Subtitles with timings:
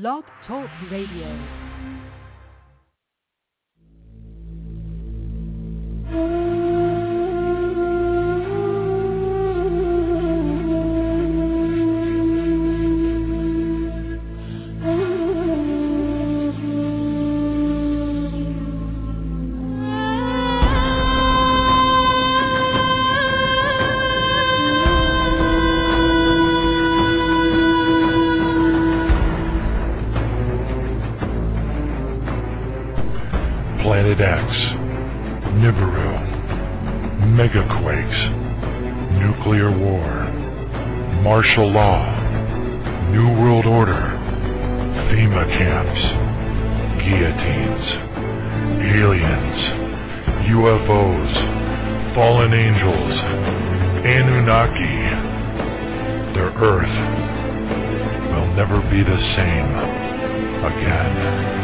[0.00, 1.28] Blog Talk Radio.
[6.10, 6.43] Mm.
[41.56, 44.18] martial law, New World Order,
[45.12, 46.00] FEMA camps,
[46.98, 47.86] guillotines,
[48.82, 49.58] aliens,
[50.50, 53.14] UFOs, fallen angels,
[54.04, 54.98] Anunnaki.
[56.34, 56.96] Their Earth
[58.32, 59.70] will never be the same
[60.64, 61.63] again.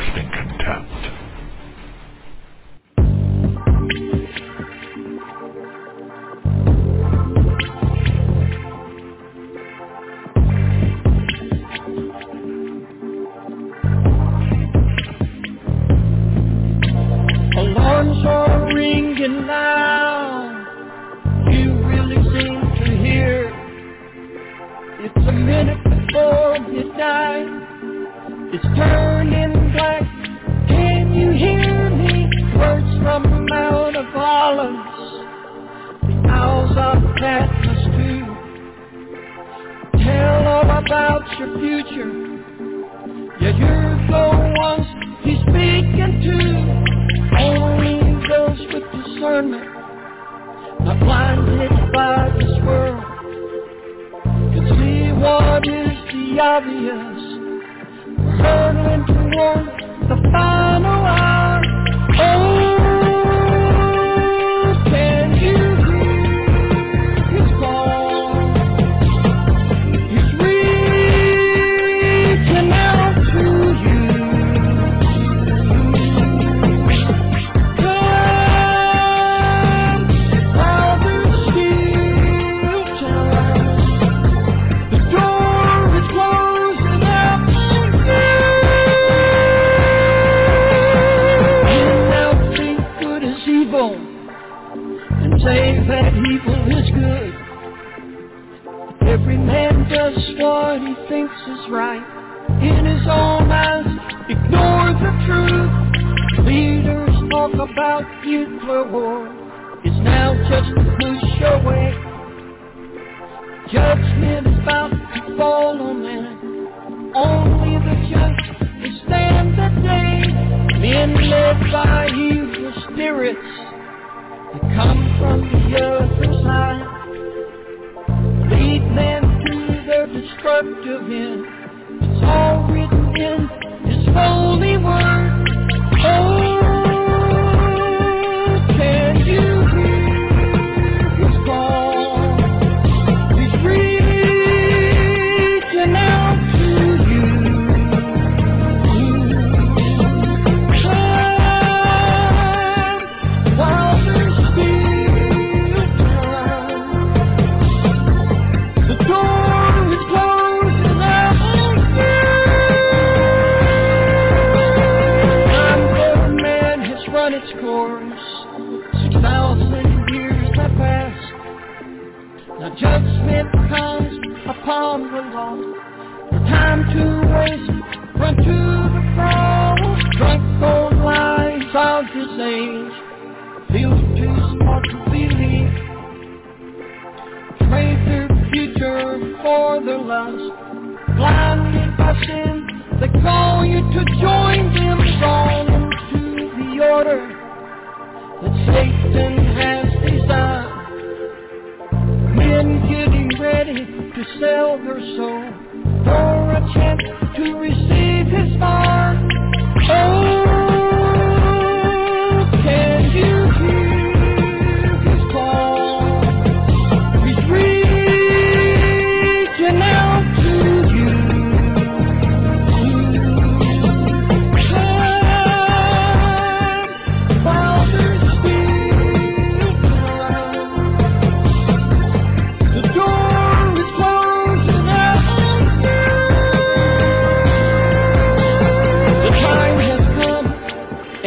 [0.00, 1.19] everlasting contempt.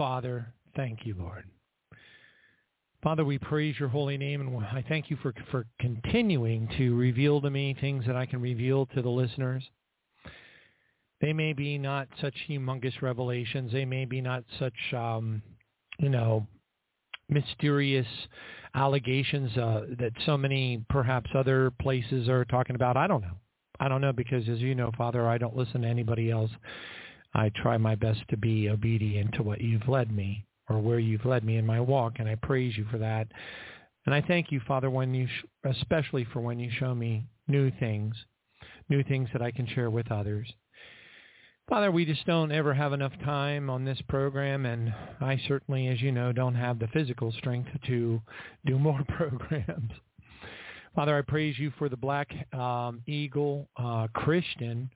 [0.00, 1.44] Father, thank you, Lord.
[3.02, 7.38] Father, we praise your holy name, and I thank you for, for continuing to reveal
[7.42, 9.62] to me things that I can reveal to the listeners.
[11.20, 13.72] They may be not such humongous revelations.
[13.72, 15.42] They may be not such, um,
[15.98, 16.46] you know,
[17.28, 18.06] mysterious
[18.74, 22.96] allegations uh, that so many perhaps other places are talking about.
[22.96, 23.36] I don't know.
[23.78, 26.50] I don't know because, as you know, Father, I don't listen to anybody else.
[27.34, 31.24] I try my best to be obedient to what you've led me or where you've
[31.24, 33.28] led me in my walk, and I praise you for that.
[34.06, 37.70] And I thank you, Father, when you, sh- especially for when you show me new
[37.78, 38.14] things,
[38.88, 40.52] new things that I can share with others.
[41.68, 46.00] Father, we just don't ever have enough time on this program, and I certainly, as
[46.00, 48.20] you know, don't have the physical strength to
[48.66, 49.92] do more programs.
[50.96, 54.90] Father, I praise you for the Black um, Eagle uh, Christian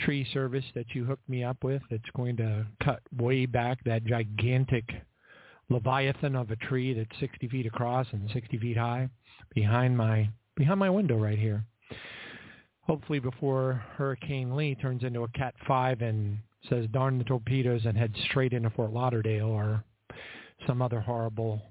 [0.00, 1.82] tree service that you hooked me up with.
[1.90, 4.84] It's going to cut way back that gigantic
[5.70, 9.08] leviathan of a tree that's 60 feet across and 60 feet high
[9.54, 11.64] behind my behind my window right here.
[12.82, 16.38] Hopefully before Hurricane Lee turns into a Cat 5 and
[16.68, 19.84] says darn the torpedoes and heads straight into Fort Lauderdale or
[20.66, 21.62] some other horrible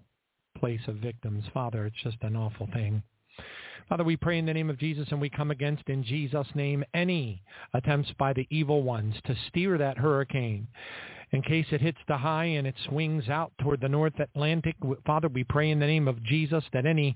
[0.58, 1.44] place of victims.
[1.54, 3.02] Father, it's just an awful thing.
[3.90, 6.84] Father, we pray in the name of Jesus and we come against in Jesus' name
[6.94, 7.42] any
[7.74, 10.68] attempts by the evil ones to steer that hurricane
[11.32, 14.76] in case it hits the high and it swings out toward the North Atlantic.
[15.06, 17.16] Father, we pray in the name of Jesus that any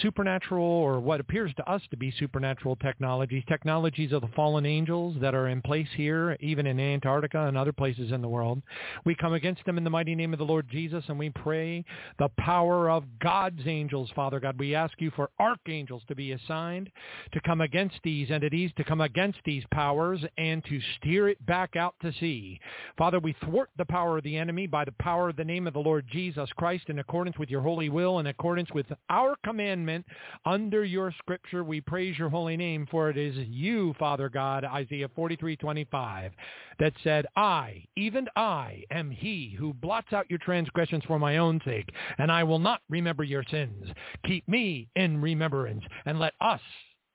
[0.00, 5.16] supernatural or what appears to us to be supernatural technologies, technologies of the fallen angels
[5.20, 8.62] that are in place here, even in Antarctica and other places in the world,
[9.04, 11.84] we come against them in the mighty name of the Lord Jesus and we pray
[12.18, 14.58] the power of God's angels, Father God.
[14.58, 16.90] We ask you for archangels to be assigned
[17.32, 21.76] to come against these entities, to come against these powers, and to steer it back
[21.76, 22.60] out to sea.
[22.96, 25.74] Father, we thwart the power of the enemy by the power of the name of
[25.74, 30.06] the Lord Jesus Christ in accordance with your holy will, in accordance with our commandment
[30.44, 31.64] under your scripture.
[31.64, 36.30] We praise your holy name, for it is you, Father God, Isaiah 43:25,
[36.78, 41.60] that said, I, even I, am he who blots out your transgressions for my own
[41.64, 41.88] sake,
[42.18, 43.88] and I will not remember your sins.
[44.26, 46.60] Keep me in remembrance, and let us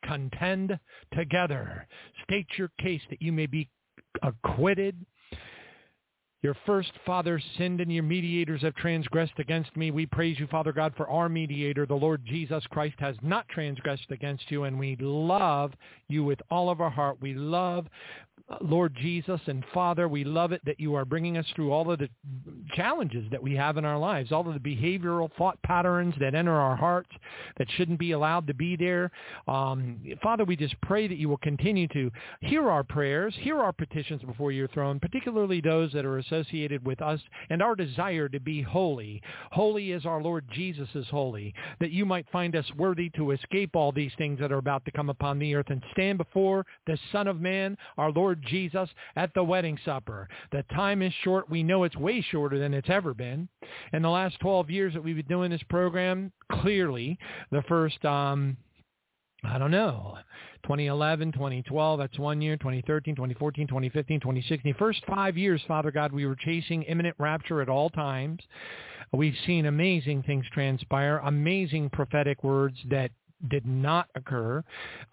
[0.03, 0.77] contend
[1.13, 1.87] together.
[2.23, 3.69] State your case that you may be
[4.23, 5.05] acquitted
[6.41, 9.91] your first father sinned and your mediators have transgressed against me.
[9.91, 14.09] We praise you, Father God, for our mediator, the Lord Jesus Christ, has not transgressed
[14.09, 15.73] against you, and we love
[16.07, 17.17] you with all of our heart.
[17.21, 17.87] We love
[18.61, 21.99] Lord Jesus and Father, we love it that you are bringing us through all of
[21.99, 22.09] the
[22.73, 26.53] challenges that we have in our lives, all of the behavioral thought patterns that enter
[26.53, 27.09] our hearts
[27.57, 29.11] that shouldn't be allowed to be there.
[29.47, 33.73] Um, Father, we just pray that you will continue to hear our prayers, hear our
[33.73, 37.19] petitions before your throne, particularly those that are associated with us
[37.49, 39.21] and our desire to be holy.
[39.51, 43.75] Holy as our Lord Jesus is holy, that you might find us worthy to escape
[43.75, 46.97] all these things that are about to come upon the earth and stand before the
[47.11, 50.27] Son of Man, our Lord Jesus at the wedding supper.
[50.51, 51.49] The time is short.
[51.49, 53.47] We know it's way shorter than it's ever been.
[53.93, 57.17] In the last 12 years that we've been doing this program, clearly
[57.51, 58.57] the first, um,
[59.43, 60.17] I don't know,
[60.63, 64.73] 2011, 2012, that's one year, 2013, 2014, 2015, 2016.
[64.75, 68.41] First five years, Father God, we were chasing imminent rapture at all times.
[69.13, 73.11] We've seen amazing things transpire, amazing prophetic words that
[73.47, 74.63] did not occur.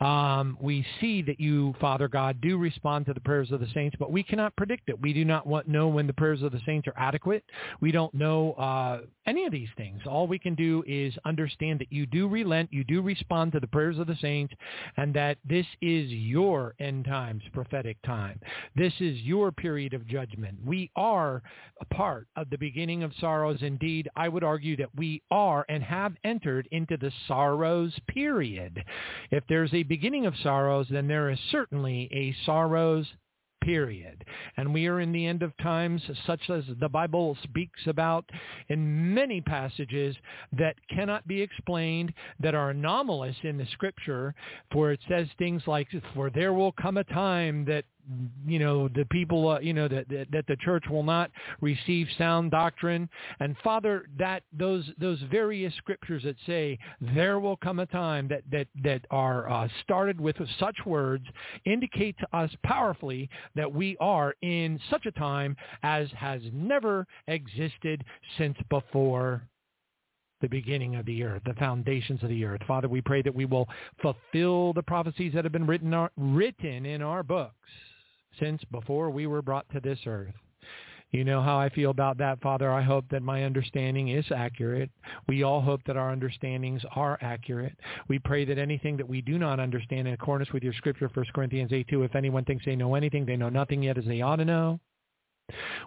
[0.00, 3.96] Um, we see that you, Father God, do respond to the prayers of the saints,
[3.98, 5.00] but we cannot predict it.
[5.00, 7.44] We do not want, know when the prayers of the saints are adequate.
[7.80, 10.00] We don't know uh, any of these things.
[10.06, 13.66] All we can do is understand that you do relent, you do respond to the
[13.66, 14.54] prayers of the saints,
[14.96, 18.40] and that this is your end times prophetic time.
[18.74, 20.58] This is your period of judgment.
[20.64, 21.42] We are
[21.80, 23.58] a part of the beginning of sorrows.
[23.62, 28.82] Indeed, I would argue that we are and have entered into the sorrows period.
[29.30, 33.06] If there's a beginning of sorrows, then there is certainly a sorrows
[33.62, 34.24] period.
[34.56, 38.24] And we are in the end of times, such as the Bible speaks about
[38.68, 40.16] in many passages
[40.56, 44.34] that cannot be explained, that are anomalous in the scripture,
[44.72, 47.84] for it says things like, for there will come a time that
[48.46, 52.06] you know the people uh, you know that, that that the church will not receive
[52.16, 53.08] sound doctrine
[53.40, 56.78] and father that those those various scriptures that say
[57.14, 61.24] there will come a time that that that are uh, started with such words
[61.64, 68.04] indicate to us powerfully that we are in such a time as has never existed
[68.38, 69.42] since before
[70.42, 72.60] the beginning of the earth, the foundations of the earth.
[72.68, 73.66] Father, we pray that we will
[74.02, 77.54] fulfill the prophecies that have been written, written in our books
[78.38, 80.34] since before we were brought to this earth.
[81.12, 82.70] You know how I feel about that, Father.
[82.70, 84.90] I hope that my understanding is accurate.
[85.28, 87.78] We all hope that our understandings are accurate.
[88.08, 91.26] We pray that anything that we do not understand in accordance with your scripture, 1
[91.34, 94.20] Corinthians 8, 2, if anyone thinks they know anything, they know nothing yet as they
[94.20, 94.80] ought to know.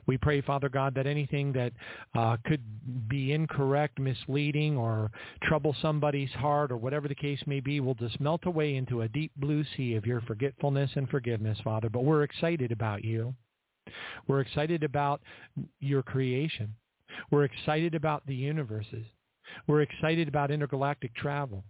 [0.07, 1.73] We pray, Father God, that anything that
[2.15, 2.63] uh, could
[3.09, 5.11] be incorrect, misleading, or
[5.43, 9.09] trouble somebody's heart, or whatever the case may be, will just melt away into a
[9.09, 11.89] deep blue sea of your forgetfulness and forgiveness, Father.
[11.89, 13.35] But we're excited about you.
[14.27, 15.21] We're excited about
[15.79, 16.75] your creation.
[17.31, 19.05] We're excited about the universes.
[19.67, 21.63] We're excited about intergalactic travel.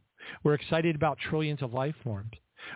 [0.44, 2.34] We're excited about trillions of life forms.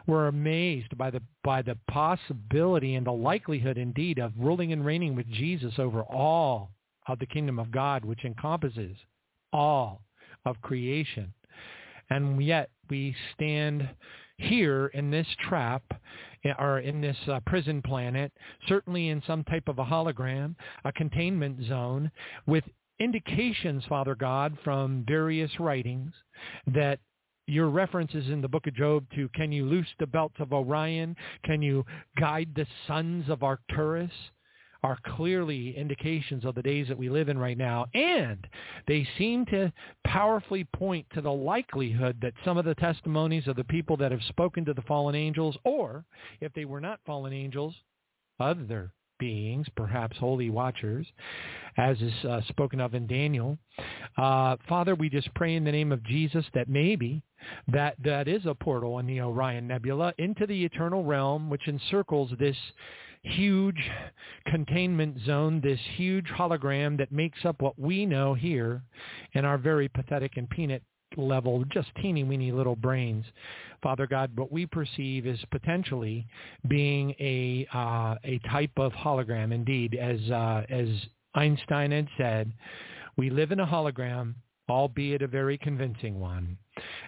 [0.08, 5.16] We're amazed by the by the possibility and the likelihood indeed of ruling and reigning
[5.16, 6.72] with Jesus over all
[7.08, 8.96] of the kingdom of God, which encompasses
[9.52, 10.02] all
[10.46, 11.34] of creation.
[12.10, 13.90] And yet we stand
[14.38, 15.84] here in this trap
[16.60, 18.32] or in this uh, prison planet,
[18.68, 22.12] certainly in some type of a hologram, a containment zone
[22.46, 22.63] with
[23.00, 26.13] indications, Father God, from various writings
[26.68, 27.00] that
[27.48, 31.16] your references in the book of Job to can you loose the belts of Orion?
[31.44, 31.86] Can you
[32.20, 34.12] guide the sons of Arcturus?
[34.84, 37.86] Are clearly indications of the days that we live in right now.
[37.94, 38.46] And
[38.86, 39.72] they seem to
[40.06, 44.22] powerfully point to the likelihood that some of the testimonies of the people that have
[44.24, 46.04] spoken to the fallen angels, or
[46.42, 47.74] if they were not fallen angels,
[48.42, 48.92] other
[49.24, 51.08] beings, perhaps holy watchers,
[51.77, 53.58] as is uh, spoken of in Daniel.
[54.18, 57.24] Uh, Father, we just pray in the name of Jesus that maybe
[57.72, 62.32] that that is a portal in the Orion Nebula into the eternal realm, which encircles
[62.38, 62.58] this
[63.22, 63.89] huge
[64.48, 68.82] containment zone, this huge hologram that makes up what we know here
[69.36, 70.84] in our very pathetic and peanut
[71.17, 73.25] level, just teeny weeny little brains.
[73.82, 76.25] Father God, what we perceive is potentially
[76.67, 79.53] being a uh, a type of hologram.
[79.53, 80.88] Indeed, as uh, as
[81.36, 82.53] Einstein had said,
[83.17, 84.36] we live in a hologram,
[84.70, 86.58] albeit a very convincing one.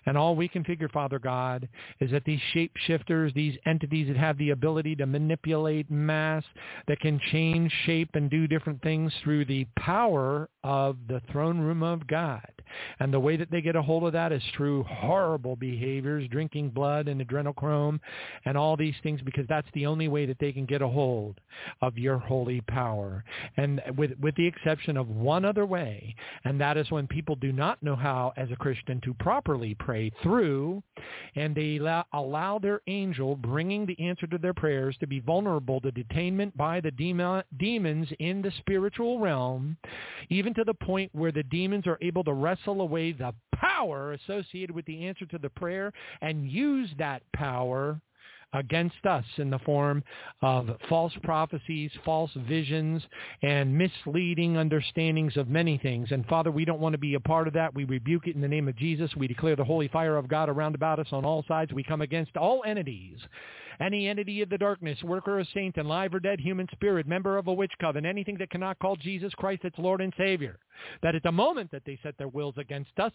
[0.05, 1.67] And all we can figure, Father God,
[1.99, 6.43] is that these shapeshifters, these entities that have the ability to manipulate mass,
[6.87, 11.83] that can change shape and do different things through the power of the throne room
[11.83, 12.41] of God.
[12.99, 16.69] And the way that they get a hold of that is through horrible behaviors, drinking
[16.69, 17.99] blood and adrenochrome
[18.45, 21.39] and all these things because that's the only way that they can get a hold
[21.81, 23.23] of your holy power.
[23.57, 27.51] And with, with the exception of one other way, and that is when people do
[27.51, 30.83] not know how as a Christian to properly pray through
[31.35, 35.81] and they allow, allow their angel bringing the answer to their prayers to be vulnerable
[35.81, 39.75] to detainment by the demon, demons in the spiritual realm,
[40.29, 44.75] even to the point where the demons are able to wrestle away the power associated
[44.75, 45.91] with the answer to the prayer
[46.21, 47.99] and use that power
[48.55, 50.03] against us in the form
[50.41, 53.03] of false prophecies, false visions,
[53.43, 56.11] and misleading understandings of many things.
[56.11, 57.75] And Father, we don't want to be a part of that.
[57.75, 59.15] We rebuke it in the name of Jesus.
[59.15, 61.73] We declare the holy fire of God around about us on all sides.
[61.73, 63.19] We come against all entities
[63.79, 67.37] any entity of the darkness, worker or saint and live or dead human spirit, member
[67.37, 70.59] of a witch coven, anything that cannot call Jesus Christ its Lord and Savior,
[71.01, 73.13] that at the moment that they set their wills against us,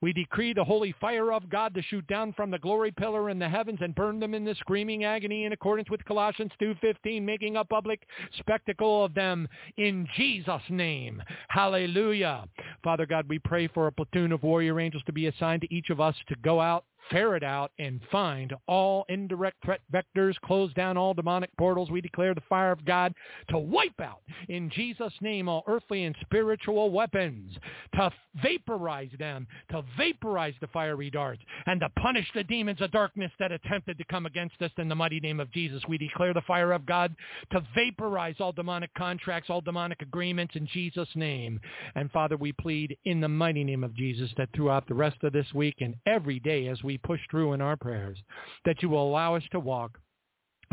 [0.00, 3.38] we decree the holy fire of God to shoot down from the glory pillar in
[3.38, 7.56] the heavens and burn them in the screaming agony in accordance with Colossians 2.15, making
[7.56, 8.02] a public
[8.38, 11.22] spectacle of them in Jesus' name.
[11.48, 12.44] Hallelujah.
[12.82, 15.90] Father God, we pray for a platoon of warrior angels to be assigned to each
[15.90, 20.96] of us to go out ferret out and find all indirect threat vectors, close down
[20.96, 21.90] all demonic portals.
[21.90, 23.14] We declare the fire of God
[23.50, 27.56] to wipe out in Jesus' name all earthly and spiritual weapons,
[27.94, 28.10] to
[28.42, 33.52] vaporize them, to vaporize the fiery darts, and to punish the demons of darkness that
[33.52, 35.82] attempted to come against us in the mighty name of Jesus.
[35.88, 37.14] We declare the fire of God
[37.52, 41.60] to vaporize all demonic contracts, all demonic agreements in Jesus' name.
[41.94, 45.32] And Father, we plead in the mighty name of Jesus that throughout the rest of
[45.32, 48.18] this week and every day as we push through in our prayers,
[48.64, 49.98] that you will allow us to walk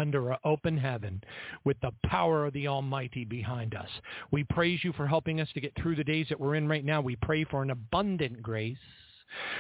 [0.02, 1.24] under an open heaven
[1.64, 3.88] with the power of the Almighty behind us.
[4.32, 6.84] We praise you for helping us to get through the days that we're in right
[6.84, 7.00] now.
[7.00, 8.78] We pray for an abundant grace.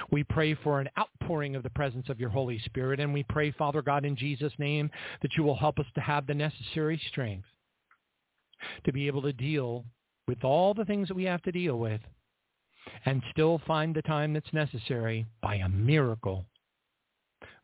[0.09, 2.99] We pray for an outpouring of the presence of your Holy Spirit.
[2.99, 6.27] And we pray, Father God, in Jesus' name, that you will help us to have
[6.27, 7.47] the necessary strength
[8.83, 9.85] to be able to deal
[10.27, 12.01] with all the things that we have to deal with
[13.05, 16.45] and still find the time that's necessary by a miracle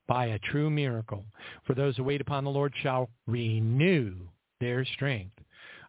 [0.07, 1.25] by a true miracle.
[1.65, 4.15] For those who wait upon the Lord shall renew
[4.59, 5.33] their strength.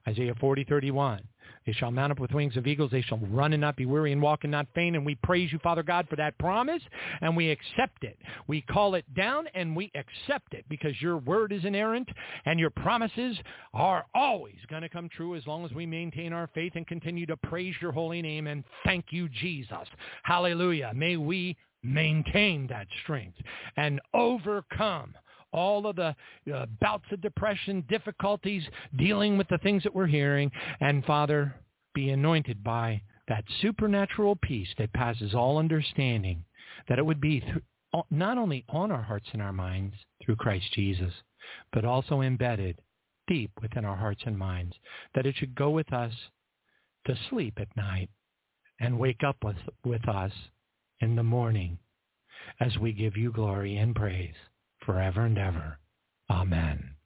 [0.07, 1.23] Isaiah 40, 31.
[1.67, 2.91] They shall mount up with wings of eagles.
[2.91, 4.97] They shall run and not be weary and walk and not faint.
[4.97, 6.83] And we praise you, Father God, for that promise,
[7.21, 8.19] and we accept it.
[8.47, 12.09] We call it down, and we accept it because your word is inerrant,
[12.47, 13.37] and your promises
[13.75, 17.27] are always going to come true as long as we maintain our faith and continue
[17.27, 18.47] to praise your holy name.
[18.47, 19.89] And thank you, Jesus.
[20.23, 20.93] Hallelujah.
[20.95, 23.37] May we maintain that strength
[23.77, 25.15] and overcome
[25.53, 26.15] all of the
[26.55, 28.63] uh, bouts of depression, difficulties,
[28.97, 30.51] dealing with the things that we're hearing.
[30.81, 31.55] And Father,
[31.95, 36.45] be anointed by that supernatural peace that passes all understanding,
[36.89, 40.67] that it would be th- not only on our hearts and our minds through Christ
[40.75, 41.13] Jesus,
[41.73, 42.79] but also embedded
[43.27, 44.75] deep within our hearts and minds,
[45.15, 46.13] that it should go with us
[47.07, 48.11] to sleep at night
[48.81, 50.33] and wake up with, with us
[51.01, 51.79] in the morning
[52.61, 54.35] as we give you glory and praise
[54.85, 55.79] forever and ever.
[56.31, 56.98] Amen.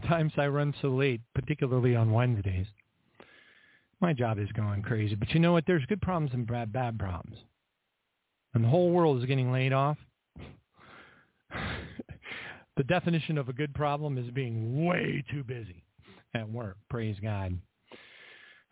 [0.00, 2.66] Sometimes I run so late, particularly on Wednesdays.
[4.00, 5.14] My job is going crazy.
[5.14, 5.64] But you know what?
[5.66, 7.36] There's good problems and bad, bad problems.
[8.54, 9.98] And the whole world is getting laid off.
[12.76, 15.82] the definition of a good problem is being way too busy
[16.34, 16.76] at work.
[16.88, 17.58] Praise God.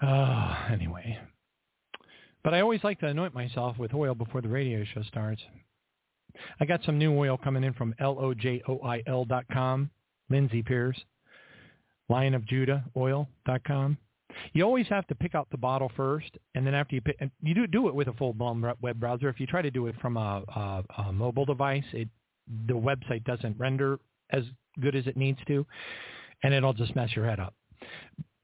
[0.03, 1.19] Oh, anyway,
[2.45, 5.41] but I always like to anoint myself with oil before the radio show starts.
[6.61, 9.91] I got some new oil coming in from L-O-J-O-I-L dot com,
[10.29, 11.01] Lindsay Pierce,
[12.09, 13.99] Lion of Judah oil.com.
[14.53, 17.55] You always have to pick out the bottle first, and then after you pick, you
[17.55, 19.29] do do it with a full-blown web browser.
[19.29, 22.09] If you try to do it from a, a, a mobile device, it
[22.69, 23.99] the website doesn't render
[24.31, 24.45] as
[24.81, 25.67] good as it needs to,
[26.43, 27.55] and it'll just mess your head up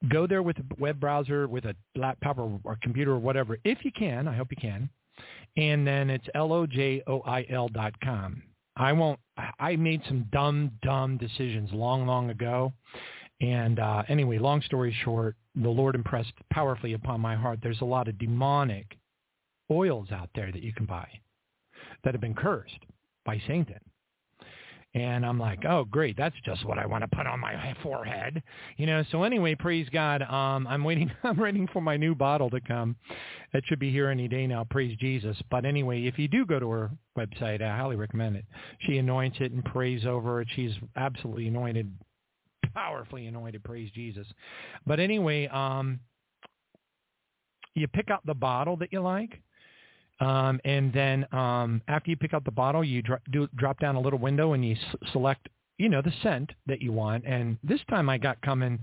[0.09, 3.83] go there with a web browser, with a laptop or, or computer or whatever, if
[3.83, 4.27] you can.
[4.27, 4.89] I hope you can.
[5.57, 8.43] And then it's L-O-J-O-I-L dot com.
[8.75, 9.19] I won't,
[9.59, 12.73] I made some dumb, dumb decisions long, long ago.
[13.43, 17.59] And uh, anyway, long story short, the Lord impressed powerfully upon my heart.
[17.61, 18.97] There's a lot of demonic
[19.69, 21.07] oils out there that you can buy
[22.05, 22.79] that have been cursed
[23.25, 23.79] by Satan.
[24.95, 26.15] And I'm like, oh, great.
[26.15, 28.41] That's just what I want to put on my forehead.
[28.77, 30.21] You know, so anyway, praise God.
[30.21, 31.11] Um, I'm waiting.
[31.23, 32.95] I'm waiting for my new bottle to come.
[33.53, 34.65] It should be here any day now.
[34.69, 35.35] Praise Jesus.
[35.51, 38.45] But anyway, if you do go to her website, I highly recommend it.
[38.81, 40.47] She anoints it and prays over it.
[40.55, 41.91] She's absolutely anointed,
[42.73, 43.63] powerfully anointed.
[43.63, 44.27] Praise Jesus.
[44.85, 45.99] But anyway, um,
[47.75, 49.41] you pick out the bottle that you like
[50.19, 53.95] um, and then um, after you pick out the bottle, you dro- do, drop down
[53.95, 57.25] a little window and you s- select, you know, the scent that you want.
[57.25, 58.79] And this time I got coming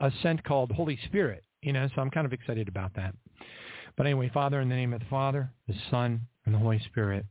[0.00, 3.14] a scent called Holy Spirit, you know, so I'm kind of excited about that.
[3.96, 7.24] But anyway, Father, in the name of the Father, the Son, and the Holy Spirit,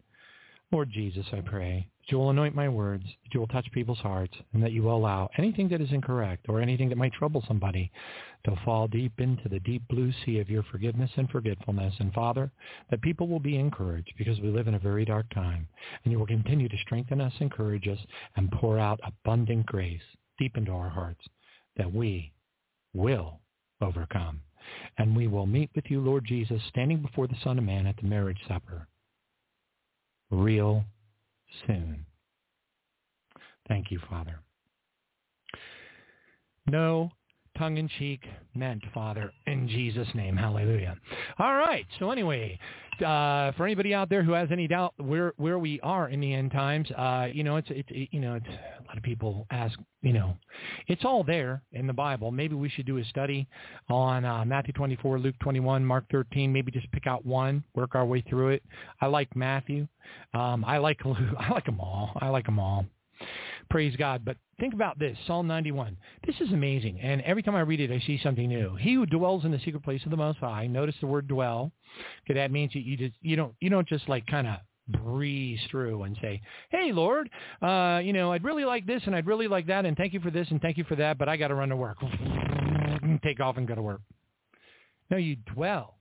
[0.71, 4.00] Lord Jesus, I pray that you will anoint my words, that you will touch people's
[4.00, 7.42] hearts, and that you will allow anything that is incorrect or anything that might trouble
[7.48, 7.89] somebody
[8.46, 11.94] to fall deep into the deep blue sea of your forgiveness and forgetfulness.
[12.00, 12.52] And Father,
[12.92, 15.66] that people will be encouraged because we live in a very dark time,
[16.04, 18.00] and you will continue to strengthen us, encourage us,
[18.36, 20.02] and pour out abundant grace
[20.38, 21.26] deep into our hearts
[21.78, 22.34] that we
[22.94, 23.39] will
[23.82, 24.42] overcome.
[24.98, 27.96] And we will meet with you, Lord Jesus, standing before the Son of Man at
[27.96, 28.88] the marriage supper
[30.32, 30.84] real
[31.66, 32.06] soon.
[33.68, 34.39] Thank you, Father.
[36.66, 37.12] No
[37.58, 38.22] tongue-in-cheek
[38.56, 40.36] meant, Father, in Jesus' name.
[40.36, 40.98] Hallelujah.
[41.39, 41.86] All right.
[42.00, 42.60] So anyway,
[43.00, 46.34] uh, for anybody out there who has any doubt where where we are in the
[46.34, 49.48] end times, uh, you know, it's it's it, you know, it's a lot of people
[49.52, 50.36] ask, you know,
[50.88, 52.32] it's all there in the Bible.
[52.32, 53.48] Maybe we should do a study
[53.89, 56.52] on uh, Matthew 24, Luke 21, Mark 13.
[56.52, 58.63] Maybe just pick out one, work our way through it.
[59.02, 59.88] I like Matthew.
[60.34, 61.18] Um, I like Luke.
[61.39, 62.12] I like them all.
[62.22, 62.86] I like them all.
[63.69, 64.23] Praise God.
[64.26, 65.97] But think about this, Psalm 91.
[66.26, 66.99] This is amazing.
[67.02, 68.76] And every time I read it, I see something new.
[68.76, 70.67] He who dwells in the secret place of the Most High.
[70.67, 71.71] Notice the word dwell.
[72.23, 75.60] Because that means you, you just you don't you don't just like kind of breeze
[75.69, 77.30] through and say, "Hey, Lord,
[77.62, 80.19] uh, you know, I'd really like this and I'd really like that, and thank you
[80.19, 81.97] for this and thank you for that, but I got to run to work.
[83.23, 84.02] Take off and go to work."
[85.10, 85.97] No, you dwell.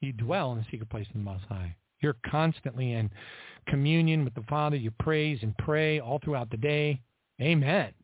[0.00, 1.76] You dwell in the secret place of the Most High.
[2.04, 3.10] You're constantly in
[3.66, 4.76] communion with the Father.
[4.76, 7.00] You praise and pray all throughout the day.
[7.40, 7.94] Amen.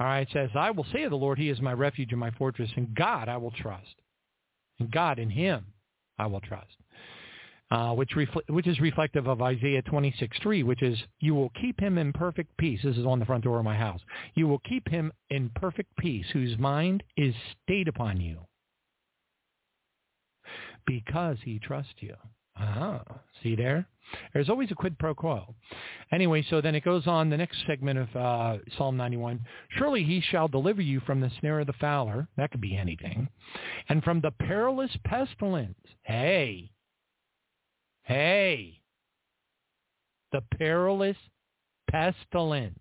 [0.00, 2.18] All right, it says, I will say of the Lord, he is my refuge and
[2.18, 3.96] my fortress, and God I will trust.
[4.80, 5.66] And God in him
[6.18, 6.72] I will trust.
[7.70, 11.98] Uh, which, refl- which is reflective of Isaiah 26:3, which is, you will keep him
[11.98, 12.80] in perfect peace.
[12.82, 14.00] This is on the front door of my house.
[14.34, 18.38] You will keep him in perfect peace, whose mind is stayed upon you,
[20.86, 22.14] because he trusts you.
[22.56, 23.02] Ah,
[23.42, 23.86] see there?
[24.32, 25.54] There's always a quid pro quo.
[26.12, 29.40] Anyway, so then it goes on the next segment of uh, Psalm 91.
[29.76, 32.28] Surely he shall deliver you from the snare of the fowler.
[32.36, 33.28] That could be anything.
[33.88, 35.78] And from the perilous pestilence.
[36.02, 36.70] Hey.
[38.02, 38.80] Hey.
[40.32, 41.16] The perilous
[41.90, 42.78] pestilence.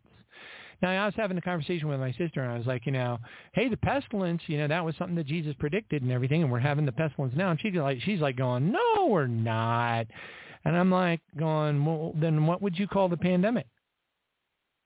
[0.84, 3.18] Now, I was having a conversation with my sister, and I was like, you know,
[3.54, 6.60] hey, the pestilence, you know, that was something that Jesus predicted and everything, and we're
[6.60, 7.52] having the pestilence now.
[7.52, 10.08] And she's like, she's like going, no, we're not.
[10.66, 13.66] And I'm like going, well, then what would you call the pandemic?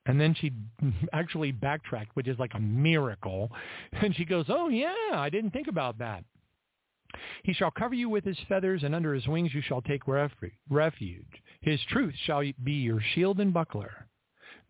[0.05, 0.53] And then she
[1.13, 3.51] actually backtracked, which is like a miracle.
[3.93, 6.23] And she goes, oh, yeah, I didn't think about that.
[7.43, 11.25] He shall cover you with his feathers, and under his wings you shall take refuge.
[11.61, 14.07] His truth shall be your shield and buckler.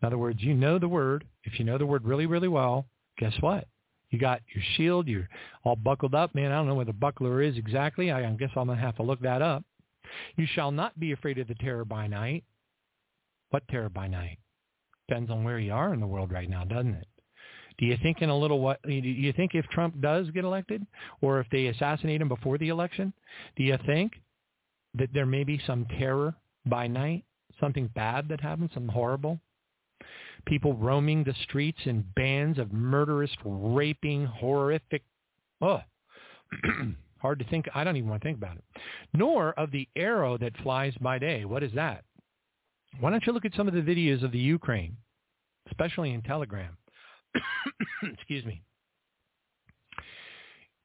[0.00, 1.24] In other words, you know the word.
[1.44, 2.86] If you know the word really, really well,
[3.18, 3.66] guess what?
[4.10, 5.08] You got your shield.
[5.08, 5.28] You're
[5.64, 6.34] all buckled up.
[6.34, 8.10] Man, I don't know what the buckler is exactly.
[8.10, 9.64] I guess I'm going to have to look that up.
[10.36, 12.44] You shall not be afraid of the terror by night.
[13.50, 14.38] What terror by night?
[15.08, 17.06] Depends on where you are in the world right now, doesn't it?
[17.78, 18.80] Do you think in a little what?
[18.82, 20.84] Do you think if Trump does get elected,
[21.20, 23.12] or if they assassinate him before the election,
[23.56, 24.14] do you think
[24.94, 26.34] that there may be some terror
[26.66, 27.24] by night,
[27.60, 29.38] something bad that happens, something horrible?
[30.46, 35.02] People roaming the streets in bands of murderous, raping, horrific,
[35.60, 35.80] oh,
[37.18, 37.66] hard to think.
[37.74, 38.64] I don't even want to think about it.
[39.14, 41.44] Nor of the arrow that flies by day.
[41.44, 42.04] What is that?
[43.00, 44.96] Why don't you look at some of the videos of the Ukraine,
[45.68, 46.76] especially in Telegram?
[48.02, 48.62] Excuse me.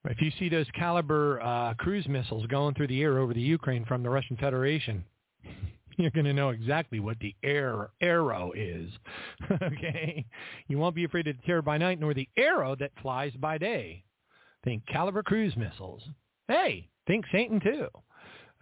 [0.06, 3.86] If you see those Kalibr uh, cruise missiles going through the air over the Ukraine
[3.86, 5.06] from the Russian Federation,
[5.98, 8.90] you're going to know exactly what the air arrow is.
[9.62, 10.26] okay?
[10.68, 13.58] You won't be afraid of the terror by night nor the arrow that flies by
[13.58, 14.04] day.
[14.64, 16.04] Think Kalibr cruise missiles.
[16.48, 17.88] Hey, think Satan too.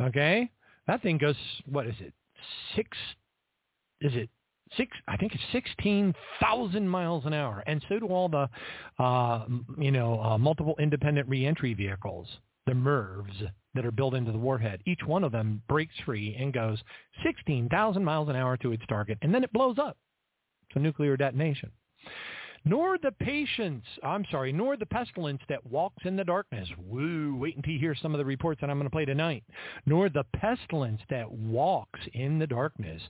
[0.01, 0.49] Okay?
[0.87, 2.13] That thing goes, what is it?
[2.75, 2.97] Six,
[4.01, 4.29] is it
[4.77, 7.63] six, I think it's 16,000 miles an hour.
[7.67, 8.49] And so do all the,
[9.03, 9.45] uh,
[9.77, 12.27] you know, uh, multiple independent reentry vehicles,
[12.65, 14.81] the MIRVs that are built into the warhead.
[14.85, 16.79] Each one of them breaks free and goes
[17.23, 19.97] 16,000 miles an hour to its target, and then it blows up.
[20.69, 21.71] It's a nuclear detonation
[22.63, 26.67] nor the patience, I'm sorry, nor the pestilence that walks in the darkness.
[26.77, 29.43] Woo, wait until you hear some of the reports that I'm going to play tonight.
[29.85, 33.01] Nor the pestilence that walks in the darkness.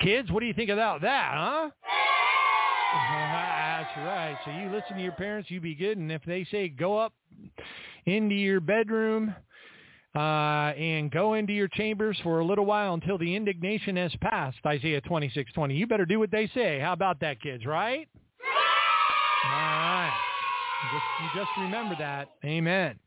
[0.00, 1.70] Kids, what do you think about that, huh?
[3.82, 4.36] That's right.
[4.44, 7.12] So you listen to your parents, you be good, and if they say go up
[8.06, 9.34] into your bedroom
[10.14, 14.58] uh, and go into your chambers for a little while until the indignation has passed,
[14.66, 15.76] Isaiah 26:20.
[15.76, 16.78] You better do what they say.
[16.78, 18.08] How about that, kids, right?
[19.44, 20.12] All right.
[20.82, 22.28] You just, you just remember that.
[22.44, 22.98] Amen.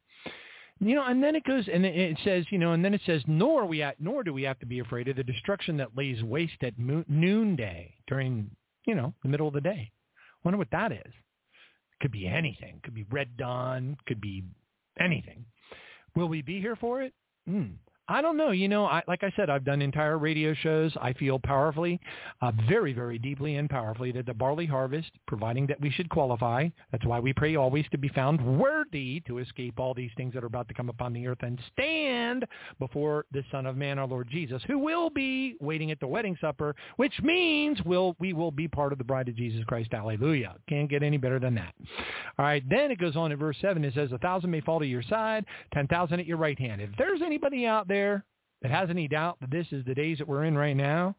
[0.79, 3.21] You know, and then it goes, and it says, you know, and then it says,
[3.27, 6.21] nor we, at, nor do we have to be afraid of the destruction that lays
[6.21, 8.49] waste at noonday during,
[8.85, 9.91] you know, the middle of the day.
[10.43, 11.13] Wonder what that is.
[12.01, 12.79] Could be anything.
[12.83, 13.97] Could be red dawn.
[14.05, 14.43] Could be
[14.99, 15.45] anything.
[16.15, 17.13] Will we be here for it?
[17.49, 17.75] Mm.
[18.07, 18.51] I don't know.
[18.51, 20.93] You know, I, like I said, I've done entire radio shows.
[21.01, 21.99] I feel powerfully,
[22.41, 26.69] uh, very, very deeply and powerfully that the barley harvest, providing that we should qualify,
[26.91, 30.43] that's why we pray always to be found worthy to escape all these things that
[30.43, 32.45] are about to come upon the earth and stand
[32.79, 36.37] before the Son of Man, our Lord Jesus, who will be waiting at the wedding
[36.39, 39.89] supper, which means we'll, we will be part of the bride of Jesus Christ.
[39.91, 40.55] Hallelujah.
[40.69, 41.73] Can't get any better than that.
[42.37, 43.83] All right, then it goes on in verse 7.
[43.83, 46.81] It says, a thousand may fall to your side, 10,000 at your right hand.
[46.81, 48.25] If there's anybody out there there
[48.61, 51.15] that has any doubt that this is the days that we're in right now,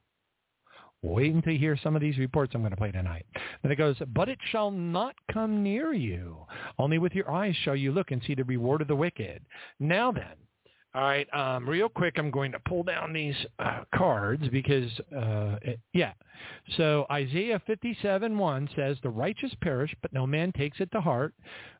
[1.03, 3.27] wait until you hear some of these reports I'm going to play tonight.
[3.63, 6.39] Then it goes, but it shall not come near you.
[6.79, 9.43] Only with your eyes shall you look and see the reward of the wicked.
[9.81, 10.35] Now then,
[10.97, 15.57] all right, um, real quick, I'm going to pull down these uh, cards because, uh,
[15.61, 16.13] it, yeah.
[16.79, 21.35] So Isaiah 57:1 says, "The righteous perish, but no man takes it to heart.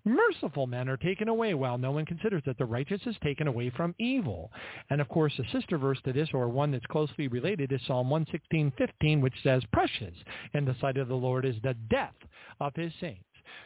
[0.05, 3.71] Merciful men are taken away, while no one considers that the righteous is taken away
[3.71, 4.53] from evil."
[4.91, 8.11] And of course, a sister verse to this, or one that's closely related, is Psalm
[8.11, 10.15] 116:15, which says, "Precious
[10.53, 12.17] in the sight of the Lord is the death
[12.61, 13.25] of his saints."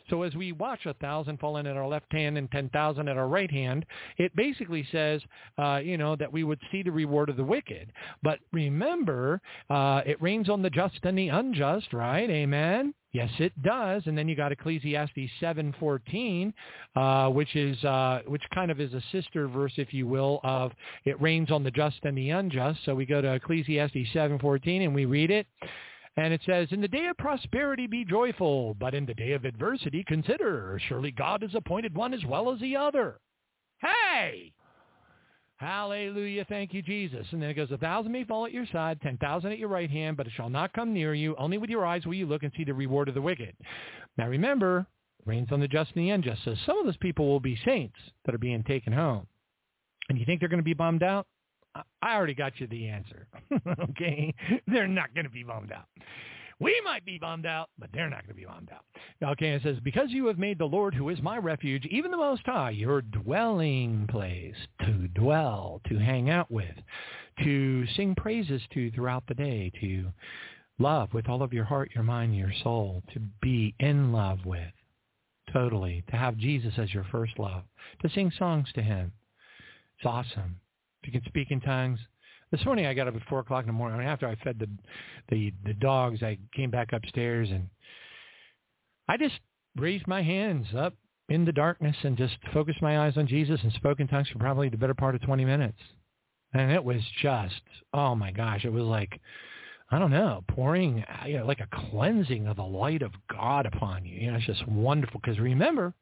[0.09, 3.17] So as we watch a thousand falling at our left hand and ten thousand at
[3.17, 3.87] our right hand,
[4.19, 5.21] it basically says,
[5.59, 7.93] uh, you know, that we would see the reward of the wicked.
[8.23, 12.29] But remember, uh, it rains on the just and the unjust, right?
[12.29, 12.95] Amen.
[13.13, 14.03] Yes, it does.
[14.07, 16.53] And then you got Ecclesiastes 7:14,
[16.95, 20.73] uh, which is uh, which kind of is a sister verse, if you will, of
[21.05, 22.81] it rains on the just and the unjust.
[22.85, 25.47] So we go to Ecclesiastes 7:14 and we read it.
[26.17, 29.45] And it says, In the day of prosperity be joyful, but in the day of
[29.45, 30.81] adversity consider.
[30.89, 33.21] Surely God has appointed one as well as the other.
[33.81, 34.53] Hey!
[35.57, 36.47] Hallelujah.
[36.49, 37.27] Thank you, Jesus.
[37.33, 39.69] And then it goes, A thousand may fall at your side, ten thousand at your
[39.69, 41.37] right hand, but it shall not come near you.
[41.37, 43.55] Only with your eyes will you look and see the reward of the wicked.
[44.17, 44.87] Now remember,
[45.27, 46.41] rains on the just and the unjust.
[46.45, 49.27] So some of those people will be saints that are being taken home.
[50.09, 51.27] And you think they're going to be bummed out?
[51.75, 53.27] I already got you the answer.
[53.91, 54.35] okay?
[54.67, 55.87] They're not going to be bummed out.
[56.61, 58.85] We might be bummed out, but they're not going to be bummed out.
[59.33, 62.19] Okay, it says, because you have made the Lord, who is my refuge, even the
[62.19, 66.75] Most High, your dwelling place to dwell, to hang out with,
[67.45, 70.13] to sing praises to throughout the day, to
[70.79, 74.73] love with all of your heart, your mind, your soul, to be in love with,
[75.55, 77.63] totally, to have Jesus as your first love,
[78.03, 79.13] to sing songs to him.
[79.97, 80.57] It's awesome.
[81.03, 81.99] If you can speak in tongues.
[82.51, 84.07] This morning I got up at four o'clock in the morning.
[84.07, 84.69] After I fed the
[85.29, 87.69] the the dogs, I came back upstairs and
[89.09, 89.41] I just
[89.77, 90.95] raised my hands up
[91.29, 94.39] in the darkness and just focused my eyes on Jesus and spoke in tongues for
[94.39, 95.79] probably the better part of 20 minutes.
[96.53, 97.63] And it was just,
[97.95, 99.21] oh my gosh, it was like,
[99.93, 104.05] I don't know, pouring, you know, like a cleansing of the light of God upon
[104.05, 104.17] you.
[104.19, 105.95] You know, it's just wonderful because remember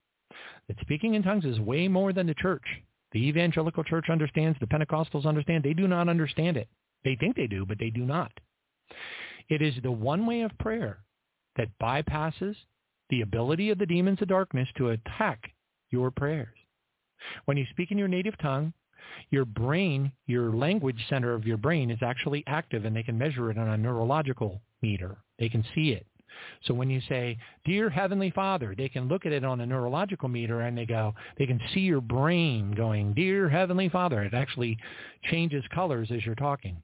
[0.67, 2.65] that speaking in tongues is way more than the church.
[3.13, 5.65] The evangelical church understands, the Pentecostals understand.
[5.65, 6.69] They do not understand it.
[7.05, 8.33] They think they do, but they do not.
[9.49, 10.99] It is the one way of prayer
[11.57, 12.57] that bypasses
[13.11, 15.51] the ability of the demons of darkness to attack
[15.91, 16.55] your prayers.
[17.47, 18.73] When you speak in your native tongue,
[19.31, 23.51] your brain, your language center of your brain is actually active and they can measure
[23.51, 25.17] it on a neurological meter.
[25.39, 26.07] They can see it.
[26.65, 30.29] So when you say, Dear Heavenly Father, they can look at it on a neurological
[30.29, 34.23] meter and they go, they can see your brain going, Dear Heavenly Father.
[34.23, 34.79] It actually
[35.31, 36.83] changes colors as you're talking.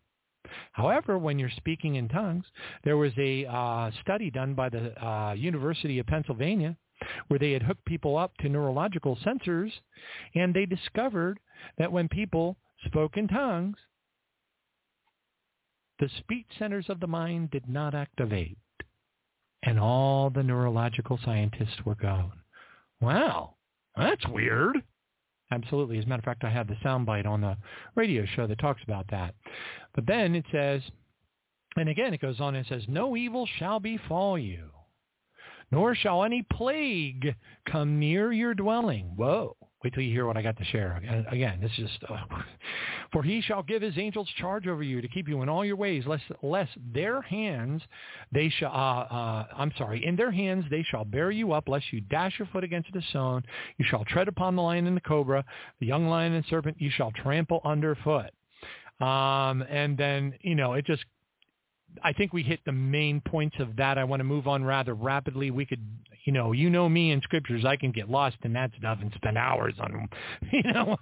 [0.73, 2.45] However, when you're speaking in tongues,
[2.85, 6.77] there was a uh, study done by the uh, University of Pennsylvania
[7.29, 9.73] where they had hooked people up to neurological sensors,
[10.35, 11.39] and they discovered
[11.79, 13.77] that when people spoke in tongues,
[15.99, 18.59] the speech centers of the mind did not activate.
[19.67, 22.33] And all the neurological scientists were going,
[23.01, 23.55] wow,
[23.97, 24.83] that's weird.
[25.51, 25.99] Absolutely.
[25.99, 27.57] As a matter of fact, I have the soundbite on the
[27.95, 29.35] radio show that talks about that.
[29.95, 30.83] But then it says,
[31.77, 34.71] and again it goes on and says, no evil shall befall you,
[35.71, 37.35] nor shall any plague
[37.71, 39.13] come near your dwelling.
[39.17, 39.57] Whoa.
[39.85, 40.97] Wait till you hear what I got to share.
[41.31, 42.17] Again, this is just, uh,
[43.13, 45.77] for he shall give his angels charge over you to keep you in all your
[45.77, 47.83] ways, lest, lest their hands
[48.33, 51.93] they shall, uh, uh, I'm sorry, in their hands they shall bear you up, lest
[51.93, 53.43] you dash your foot against the stone.
[53.77, 55.45] You shall tread upon the lion and the cobra,
[55.81, 58.31] the young lion and serpent you shall trample underfoot.
[59.01, 61.05] Um, and then, you know, it just
[62.03, 63.99] I think we hit the main points of that.
[63.99, 65.51] I want to move on rather rapidly.
[65.51, 65.81] We could,
[66.25, 67.65] you know, you know me in scriptures.
[67.65, 70.09] I can get lost in that stuff and spend hours on,
[70.53, 70.97] you know,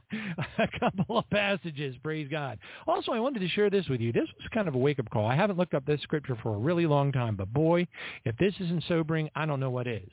[0.59, 1.97] a couple of passages.
[2.03, 2.59] Praise God.
[2.87, 4.13] Also, I wanted to share this with you.
[4.13, 5.27] This was kind of a wake-up call.
[5.27, 7.87] I haven't looked up this scripture for a really long time, but boy,
[8.25, 10.09] if this isn't sobering, I don't know what is.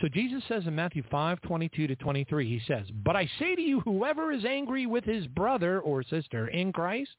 [0.00, 3.62] So Jesus says in Matthew 5, 22 to 23, he says, But I say to
[3.62, 7.10] you, whoever is angry with his brother or sister in Christ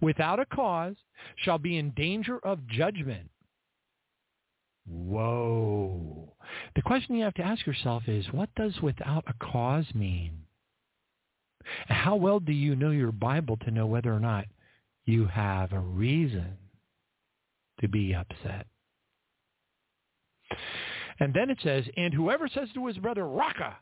[0.00, 0.96] without a cause
[1.36, 3.30] shall be in danger of judgment.
[4.86, 6.34] Whoa.
[6.74, 10.44] The question you have to ask yourself is, what does without a cause mean?
[11.86, 14.46] How well do you know your Bible to know whether or not
[15.04, 16.56] you have a reason
[17.80, 18.66] to be upset?
[21.20, 23.76] And then it says, and whoever says to his brother, Raca,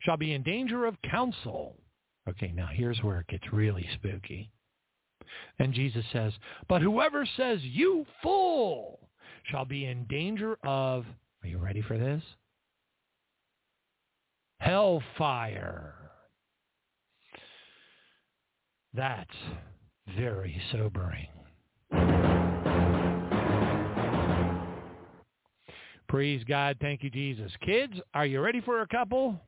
[0.00, 1.76] shall be in danger of counsel.
[2.28, 4.50] Okay, now here's where it gets really spooky.
[5.58, 6.32] And Jesus says,
[6.68, 9.00] but whoever says, you fool,
[9.44, 11.04] shall be in danger of,
[11.42, 12.22] are you ready for this?
[14.58, 15.94] Hellfire.
[18.92, 19.30] That's
[20.16, 21.28] very sobering.
[26.08, 26.76] Praise God.
[26.80, 27.52] Thank you, Jesus.
[27.64, 29.40] Kids, are you ready for a couple?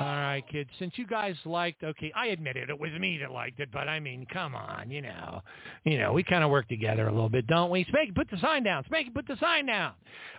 [0.00, 0.70] All right, kids.
[0.78, 3.88] Since you guys liked, okay, I admit it, it was me that liked it, but
[3.88, 5.42] I mean, come on, you know,
[5.84, 7.84] you know, we kind of work together a little bit, don't we?
[7.86, 8.84] Spanky, put the sign down.
[8.84, 9.94] Spanky, put the sign down.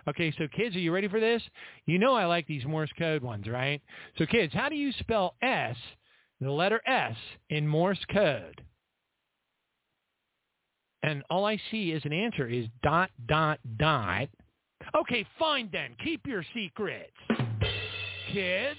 [0.08, 1.42] Okay, so kids, are you ready for this?
[1.84, 3.82] You know I like these Morse code ones, right?
[4.16, 5.76] So kids, how do you spell S,
[6.40, 7.16] the letter S,
[7.50, 8.62] in Morse code?
[11.02, 14.28] And all I see as an answer is dot, dot, dot.
[14.94, 15.96] Okay, fine then.
[16.02, 17.12] Keep your secrets.
[18.32, 18.78] Kids.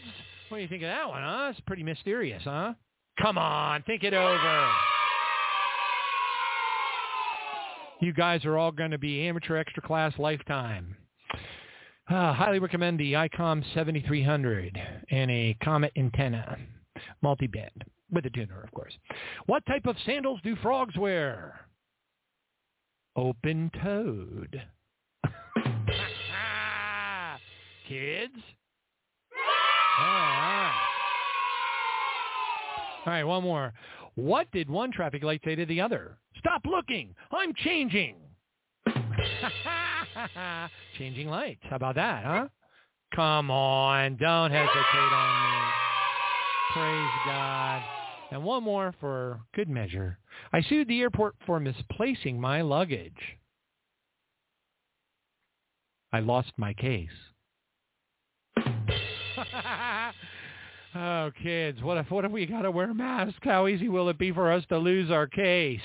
[0.52, 1.48] What do you think of that one, huh?
[1.52, 2.74] It's pretty mysterious, huh?
[3.22, 4.68] Come on, think it over.
[8.02, 10.98] You guys are all going to be amateur extra class lifetime.
[12.10, 14.78] Uh, highly recommend the ICOM 7300
[15.10, 16.58] and a Comet antenna,
[17.22, 18.92] multi-band, with a tuner, of course.
[19.46, 21.62] What type of sandals do frogs wear?
[23.16, 24.62] Open-toed.
[27.88, 28.34] Kids?
[33.06, 33.74] All right, one more.
[34.16, 36.18] What did one traffic light say to the other?
[36.38, 37.16] Stop looking.
[37.32, 38.18] I'm changing.
[40.98, 41.62] changing lights.
[41.70, 42.48] How about that, huh?
[43.16, 44.18] Come on.
[44.18, 45.58] Don't hesitate on me.
[46.74, 47.82] Praise God.
[48.32, 50.18] And one more for good measure.
[50.54, 53.12] I sued the airport for misplacing my luggage.
[56.14, 57.10] I lost my case.
[60.96, 63.40] oh, kids, what if what if we got to wear masks?
[63.42, 65.80] How easy will it be for us to lose our case?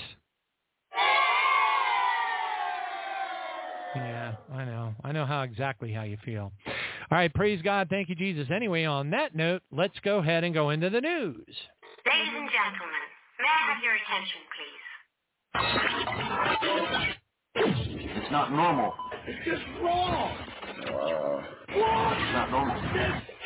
[3.95, 4.93] Yeah, I know.
[5.03, 6.51] I know how exactly how you feel.
[7.09, 7.87] All right, praise God.
[7.89, 8.47] Thank you, Jesus.
[8.53, 11.55] Anyway, on that note, let's go ahead and go into the news.
[12.05, 13.07] Ladies and gentlemen,
[13.39, 14.77] may I have your attention, please?
[18.17, 18.93] It's not normal.
[19.25, 20.37] It's just wrong.
[20.79, 22.75] Uh, it's not normal.
[22.93, 23.36] This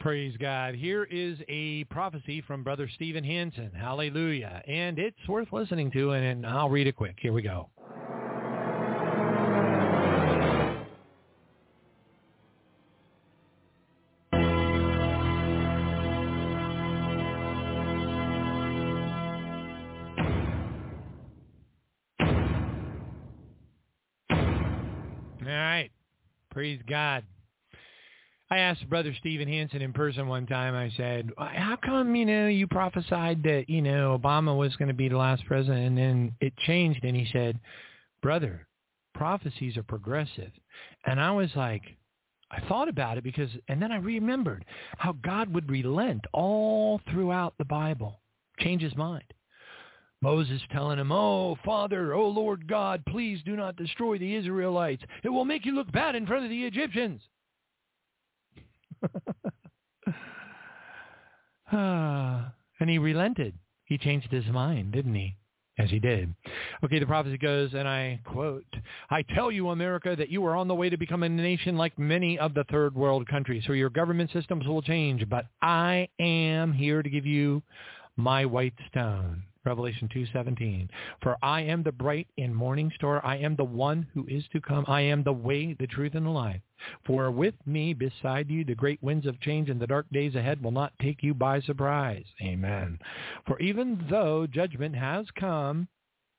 [0.00, 0.74] Praise God.
[0.74, 3.70] Here is a prophecy from Brother Stephen Hansen.
[3.74, 4.62] Hallelujah.
[4.68, 7.16] And it's worth listening to, and I'll read it quick.
[7.18, 7.70] Here we go.
[26.54, 27.24] Praise God.
[28.48, 32.46] I asked Brother Stephen Hansen in person one time, I said, how come, you know,
[32.46, 36.36] you prophesied that, you know, Obama was going to be the last president and then
[36.40, 37.02] it changed?
[37.02, 37.58] And he said,
[38.22, 38.68] brother,
[39.14, 40.52] prophecies are progressive.
[41.04, 41.82] And I was like,
[42.52, 44.64] I thought about it because, and then I remembered
[44.96, 48.20] how God would relent all throughout the Bible,
[48.60, 49.24] change his mind.
[50.24, 55.02] Moses telling him, Oh, Father, oh, Lord God, please do not destroy the Israelites.
[55.22, 57.20] It will make you look bad in front of the Egyptians.
[61.70, 62.50] and
[62.88, 63.52] he relented.
[63.84, 65.36] He changed his mind, didn't he?
[65.78, 66.34] As he did.
[66.82, 68.64] Okay, the prophecy goes, and I quote,
[69.10, 71.98] I tell you, America, that you are on the way to become a nation like
[71.98, 73.64] many of the third world countries.
[73.66, 77.62] So your government systems will change, but I am here to give you
[78.16, 79.42] my white stone.
[79.64, 80.88] Revelation 2:17.
[81.22, 83.24] For I am the bright and morning star.
[83.24, 84.84] I am the one who is to come.
[84.88, 86.60] I am the way, the truth, and the life.
[87.06, 90.62] For with me beside you, the great winds of change and the dark days ahead
[90.62, 92.26] will not take you by surprise.
[92.42, 92.98] Amen.
[93.46, 95.88] For even though judgment has come,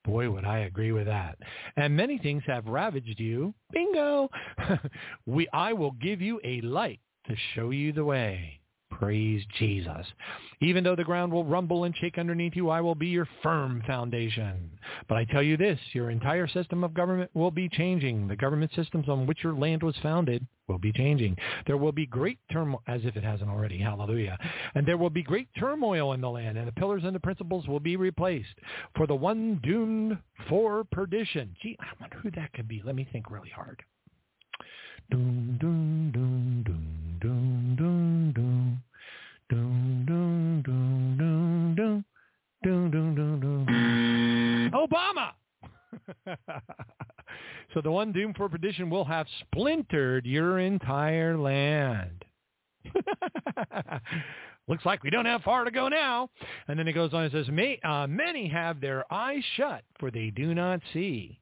[0.06, 1.40] Boy, would I agree with that.
[1.78, 3.56] And many things have ravaged you.
[3.72, 4.30] Bingo!
[5.26, 8.60] we, I will give you a light to show you the way.
[8.92, 10.06] Praise Jesus.
[10.62, 13.84] Even though the ground will rumble and shake underneath you, I will be your firm
[13.86, 14.72] foundation.
[15.10, 18.28] But I tell you this, your entire system of government will be changing.
[18.28, 21.36] The government systems on which your land was founded will be changing.
[21.68, 24.38] There will be great turmoil, as if it hasn't already, hallelujah.
[24.76, 27.68] And there will be great turmoil in the land, and the pillars and the principles
[27.68, 28.56] will be replaced.
[28.96, 30.18] For the one doomed
[30.48, 31.56] for perdition.
[31.62, 32.82] Gee, I wonder who that could be.
[32.84, 33.84] Let me think really hard.
[35.12, 38.84] Doom, doom, doom, doom, doom, doom, doom.
[39.50, 42.06] Doom, doom, doom, doom, doom.
[42.64, 44.72] Doom, doom, doom, doom.
[44.74, 45.34] Obama!
[47.74, 52.26] so the one doomed for perdition will have splintered your entire land.
[54.68, 56.30] Looks like we don't have far to go now.
[56.68, 60.10] And then it goes on and says, May, uh, many have their eyes shut, for
[60.10, 61.40] they do not see.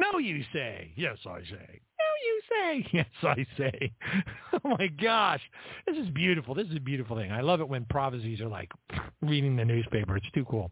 [0.00, 0.92] No, you say.
[0.96, 1.80] Yes, I say.
[1.98, 2.86] No, you say.
[2.92, 3.92] Yes, I say.
[4.64, 5.40] oh my gosh,
[5.86, 6.54] this is beautiful.
[6.54, 7.30] This is a beautiful thing.
[7.30, 8.70] I love it when prophecies are like
[9.22, 10.16] reading the newspaper.
[10.16, 10.70] It's too cool.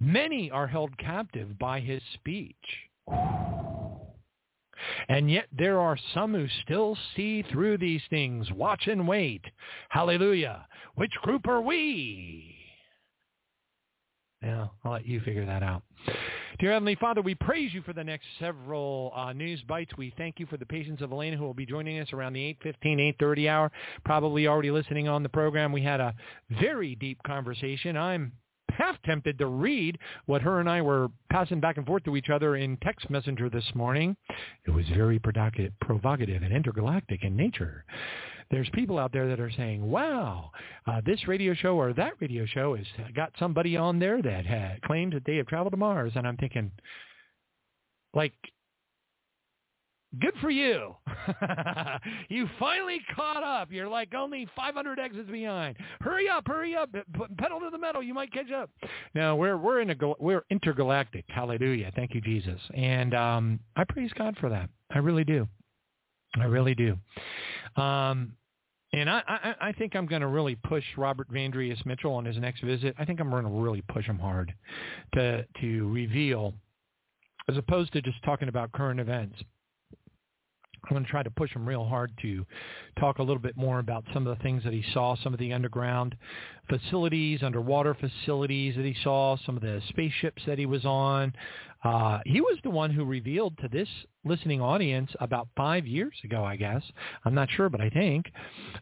[0.00, 2.54] Many are held captive by his speech.
[5.08, 8.50] And yet there are some who still see through these things.
[8.52, 9.44] Watch and wait.
[9.90, 10.66] Hallelujah.
[10.94, 12.61] Which group are we?
[14.42, 15.82] Yeah, I'll let you figure that out.
[16.58, 19.92] Dear Heavenly Father, we praise you for the next several uh, news bites.
[19.96, 22.56] We thank you for the patience of Eleyna, who will be joining us around the
[22.64, 23.72] 8.15, 8.30 hour,
[24.04, 25.72] probably already listening on the program.
[25.72, 26.14] We had a
[26.60, 27.96] very deep conversation.
[27.96, 28.32] I'm
[28.72, 32.30] half tempted to read what her and I were passing back and forth to each
[32.30, 34.16] other in text messenger this morning.
[34.66, 37.84] It was very provocative and intergalactic in nature.
[38.50, 40.50] There's people out there that are saying, wow,
[40.86, 44.82] uh, this radio show or that radio show has got somebody on there that had
[44.82, 46.12] claimed that they have traveled to Mars.
[46.16, 46.70] And I'm thinking,
[48.12, 48.34] like,
[50.20, 50.94] good for you.
[52.28, 53.70] you finally caught up.
[53.70, 55.76] You're like only 500 exits behind.
[56.00, 56.90] Hurry up, hurry up.
[57.38, 58.02] Pedal to the metal.
[58.02, 58.70] You might catch up.
[59.14, 61.24] Now we're we're in a we're intergalactic.
[61.28, 61.92] Hallelujah.
[61.94, 62.60] Thank you, Jesus.
[62.74, 64.68] And um, I praise God for that.
[64.90, 65.46] I really do.
[66.40, 66.96] I really do.
[67.76, 68.32] Um,
[68.94, 72.36] and I, I, I think I'm going to really push Robert Vandrius Mitchell on his
[72.36, 72.94] next visit.
[72.98, 74.52] I think I'm going to really push him hard
[75.14, 76.54] to to reveal,
[77.48, 79.36] as opposed to just talking about current events.
[80.84, 82.44] I'm going to try to push him real hard to
[82.98, 85.38] talk a little bit more about some of the things that he saw, some of
[85.38, 86.16] the underground
[86.68, 91.32] facilities, underwater facilities that he saw, some of the spaceships that he was on.
[91.84, 93.88] Uh, he was the one who revealed to this
[94.24, 96.82] listening audience about five years ago, I guess.
[97.24, 98.26] I'm not sure, but I think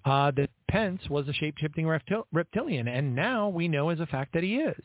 [0.04, 4.34] uh, that Pence was a shape-shifting reptil- reptilian, and now we know as a fact
[4.34, 4.82] that he is.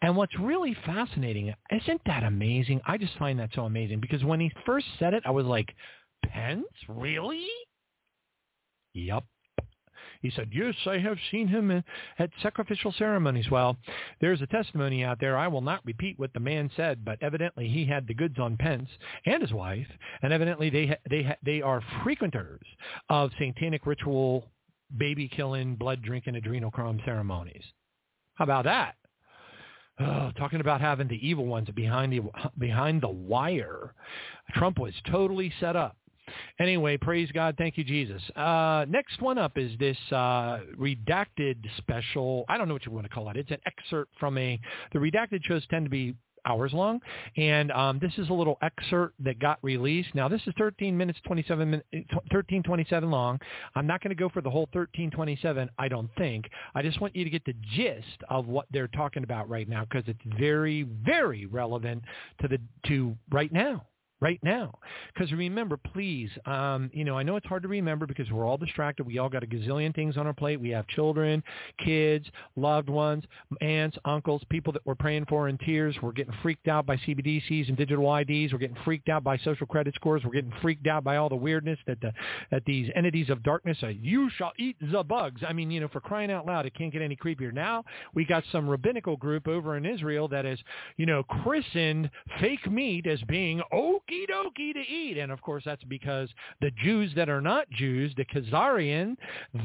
[0.00, 2.80] And what's really fascinating, isn't that amazing?
[2.86, 5.74] I just find that so amazing because when he first said it, I was like,
[6.24, 6.66] Pence?
[6.88, 7.46] Really?
[8.94, 9.24] Yep.
[10.20, 11.82] He said, yes, I have seen him
[12.18, 13.50] at sacrificial ceremonies.
[13.50, 13.76] Well,
[14.20, 15.36] there's a testimony out there.
[15.36, 18.56] I will not repeat what the man said, but evidently he had the goods on
[18.56, 18.88] Pence
[19.26, 19.86] and his wife,
[20.22, 22.62] and evidently they they they are frequenters
[23.08, 24.50] of satanic ritual,
[24.96, 27.64] baby killing, blood drinking, adrenal adrenochrome ceremonies.
[28.34, 28.96] How about that?
[30.00, 32.22] Oh, talking about having the evil ones behind the
[32.58, 33.94] behind the wire.
[34.54, 35.96] Trump was totally set up
[36.60, 37.54] Anyway, praise God.
[37.58, 38.22] Thank you, Jesus.
[38.30, 42.44] Uh, next one up is this uh, redacted special.
[42.48, 43.36] I don't know what you want to call it.
[43.36, 44.60] It's an excerpt from a.
[44.92, 46.14] The redacted shows tend to be
[46.48, 47.00] hours long,
[47.36, 50.14] and um, this is a little excerpt that got released.
[50.14, 53.38] Now, this is 13 minutes 27 min, 13 27 long.
[53.74, 55.68] I'm not going to go for the whole 13 27.
[55.78, 56.48] I don't think.
[56.74, 59.84] I just want you to get the gist of what they're talking about right now
[59.84, 62.02] because it's very, very relevant
[62.40, 63.84] to the to right now
[64.20, 64.78] right now.
[65.14, 68.56] Because remember, please, um, you know, I know it's hard to remember because we're all
[68.56, 69.06] distracted.
[69.06, 70.60] We all got a gazillion things on our plate.
[70.60, 71.42] We have children,
[71.84, 73.24] kids, loved ones,
[73.60, 75.96] aunts, uncles, people that we're praying for in tears.
[76.02, 78.52] We're getting freaked out by CBDCs and digital IDs.
[78.52, 80.22] We're getting freaked out by social credit scores.
[80.24, 82.12] We're getting freaked out by all the weirdness that the
[82.50, 85.42] that these entities of darkness say, you shall eat the bugs.
[85.46, 87.52] I mean, you know, for crying out loud, it can't get any creepier.
[87.52, 90.58] Now we got some rabbinical group over in Israel that is,
[90.96, 92.10] you know, christened
[92.40, 95.18] fake meat as being oh okie dokie to eat.
[95.18, 96.28] And of course, that's because
[96.60, 99.16] the Jews that are not Jews, the Khazarian,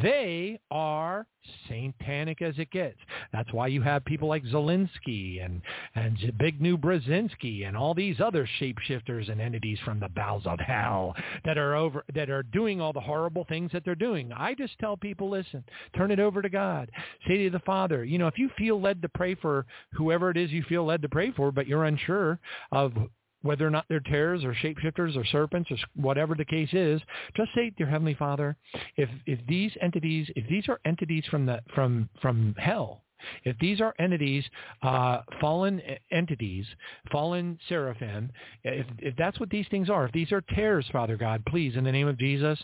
[0.01, 1.25] they are
[1.67, 2.97] satanic as it gets.
[3.33, 5.61] That's why you have people like Zelensky and
[5.95, 11.15] and Zbigniew Brzezinski and all these other shapeshifters and entities from the bowels of hell
[11.43, 14.31] that are over that are doing all the horrible things that they're doing.
[14.33, 15.63] I just tell people, listen,
[15.95, 16.89] turn it over to God.
[17.27, 20.37] Say to the Father, you know, if you feel led to pray for whoever it
[20.37, 22.39] is you feel led to pray for, but you're unsure
[22.71, 22.93] of
[23.43, 27.01] whether or not they're terrors or shapeshifters or serpents or whatever the case is,
[27.37, 28.55] just say, dear Heavenly Father,
[28.97, 33.03] if if these entities, if these are entities from the from from hell,
[33.43, 34.43] if these are entities,
[34.81, 35.81] uh, fallen
[36.11, 36.65] entities,
[37.11, 38.31] fallen seraphim,
[38.63, 41.83] if, if that's what these things are, if these are terrors, Father God, please, in
[41.83, 42.59] the name of Jesus,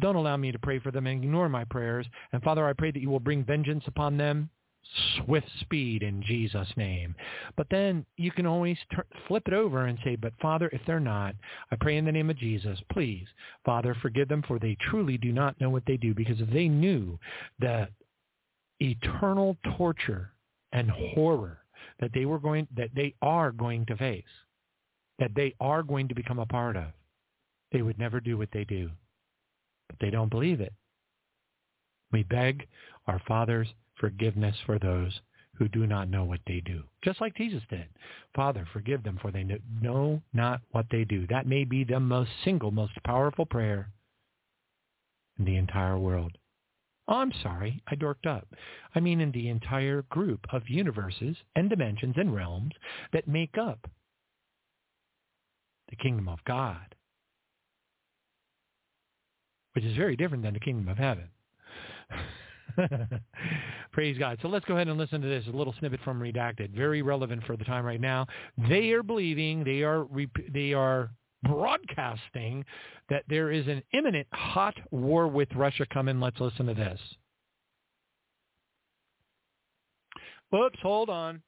[0.00, 2.06] don't allow me to pray for them and ignore my prayers.
[2.32, 4.50] And Father, I pray that you will bring vengeance upon them
[5.16, 7.14] swift speed in Jesus' name.
[7.56, 8.78] But then you can always
[9.26, 11.34] flip it over and say, but Father, if they're not,
[11.70, 13.26] I pray in the name of Jesus, please,
[13.64, 16.68] Father, forgive them for they truly do not know what they do because if they
[16.68, 17.18] knew
[17.58, 17.88] the
[18.80, 20.30] eternal torture
[20.72, 21.58] and horror
[22.00, 24.24] that they were going, that they are going to face,
[25.18, 26.86] that they are going to become a part of,
[27.72, 28.90] they would never do what they do.
[29.88, 30.72] But they don't believe it.
[32.10, 32.66] We beg
[33.06, 33.68] our Father's
[33.98, 35.20] forgiveness for those
[35.56, 36.82] who do not know what they do.
[37.02, 37.86] Just like Jesus did.
[38.34, 39.46] Father, forgive them for they
[39.80, 41.26] know not what they do.
[41.28, 43.90] That may be the most single, most powerful prayer
[45.38, 46.32] in the entire world.
[47.06, 48.48] Oh, I'm sorry, I dorked up.
[48.94, 52.72] I mean in the entire group of universes and dimensions and realms
[53.12, 53.90] that make up
[55.90, 56.94] the kingdom of God,
[59.74, 61.28] which is very different than the kingdom of heaven.
[63.92, 64.38] Praise God.
[64.42, 66.70] So let's go ahead and listen to this, a little snippet from Redacted.
[66.74, 68.26] Very relevant for the time right now.
[68.68, 70.06] They are believing, they are,
[70.52, 71.10] they are
[71.44, 72.64] broadcasting
[73.10, 76.20] that there is an imminent hot war with Russia coming.
[76.20, 77.00] Let's listen to this.
[80.50, 81.42] Whoops, hold on.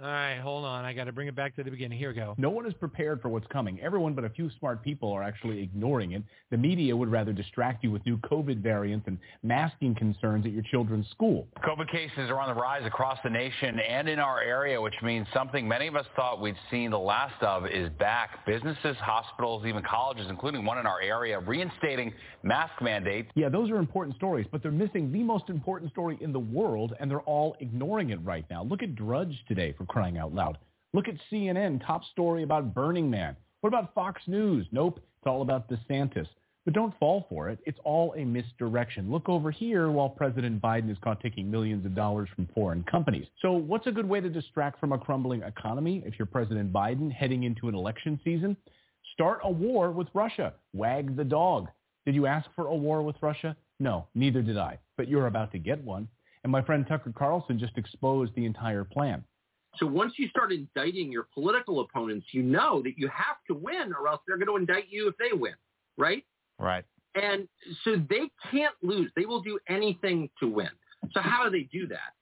[0.00, 0.84] All right, hold on.
[0.84, 1.98] I got to bring it back to the beginning.
[1.98, 2.36] Here we go.
[2.38, 3.80] No one is prepared for what's coming.
[3.80, 6.22] Everyone but a few smart people are actually ignoring it.
[6.52, 10.62] The media would rather distract you with new COVID variants and masking concerns at your
[10.70, 11.48] children's school.
[11.64, 15.26] COVID cases are on the rise across the nation and in our area, which means
[15.34, 18.46] something many of us thought we'd seen the last of is back.
[18.46, 22.12] Businesses, hospitals, even colleges, including one in our area, reinstating
[22.44, 23.32] mask mandates.
[23.34, 26.94] Yeah, those are important stories, but they're missing the most important story in the world,
[27.00, 28.62] and they're all ignoring it right now.
[28.62, 30.58] Look at Drudge today for crying out loud.
[30.92, 33.36] Look at CNN, top story about Burning Man.
[33.60, 34.66] What about Fox News?
[34.72, 36.28] Nope, it's all about DeSantis.
[36.64, 37.58] But don't fall for it.
[37.64, 39.10] It's all a misdirection.
[39.10, 43.26] Look over here while President Biden is caught taking millions of dollars from foreign companies.
[43.40, 47.10] So what's a good way to distract from a crumbling economy if you're President Biden
[47.10, 48.54] heading into an election season?
[49.14, 50.52] Start a war with Russia.
[50.74, 51.68] Wag the dog.
[52.04, 53.56] Did you ask for a war with Russia?
[53.80, 54.78] No, neither did I.
[54.96, 56.06] But you're about to get one.
[56.44, 59.24] And my friend Tucker Carlson just exposed the entire plan.
[59.78, 63.92] So once you start indicting your political opponents, you know that you have to win
[63.98, 65.54] or else they're going to indict you if they win,
[65.96, 66.24] right?
[66.58, 66.84] Right.
[67.14, 67.48] And
[67.84, 69.10] so they can't lose.
[69.16, 70.70] They will do anything to win.
[71.12, 72.14] So how do they do that?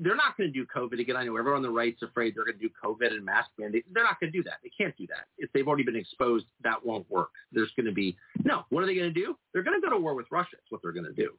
[0.00, 1.16] They're not going to do COVID again.
[1.16, 3.88] I know everyone on the right's afraid they're going to do COVID and mask mandates.
[3.92, 4.58] They're not going to do that.
[4.62, 5.26] They can't do that.
[5.38, 7.30] If they've already been exposed, that won't work.
[7.50, 9.36] There's going to be, no, what are they going to do?
[9.52, 10.50] They're going to go to war with Russia.
[10.52, 11.32] That's what they're going to do.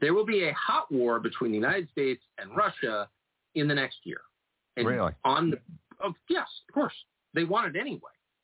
[0.00, 3.08] There will be a hot war between the United States and Russia
[3.56, 4.20] in the next year.
[4.76, 5.12] And Really?
[5.24, 5.58] On the,
[6.02, 6.94] oh, yes, of course.
[7.34, 8.00] They want it anyway.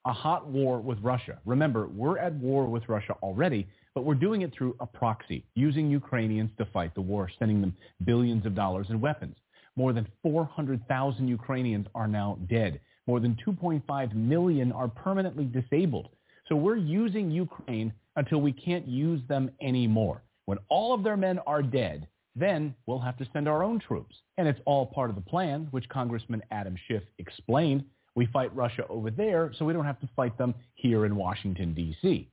[0.06, 1.38] a hot war with Russia.
[1.44, 5.90] Remember, we're at war with Russia already, but we're doing it through a proxy, using
[5.90, 9.36] Ukrainians to fight the war, sending them billions of dollars in weapons.
[9.76, 12.80] More than 400,000 Ukrainians are now dead.
[13.06, 16.08] More than 2.5 million are permanently disabled.
[16.48, 20.22] So we're using Ukraine until we can't use them anymore.
[20.46, 22.08] When all of their men are dead,
[22.38, 24.14] then we'll have to send our own troops.
[24.36, 27.84] And it's all part of the plan, which Congressman Adam Schiff explained.
[28.14, 31.74] We fight Russia over there so we don't have to fight them here in Washington,
[31.74, 32.28] D.C.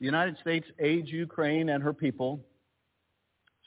[0.00, 2.40] The United States aids Ukraine and her people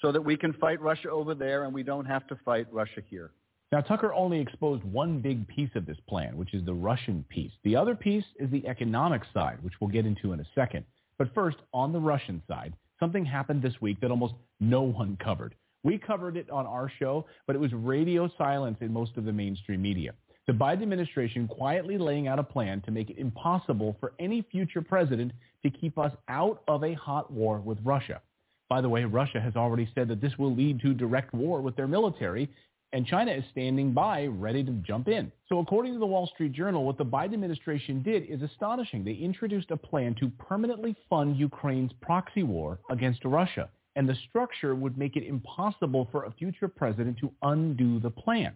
[0.02, 3.02] so that we can fight Russia over there and we don't have to fight Russia
[3.10, 3.32] here.
[3.72, 7.52] Now, Tucker only exposed one big piece of this plan, which is the Russian piece.
[7.64, 10.86] The other piece is the economic side, which we'll get into in a second.
[11.18, 15.56] But first, on the Russian side, something happened this week that almost no one covered.
[15.84, 19.34] We covered it on our show, but it was radio silence in most of the
[19.34, 20.14] mainstream media.
[20.48, 24.82] The Biden administration quietly laying out a plan to make it impossible for any future
[24.82, 25.32] president
[25.64, 28.22] to keep us out of a hot war with Russia.
[28.70, 31.76] By the way, Russia has already said that this will lead to direct war with
[31.76, 32.50] their military,
[32.92, 35.32] and China is standing by ready to jump in.
[35.48, 39.04] So according to the Wall Street Journal, what the Biden administration did is astonishing.
[39.04, 44.76] They introduced a plan to permanently fund Ukraine's proxy war against Russia, and the structure
[44.76, 48.56] would make it impossible for a future president to undo the plan.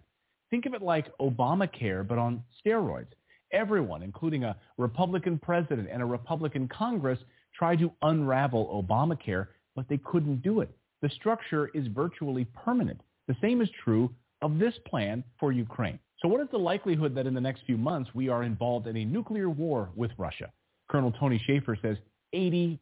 [0.50, 3.08] Think of it like Obamacare, but on steroids.
[3.52, 7.18] Everyone, including a Republican president and a Republican Congress,
[7.54, 10.70] tried to unravel Obamacare, but they couldn't do it.
[11.02, 13.00] The structure is virtually permanent.
[13.26, 14.10] The same is true
[14.42, 15.98] of this plan for Ukraine.
[16.20, 18.96] So what is the likelihood that in the next few months we are involved in
[18.96, 20.50] a nuclear war with Russia?
[20.90, 21.96] Colonel Tony Shaffer says
[22.34, 22.78] 80%.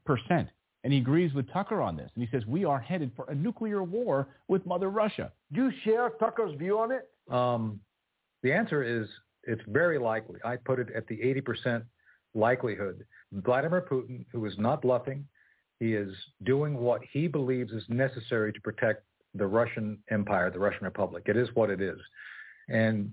[0.87, 2.09] And he agrees with Tucker on this.
[2.15, 5.33] And he says we are headed for a nuclear war with Mother Russia.
[5.53, 7.11] Do you share Tucker's view on it?
[7.29, 7.81] Um,
[8.45, 9.09] the answer is
[9.43, 10.39] it's very likely.
[10.45, 11.83] I put it at the 80%
[12.37, 13.05] likelihood.
[13.33, 15.27] Vladimir Putin, who is not bluffing,
[15.81, 16.15] he is
[16.45, 19.03] doing what he believes is necessary to protect
[19.35, 21.25] the Russian Empire, the Russian Republic.
[21.27, 21.99] It is what it is.
[22.69, 23.11] And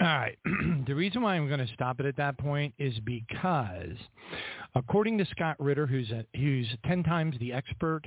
[0.00, 0.38] all right.
[0.86, 3.96] the reason why I'm going to stop it at that point is because,
[4.74, 8.02] according to Scott Ritter, who's a, who's ten times the expert,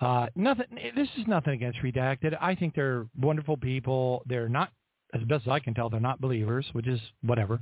[0.00, 0.66] uh, nothing.
[0.94, 2.36] This is nothing against redacted.
[2.40, 4.22] I think they're wonderful people.
[4.26, 4.72] They're not,
[5.14, 7.60] as best as I can tell, they're not believers, which is whatever.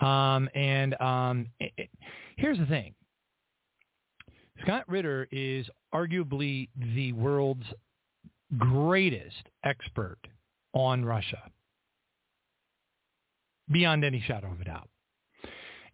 [0.00, 1.88] Um, and um, it, it,
[2.36, 2.94] here's the thing.
[4.62, 7.66] Scott Ritter is arguably the world's
[8.58, 10.18] greatest expert
[10.74, 11.50] on Russia,
[13.70, 14.88] beyond any shadow of a doubt.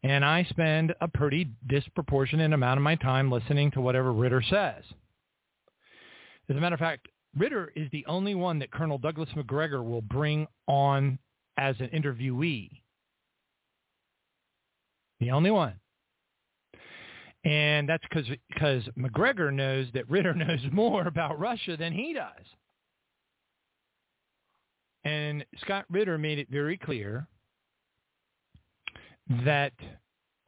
[0.02, 4.84] And I spend a pretty disproportionate amount of my time listening to whatever Ritter says.
[6.48, 10.00] As a matter of fact, Ritter is the only one that Colonel Douglas Macgregor will
[10.00, 11.18] bring on
[11.56, 12.70] as an interviewee.
[15.20, 15.74] The only one.
[17.44, 22.44] And that's because Macgregor knows that Ritter knows more about Russia than he does.
[25.04, 27.26] And Scott Ritter made it very clear
[29.44, 29.72] that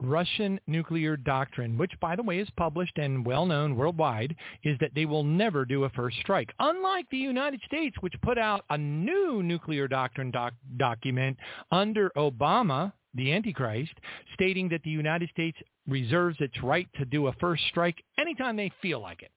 [0.01, 4.91] Russian nuclear doctrine, which by the way is published and well known worldwide, is that
[4.95, 6.51] they will never do a first strike.
[6.59, 11.37] Unlike the United States, which put out a new nuclear doctrine doc- document
[11.71, 13.93] under Obama, the Antichrist,
[14.33, 15.57] stating that the United States
[15.87, 19.31] reserves its right to do a first strike anytime they feel like it.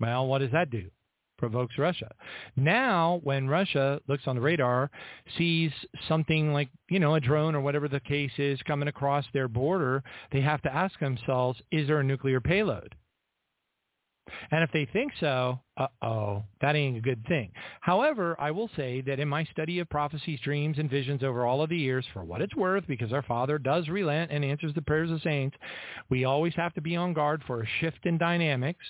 [0.00, 0.90] Well, what does that do?
[1.38, 2.10] Provokes Russia.
[2.56, 4.90] Now, when Russia looks on the radar,
[5.36, 5.70] sees
[6.08, 10.02] something like, you know, a drone or whatever the case is coming across their border,
[10.32, 12.94] they have to ask themselves, is there a nuclear payload?
[14.50, 17.52] And if they think so, uh-oh, that ain't a good thing.
[17.80, 21.62] However, I will say that in my study of prophecies, dreams, and visions over all
[21.62, 24.82] of the years, for what it's worth, because our Father does relent and answers the
[24.82, 25.56] prayers of saints,
[26.10, 28.84] we always have to be on guard for a shift in dynamics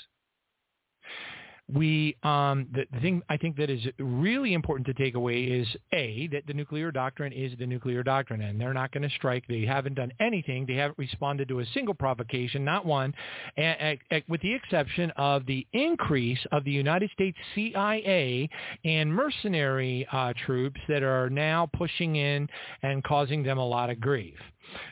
[1.73, 6.29] we um, the, thing I think that is really important to take away is a
[6.29, 9.45] that the nuclear doctrine is the nuclear doctrine, and they're not going to strike.
[9.49, 10.65] They haven't done anything.
[10.67, 13.15] They haven't responded to a single provocation, not one,
[13.57, 18.49] and, and, with the exception of the increase of the United States CIA
[18.85, 22.49] and mercenary uh, troops that are now pushing in
[22.83, 24.35] and causing them a lot of grief.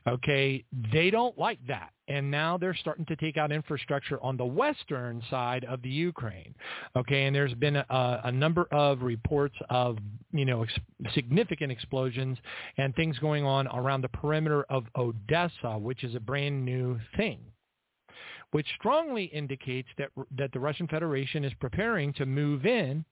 [0.07, 1.91] Okay, they don't like that.
[2.09, 6.55] And now they're starting to take out infrastructure on the western side of the Ukraine.
[6.97, 9.99] Okay, and there's been a, a number of reports of,
[10.33, 12.37] you know, ex- significant explosions
[12.77, 17.41] and things going on around the perimeter of Odessa, which is a brand new thing
[18.51, 23.05] which strongly indicates that that the Russian Federation is preparing to move in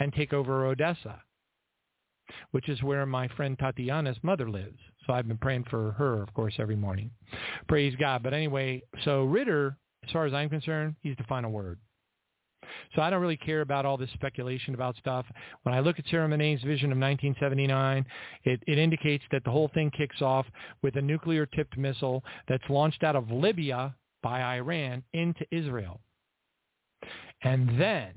[0.00, 1.22] and take over Odessa,
[2.52, 4.78] which is where my friend Tatiana's mother lives.
[5.06, 7.10] So I've been praying for her, of course, every morning.
[7.68, 8.22] Praise God.
[8.22, 11.78] But anyway, so Ritter, as far as I'm concerned, he's the final word.
[12.94, 15.26] So I don't really care about all this speculation about stuff.
[15.62, 18.06] When I look at Sarah Menet's vision of 1979,
[18.44, 20.46] it, it indicates that the whole thing kicks off
[20.82, 26.00] with a nuclear-tipped missile that's launched out of Libya by Iran into Israel.
[27.42, 28.14] And then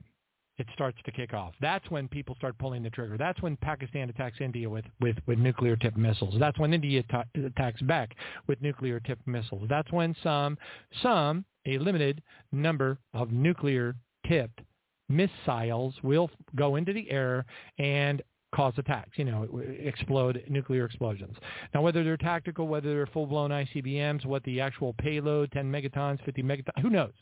[0.58, 1.54] it starts to kick off.
[1.62, 3.18] That's when people start pulling the trigger.
[3.18, 6.36] That's when Pakistan attacks India with, with, with nuclear-tipped missiles.
[6.40, 7.04] That's when India
[7.36, 8.16] attacks back
[8.48, 9.68] with nuclear-tipped missiles.
[9.70, 10.58] That's when some,
[11.04, 14.62] some, a limited number of nuclear-tipped
[15.10, 17.46] missiles will go into the air
[17.78, 18.22] and
[18.56, 19.48] cause attacks, you know,
[19.80, 21.36] explode nuclear explosions.
[21.74, 26.42] Now, whether they're tactical, whether they're full-blown ICBMs, what the actual payload, 10 megatons, 50
[26.44, 27.14] megatons, who knows?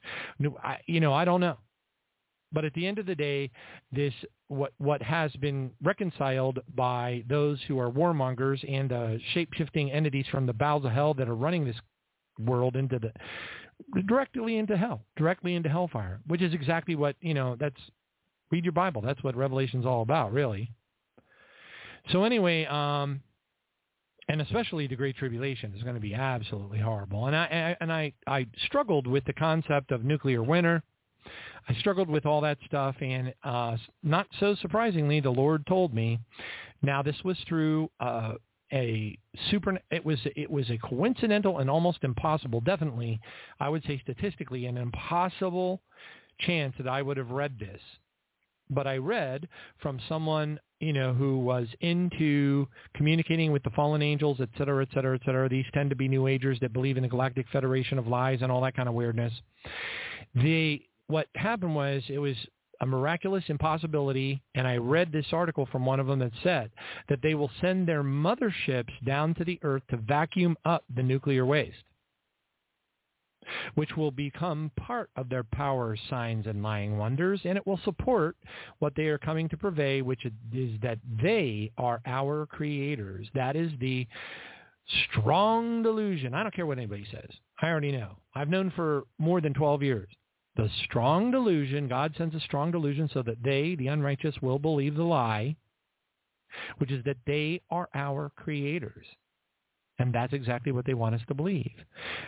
[0.86, 1.58] You know, I don't know.
[2.56, 3.51] But at the end of the day,
[3.91, 4.14] this
[4.47, 10.45] what what has been reconciled by those who are warmongers and uh, shape-shifting entities from
[10.47, 11.76] the bowels of hell that are running this
[12.39, 13.12] world into the
[14.08, 17.56] directly into hell, directly into hellfire, which is exactly what you know.
[17.60, 17.80] That's
[18.51, 19.01] read your Bible.
[19.01, 20.72] That's what Revelation's all about, really.
[22.12, 23.22] So anyway, um,
[24.30, 27.28] and especially the Great Tribulation is going to be absolutely horrible.
[27.28, 30.84] And I and I I struggled with the concept of nuclear winter.
[31.68, 36.20] I struggled with all that stuff, and uh, not so surprisingly, the Lord told me.
[36.82, 38.34] Now this was through uh,
[38.72, 39.18] a
[39.50, 39.80] super.
[39.92, 42.62] It was it was a coincidental and almost impossible.
[42.62, 43.20] Definitely,
[43.60, 45.82] I would say statistically, an impossible
[46.40, 47.82] chance that I would have read this.
[48.70, 49.48] But I read
[49.80, 54.90] from someone you know, who was into communicating with the fallen angels, et cetera, et
[54.94, 55.48] cetera, et cetera.
[55.48, 58.52] These tend to be New Agers that believe in the Galactic Federation of Lies and
[58.52, 59.34] all that kind of weirdness.
[60.36, 62.36] The what happened was it was
[62.82, 66.72] a miraculous impossibility, and I read this article from one of them that said
[67.08, 71.45] that they will send their motherships down to the Earth to vacuum up the nuclear
[71.45, 71.84] waste
[73.76, 78.36] which will become part of their power, signs, and lying wonders, and it will support
[78.80, 83.28] what they are coming to purvey, which is that they are our creators.
[83.34, 84.08] That is the
[85.10, 86.34] strong delusion.
[86.34, 87.30] I don't care what anybody says.
[87.62, 88.18] I already know.
[88.34, 90.10] I've known for more than 12 years.
[90.56, 94.95] The strong delusion, God sends a strong delusion so that they, the unrighteous, will believe
[94.95, 95.58] the lie,
[96.78, 99.06] which is that they are our creators.
[99.98, 101.72] And that's exactly what they want us to believe.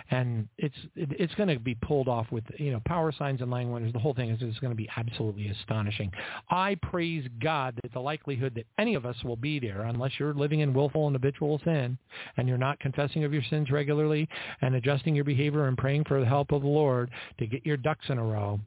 [0.09, 3.51] And it's it, it's going to be pulled off with, you know, power signs and
[3.51, 3.91] lying wonders.
[3.91, 6.11] The whole thing is just going to be absolutely astonishing.
[6.49, 10.34] I praise God that the likelihood that any of us will be there, unless you're
[10.34, 11.97] living in willful and habitual sin
[12.38, 14.30] and you're not confessing of your sins regularly
[14.61, 17.78] and adjusting your behavior and praying for the help of the Lord to get your
[17.78, 18.61] ducks in a row,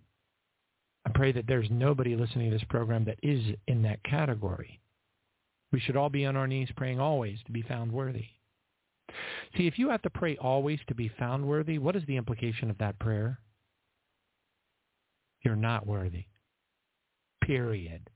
[1.07, 4.79] I pray that there's nobody listening to this program that is in that category.
[5.73, 8.27] We should all be on our knees praying always to be found worthy.
[9.57, 12.71] See, if you have to pray always to be found worthy, what is the implication
[12.71, 13.39] of that prayer?
[15.43, 16.25] You're not worthy.
[17.43, 18.09] Period.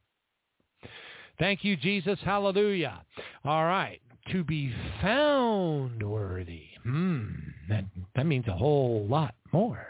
[1.39, 2.19] Thank you, Jesus.
[2.25, 3.03] Hallelujah.
[3.45, 4.01] All right.
[4.33, 4.73] To be
[5.03, 6.67] found worthy.
[6.83, 7.27] Hmm.
[7.69, 7.85] That,
[8.15, 9.87] that means a whole lot more.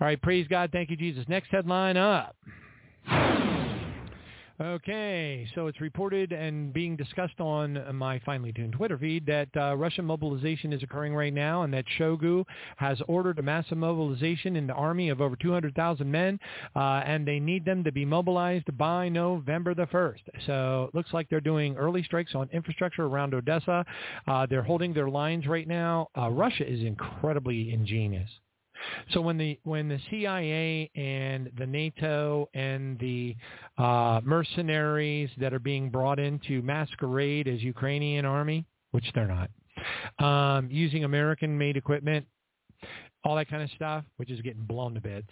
[0.00, 0.20] All right.
[0.20, 0.70] Praise God.
[0.72, 1.24] Thank you, Jesus.
[1.28, 2.36] Next headline up.
[4.58, 9.76] Okay, so it's reported and being discussed on my finely tuned Twitter feed that uh,
[9.76, 12.42] Russian mobilization is occurring right now and that Shoigu
[12.78, 16.40] has ordered a massive mobilization in the army of over 200,000 men
[16.74, 20.22] uh, and they need them to be mobilized by November the 1st.
[20.46, 23.84] So it looks like they're doing early strikes on infrastructure around Odessa.
[24.26, 26.08] Uh, they're holding their lines right now.
[26.16, 28.30] Uh, Russia is incredibly ingenious.
[29.12, 33.36] So when the when the CIA and the NATO and the
[33.78, 39.50] uh, mercenaries that are being brought in to masquerade as Ukrainian army, which they're not,
[40.24, 42.26] um, using American-made equipment,
[43.24, 45.28] all that kind of stuff, which is getting blown to bits.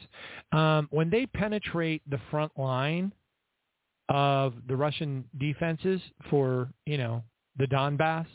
[0.52, 3.12] Um, when they penetrate the front line
[4.08, 7.22] of the Russian defenses for you know
[7.56, 8.26] the Donbass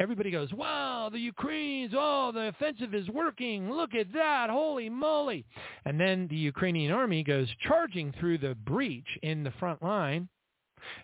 [0.00, 3.70] everybody goes, wow, the Ukrainians, oh, the offensive is working.
[3.70, 4.48] Look at that.
[4.50, 5.44] Holy moly.
[5.84, 10.28] And then the Ukrainian army goes charging through the breach in the front line.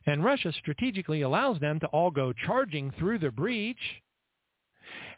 [0.06, 3.76] And Russia strategically allows them to all go charging through the breach.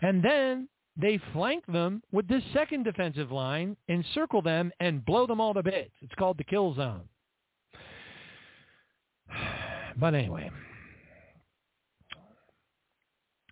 [0.03, 5.41] And then they flank them with this second defensive line, encircle them, and blow them
[5.41, 5.93] all to bits.
[6.03, 7.03] It's called the kill zone.
[10.01, 10.49] But anyway,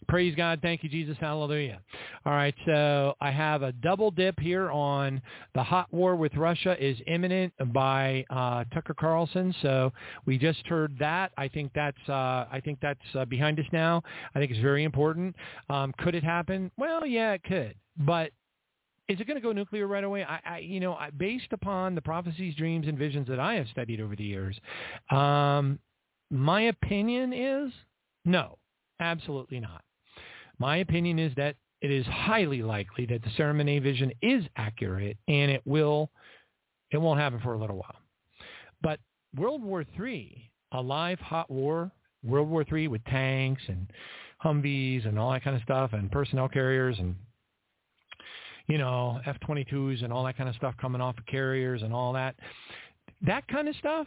[0.09, 0.61] Praise God.
[0.63, 1.17] Thank you, Jesus.
[1.21, 1.81] Hallelujah.
[2.25, 2.55] All right.
[2.65, 5.21] So I have a double dip here on
[5.55, 9.55] the hot war with Russia is imminent by uh, Tucker Carlson.
[9.63, 9.93] So
[10.25, 11.33] we just heard that.
[11.37, 14.03] I think that's uh, I think that's uh, behind us now.
[14.35, 15.35] I think it's very important.
[15.69, 16.71] Um, could it happen?
[16.77, 17.75] Well, yeah, it could.
[17.99, 18.31] But
[19.09, 20.25] is it going to go nuclear right away?
[20.25, 23.67] I, I you know, I, based upon the prophecies, dreams, and visions that I have
[23.69, 24.59] studied over the years,
[25.11, 25.79] um,
[26.31, 27.73] my opinion is
[28.25, 28.59] no,
[29.01, 29.83] absolutely not.
[30.59, 35.19] My opinion is that it is highly likely that the Sarah Menet vision is accurate
[35.29, 36.11] and it will,
[36.91, 37.97] it won't happen for a little while.
[38.83, 39.01] But
[39.37, 41.91] World War III, a live hot war,
[42.25, 43.87] World War III with tanks and
[44.45, 47.15] Humvees and all that kind of stuff and personnel carriers and
[48.67, 52.13] you know, F-22s and all that kind of stuff coming off of carriers and all
[52.13, 52.35] that.
[53.23, 54.07] That kind of stuff,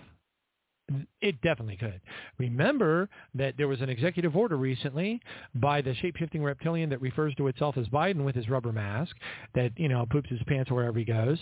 [1.21, 2.01] it definitely could.
[2.37, 5.21] Remember that there was an executive order recently
[5.55, 9.15] by the shape-shifting reptilian that refers to itself as Biden with his rubber mask
[9.55, 11.39] that, you know, poops his pants wherever he goes.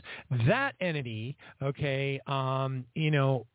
[0.48, 3.46] That entity, okay, um, you know,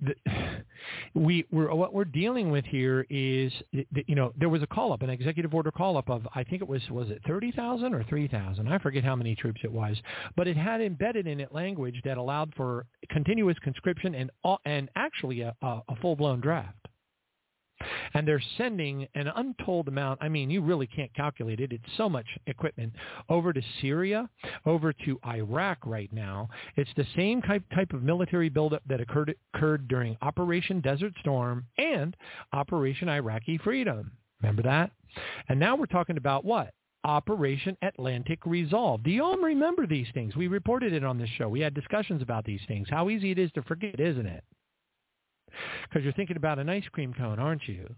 [0.00, 0.14] the,
[1.14, 5.02] we we're, what we're dealing with here is you know there was a call up
[5.02, 8.68] an executive order call up of I think it was was it 30,000 or 3,000
[8.68, 9.96] I forget how many troops it was.
[10.36, 14.88] But it had embedded in it language that allowed for continuous conscription and uh, and
[14.96, 16.88] actually a, a full blown draft
[18.14, 20.22] and they're sending an untold amount.
[20.22, 21.72] I mean, you really can't calculate it.
[21.72, 22.92] It's so much equipment
[23.28, 24.28] over to Syria,
[24.66, 26.48] over to Iraq right now.
[26.76, 31.66] It's the same type type of military buildup that occurred occurred during Operation Desert Storm
[31.78, 32.16] and
[32.52, 34.12] Operation Iraqi Freedom.
[34.40, 34.90] Remember that?
[35.48, 36.72] And now we're talking about what?
[37.04, 39.02] Operation Atlantic Resolve.
[39.02, 40.36] Do you all remember these things?
[40.36, 41.48] We reported it on this show.
[41.48, 42.88] We had discussions about these things.
[42.88, 44.44] How easy it is to forget, isn't it?
[45.84, 47.94] Because you're thinking about an ice cream cone, aren't you?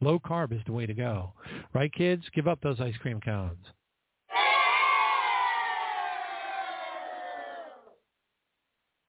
[0.00, 1.32] Low carb is the way to go.
[1.72, 2.24] Right, kids?
[2.34, 3.66] Give up those ice cream cones.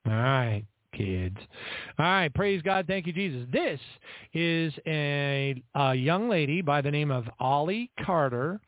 [0.05, 0.63] All right
[0.93, 1.37] kids.
[1.99, 2.85] All right, praise God.
[2.87, 3.45] Thank you, Jesus.
[3.51, 3.79] This
[4.33, 8.59] is a, a young lady by the name of Ollie Carter.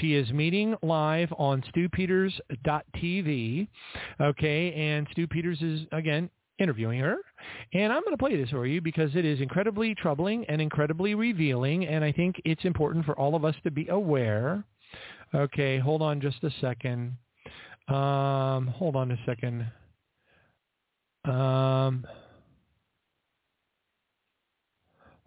[0.00, 3.68] She is meeting live on StuPeters.tv.
[4.20, 7.16] Okay, and Stu Peters is, again, interviewing her.
[7.72, 11.14] And I'm going to play this for you because it is incredibly troubling and incredibly
[11.14, 14.64] revealing, and I think it's important for all of us to be aware.
[15.34, 17.16] Okay, hold on just a second.
[17.88, 19.66] Um, hold on a second.
[21.24, 22.06] Um,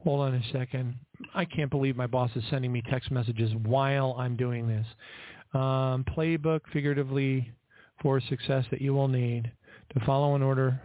[0.03, 0.95] hold on a second.
[1.33, 4.85] I can't believe my boss is sending me text messages while I'm doing this.
[5.53, 7.51] Um, playbook figuratively
[8.01, 9.51] for success that you will need
[9.93, 10.79] to follow in order.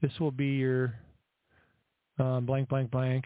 [0.00, 0.94] This will be your
[2.18, 3.24] uh, blank, blank, blank.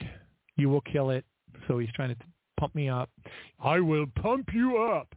[0.57, 1.24] You will kill it.
[1.68, 2.16] So he's trying to
[2.59, 3.11] pump me up.
[3.62, 5.14] I will pump you up.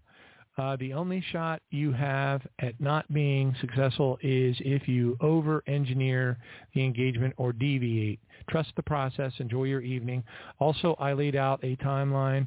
[0.59, 6.37] Uh, the only shot you have at not being successful is if you over-engineer
[6.73, 8.19] the engagement or deviate.
[8.49, 9.31] Trust the process.
[9.39, 10.21] Enjoy your evening.
[10.59, 12.45] Also, I laid out a timeline,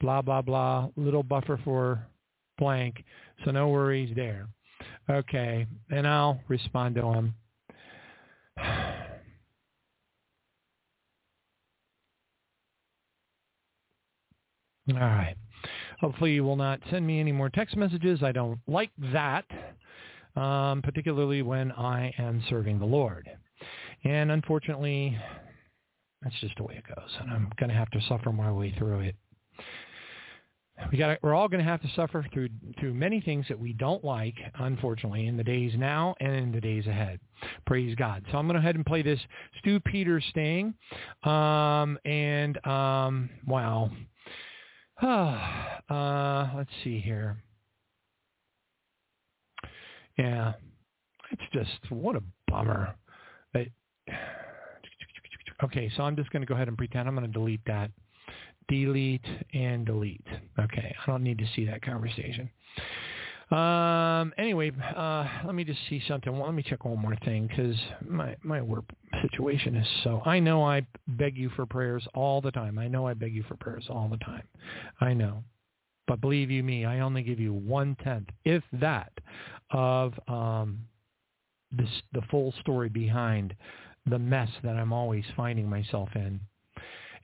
[0.00, 2.06] blah, blah, blah, little buffer for
[2.56, 3.04] blank,
[3.44, 4.48] so no worries there.
[5.10, 7.34] Okay, and I'll respond to him.
[14.94, 15.36] All right.
[16.00, 18.22] Hopefully you will not send me any more text messages.
[18.22, 19.44] I don't like that,
[20.34, 23.28] um, particularly when I am serving the Lord.
[24.04, 25.18] And unfortunately,
[26.22, 28.74] that's just the way it goes, and I'm going to have to suffer my way
[28.78, 29.16] through it.
[30.90, 32.48] We got we're all going to have to suffer through
[32.78, 36.60] through many things that we don't like, unfortunately, in the days now and in the
[36.60, 37.20] days ahead.
[37.66, 38.24] Praise God.
[38.30, 39.20] So I'm going to ahead and play this
[39.58, 40.72] Stu Peters sting.
[41.22, 43.90] Um, and um, wow,
[45.02, 47.42] uh, let's see here.
[50.18, 50.52] Yeah,
[51.30, 52.94] it's just what a bummer.
[55.64, 57.90] okay, so I'm just going to go ahead and pretend I'm going to delete that.
[58.68, 59.24] Delete
[59.54, 60.26] and delete.
[60.58, 62.50] Okay, I don't need to see that conversation.
[63.50, 66.32] Um, anyway, uh, let me just see something.
[66.32, 67.76] Well, let me check one more thing because
[68.08, 68.84] my, my work
[69.22, 70.22] situation is so.
[70.24, 72.78] I know I beg you for prayers all the time.
[72.78, 74.44] I know I beg you for prayers all the time.
[75.00, 75.42] I know.
[76.06, 79.12] But believe you me, I only give you one-tenth, if that,
[79.70, 80.80] of um,
[81.72, 83.54] this, the full story behind
[84.06, 86.40] the mess that I'm always finding myself in.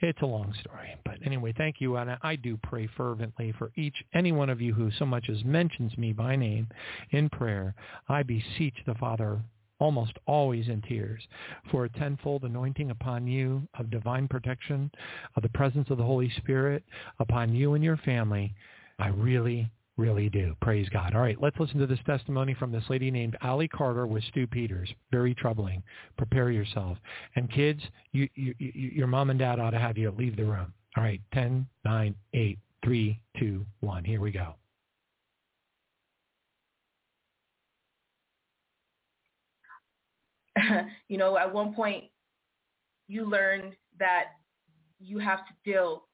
[0.01, 0.95] It's a long story.
[1.05, 1.97] But anyway, thank you.
[1.97, 5.45] And I do pray fervently for each, any one of you who so much as
[5.45, 6.69] mentions me by name
[7.11, 7.75] in prayer.
[8.09, 9.41] I beseech the Father
[9.79, 11.23] almost always in tears,
[11.71, 14.91] for a tenfold anointing upon you of divine protection,
[15.37, 16.83] of the presence of the Holy Spirit
[17.19, 18.55] upon you and your family.
[18.99, 20.55] I really, really do.
[20.61, 21.15] Praise God.
[21.15, 24.47] All right, let's listen to this testimony from this lady named Allie Carter with Stu
[24.47, 24.89] Peters.
[25.11, 25.83] Very troubling.
[26.19, 26.99] Prepare yourself.
[27.35, 27.81] And kids,
[28.13, 30.73] you, you, you, your mom and dad ought to have you leave the room.
[30.97, 34.05] All right, 10, 9, 8, 3, 2, 1.
[34.05, 34.55] Here we go.
[41.09, 42.05] you know, at one point
[43.09, 44.25] you learn that
[45.01, 46.05] you have to deal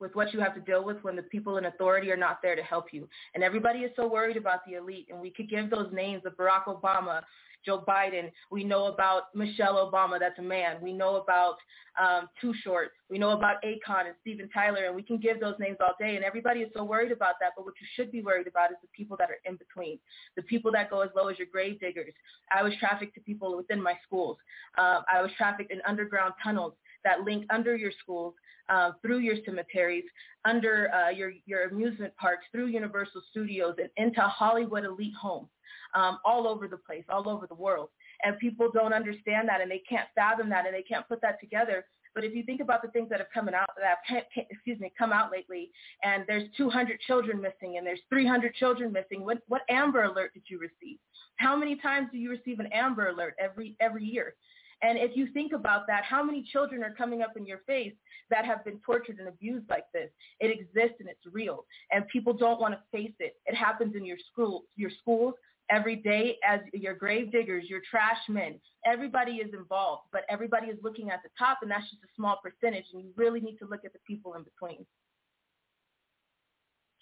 [0.00, 2.56] with what you have to deal with when the people in authority are not there
[2.56, 3.08] to help you.
[3.34, 5.08] And everybody is so worried about the elite.
[5.10, 7.22] And we could give those names of Barack Obama,
[7.64, 8.30] Joe Biden.
[8.50, 10.18] We know about Michelle Obama.
[10.18, 10.76] That's a man.
[10.80, 11.56] We know about
[12.00, 12.92] um, Too Short.
[13.10, 16.14] We know about Akon and Steven Tyler, and we can give those names all day,
[16.14, 17.52] and everybody is so worried about that.
[17.56, 19.98] But what you should be worried about is the people that are in between,
[20.36, 22.12] the people that go as low as your grave diggers.
[22.52, 24.36] I was trafficked to people within my schools.
[24.76, 26.74] Uh, I was trafficked in underground tunnels
[27.04, 28.34] that link under your schools,
[28.68, 30.04] uh, through your cemeteries,
[30.44, 35.48] under uh, your, your amusement parks, through Universal Studios, and into Hollywood elite homes
[35.94, 37.88] um, all over the place, all over the world.
[38.24, 41.40] And people don't understand that, and they can't fathom that, and they can't put that
[41.40, 41.84] together
[42.18, 44.92] but if you think about the things that have come out that have, excuse me
[44.98, 45.70] come out lately,
[46.02, 50.42] and there's 200 children missing, and there's 300 children missing, what what Amber Alert did
[50.48, 50.98] you receive?
[51.36, 54.34] How many times do you receive an Amber Alert every every year?
[54.82, 57.94] And if you think about that, how many children are coming up in your face
[58.30, 60.08] that have been tortured and abused like this?
[60.40, 61.64] It exists and it's real.
[61.90, 63.34] And people don't want to face it.
[63.46, 65.34] It happens in your school, your schools,
[65.70, 68.60] every day as your grave diggers, your trash men.
[68.86, 72.40] Everybody is involved, but everybody is looking at the top, and that's just a small
[72.42, 72.84] percentage.
[72.92, 74.86] And you really need to look at the people in between.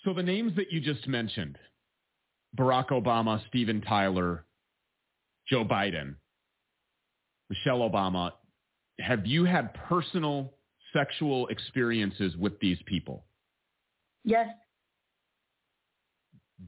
[0.05, 1.59] So the names that you just mentioned,
[2.57, 4.45] Barack Obama, Steven Tyler,
[5.49, 6.15] Joe Biden,
[7.49, 8.33] Michelle Obama,
[9.01, 10.55] have you had personal
[10.93, 13.25] sexual experiences with these people?
[14.25, 14.49] Yes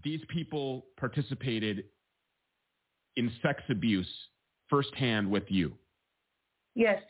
[0.05, 1.85] these people participated
[3.17, 4.09] in sex abuse
[4.69, 5.73] firsthand with you.
[6.75, 7.03] Yes.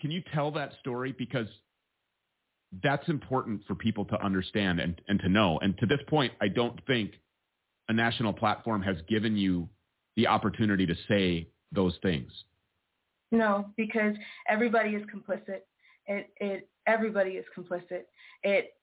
[0.00, 1.14] Can you tell that story?
[1.16, 1.48] Because
[2.82, 5.58] that's important for people to understand and, and to know.
[5.60, 7.12] And to this point, I don't think
[7.88, 9.68] a national platform has given you
[10.16, 12.30] the opportunity to say those things.
[13.30, 14.14] No, because
[14.48, 15.60] everybody is complicit.
[16.06, 18.02] It, it, everybody is complicit.
[18.42, 18.74] It,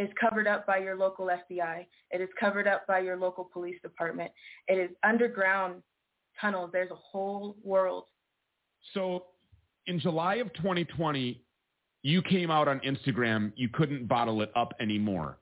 [0.00, 1.84] is covered up by your local FBI.
[2.10, 4.30] It is covered up by your local police department.
[4.66, 5.82] It is underground
[6.40, 6.70] tunnels.
[6.72, 8.04] There's a whole world.
[8.94, 9.24] So
[9.86, 11.42] in July of 2020,
[12.02, 13.52] you came out on Instagram.
[13.56, 15.38] You couldn't bottle it up anymore.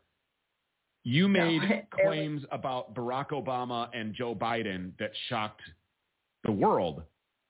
[1.05, 2.49] You made no, claims was...
[2.51, 5.63] about Barack Obama and Joe Biden that shocked
[6.45, 7.03] the world.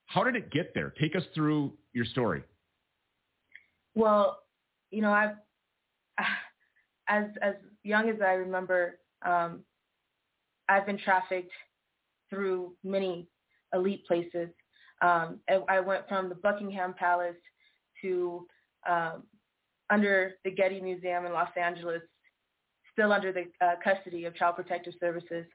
[0.07, 0.95] How did it get there?
[1.01, 2.43] Take us through your story.
[3.95, 4.39] Well,
[4.91, 5.37] you know, I've
[7.09, 9.61] as as young as I remember, um,
[10.69, 11.53] I've been trafficked
[12.31, 13.29] through many
[13.75, 14.49] elite places.
[15.01, 17.37] Um, I went from the Buckingham Palace
[18.03, 18.47] to
[18.89, 19.23] um,
[19.91, 22.03] under the Getty Museum in Los Angeles,
[22.93, 25.47] still under the uh, custody of Child Protective Services,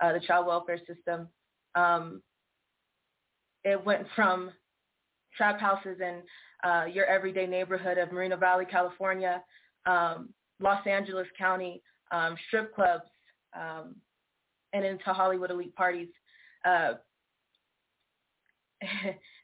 [0.00, 1.28] uh, the child welfare system.
[1.74, 2.22] Um,
[3.64, 4.50] it went from
[5.36, 6.22] trap houses in
[6.68, 9.42] uh, your everyday neighborhood of Moreno Valley, California,
[9.86, 10.30] um,
[10.60, 11.82] Los Angeles County
[12.12, 13.04] um, strip clubs
[13.58, 13.96] um,
[14.72, 16.08] and into Hollywood elite parties.
[16.64, 16.94] Uh,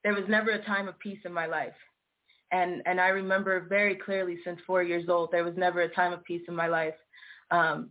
[0.04, 1.74] there was never a time of peace in my life.
[2.52, 6.12] And, and I remember very clearly since four years old, there was never a time
[6.12, 6.94] of peace in my life.
[7.50, 7.90] Um,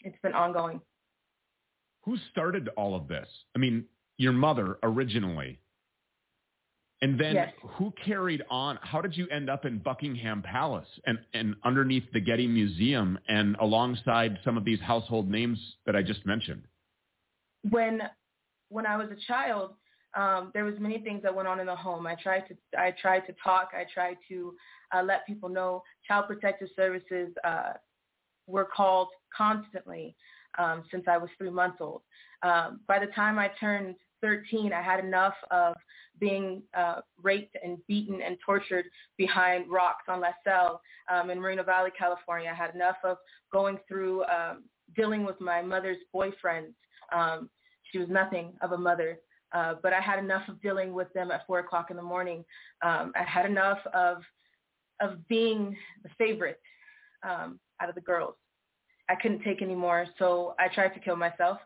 [0.00, 0.80] it's been ongoing.
[2.06, 3.28] Who started all of this?
[3.54, 3.84] I mean,
[4.16, 5.60] your mother originally.
[7.02, 7.52] And then yes.
[7.62, 8.78] who carried on?
[8.80, 13.54] How did you end up in Buckingham Palace and, and underneath the Getty Museum and
[13.60, 16.62] alongside some of these household names that I just mentioned?
[17.68, 18.00] When
[18.68, 19.74] when I was a child,
[20.16, 22.06] um, there was many things that went on in the home.
[22.06, 23.70] I tried to I tried to talk.
[23.74, 24.54] I tried to
[24.94, 25.82] uh, let people know.
[26.08, 27.72] Child Protective Services uh,
[28.46, 30.16] were called constantly
[30.58, 32.02] um, since I was three months old.
[32.42, 35.74] Um, by the time I turned 13, I had enough of
[36.18, 38.86] being uh, raped and beaten and tortured
[39.16, 40.80] behind rocks on La Salle
[41.12, 42.50] um, in Moreno Valley, California.
[42.50, 43.18] I had enough of
[43.52, 46.68] going through um, dealing with my mother's boyfriend.
[47.12, 47.50] Um,
[47.92, 49.18] she was nothing of a mother,
[49.52, 52.44] uh, but I had enough of dealing with them at four o'clock in the morning.
[52.82, 54.22] Um, I had enough of
[55.00, 56.58] of being the favorite
[57.22, 58.34] um, out of the girls.
[59.08, 61.58] I couldn't take anymore, so I tried to kill myself.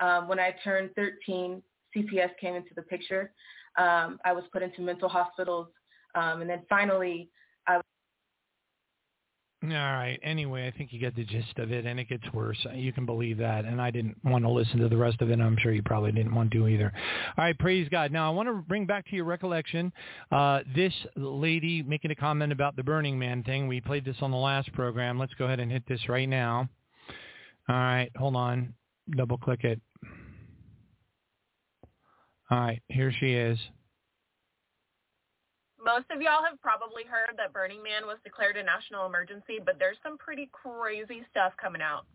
[0.00, 1.62] Um, when I turned 13,
[1.96, 3.32] CPS came into the picture.
[3.76, 5.68] Um, I was put into mental hospitals.
[6.14, 7.30] Um, and then finally,
[7.66, 7.80] I
[9.64, 10.20] all right.
[10.22, 12.64] Anyway, I think you get the gist of it, and it gets worse.
[12.74, 13.64] You can believe that.
[13.64, 15.40] And I didn't want to listen to the rest of it.
[15.40, 16.92] I'm sure you probably didn't want to either.
[17.36, 17.58] All right.
[17.58, 18.12] Praise God.
[18.12, 19.92] Now, I want to bring back to your recollection
[20.30, 23.66] uh, this lady making a comment about the Burning Man thing.
[23.66, 25.18] We played this on the last program.
[25.18, 26.68] Let's go ahead and hit this right now.
[27.68, 28.10] All right.
[28.16, 28.74] Hold on.
[29.10, 29.80] Double click it.
[32.50, 33.58] All right, here she is.
[35.84, 39.78] Most of y'all have probably heard that Burning Man was declared a national emergency, but
[39.78, 42.06] there's some pretty crazy stuff coming out.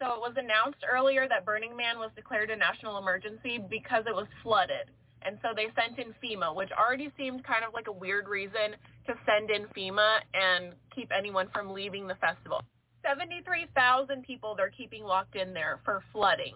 [0.00, 4.14] So it was announced earlier that Burning Man was declared a national emergency because it
[4.14, 4.90] was flooded.
[5.22, 8.78] And so they sent in FEMA, which already seemed kind of like a weird reason
[9.06, 12.62] to send in FEMA and keep anyone from leaving the festival.
[13.06, 16.54] 73,000 people they're keeping locked in there for flooding.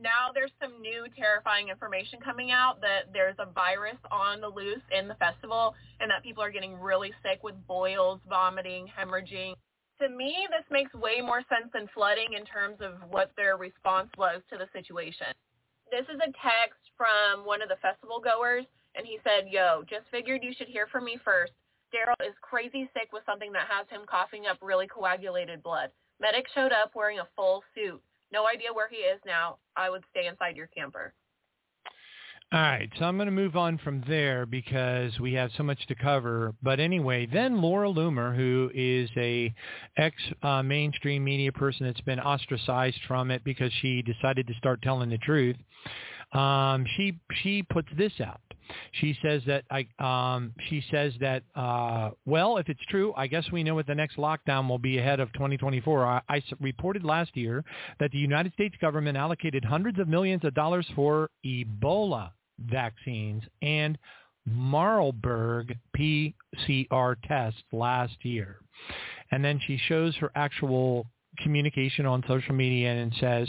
[0.00, 4.84] Now there's some new terrifying information coming out that there's a virus on the loose
[4.96, 9.54] in the festival and that people are getting really sick with boils, vomiting, hemorrhaging.
[10.00, 14.10] To me, this makes way more sense than flooding in terms of what their response
[14.16, 15.34] was to the situation.
[15.90, 20.06] This is a text from one of the festival goers, and he said, yo, just
[20.12, 21.57] figured you should hear from me first.
[21.94, 25.90] Daryl is crazy sick with something that has him coughing up really coagulated blood.
[26.20, 28.00] Medic showed up wearing a full suit.
[28.32, 29.56] No idea where he is now.
[29.76, 31.14] I would stay inside your camper.
[32.50, 35.86] All right, so I'm going to move on from there because we have so much
[35.88, 36.54] to cover.
[36.62, 39.52] But anyway, then Laura Loomer, who is a
[39.98, 45.10] ex-mainstream uh, media person that's been ostracized from it because she decided to start telling
[45.10, 45.56] the truth,
[46.32, 48.40] um, she she puts this out.
[48.92, 53.44] She says that I um, she says that uh, well, if it's true, I guess
[53.50, 56.06] we know what the next lockdown will be ahead of 2024.
[56.06, 57.64] I, I reported last year
[57.98, 63.96] that the United States government allocated hundreds of millions of dollars for Ebola vaccines and
[64.46, 68.58] Marburg PCR tests last year.
[69.30, 71.06] And then she shows her actual
[71.38, 73.48] communication on social media and says,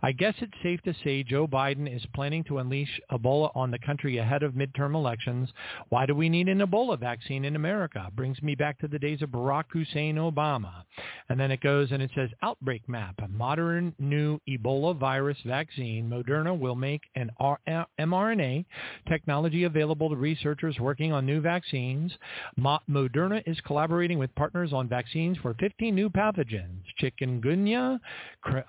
[0.00, 3.80] I guess it's safe to say Joe Biden is planning to unleash Ebola on the
[3.80, 5.48] country ahead of midterm elections.
[5.88, 8.08] Why do we need an Ebola vaccine in America?
[8.14, 10.84] Brings me back to the days of Barack Hussein Obama.
[11.28, 16.08] And then it goes and it says, outbreak map, a modern new Ebola virus vaccine.
[16.08, 17.30] Moderna will make an
[17.98, 18.64] mRNA
[19.08, 22.12] technology available to researchers working on new vaccines.
[22.58, 27.98] Moderna is collaborating with partners on vaccines for 15 new pathogens, chikungunya,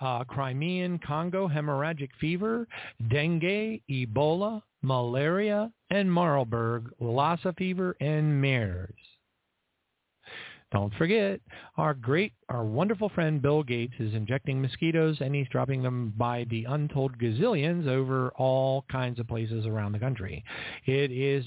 [0.01, 2.67] uh, Crimean Congo hemorrhagic fever,
[3.09, 8.93] dengue, Ebola, malaria, and Marburg, Lassa fever, and MERS.
[10.71, 11.39] Don't forget,
[11.77, 16.47] our great, our wonderful friend Bill Gates is injecting mosquitoes and he's dropping them by
[16.49, 20.43] the untold gazillions over all kinds of places around the country.
[20.87, 21.45] It is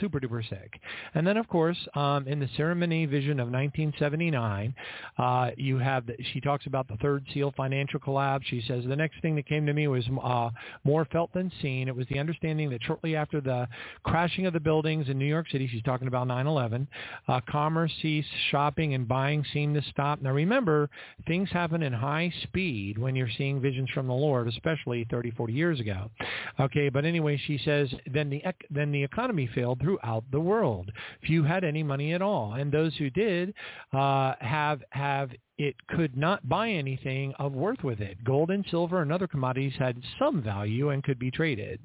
[0.00, 0.78] super duper sick.
[1.14, 4.74] And then, of course, um, in the Sarah Menet vision of 1979,
[5.16, 8.44] uh, you have, the, she talks about the third seal financial collapse.
[8.48, 10.50] She says, the next thing that came to me was uh,
[10.84, 11.88] more felt than seen.
[11.88, 13.66] It was the understanding that shortly after the
[14.02, 16.86] crashing of the buildings in New York City, she's talking about 9-11,
[17.28, 20.20] uh, commerce ceased, shopping and buying seemed to stop.
[20.34, 20.90] Remember,
[21.26, 25.52] things happen in high speed when you're seeing visions from the Lord, especially 30, 40
[25.52, 26.10] years ago.
[26.60, 30.90] Okay, but anyway, she says, then the, then the economy failed throughout the world.
[31.26, 32.54] Few had any money at all.
[32.54, 33.54] And those who did
[33.92, 38.22] uh, have, have it could not buy anything of worth with it.
[38.24, 41.80] Gold and silver and other commodities had some value and could be traded.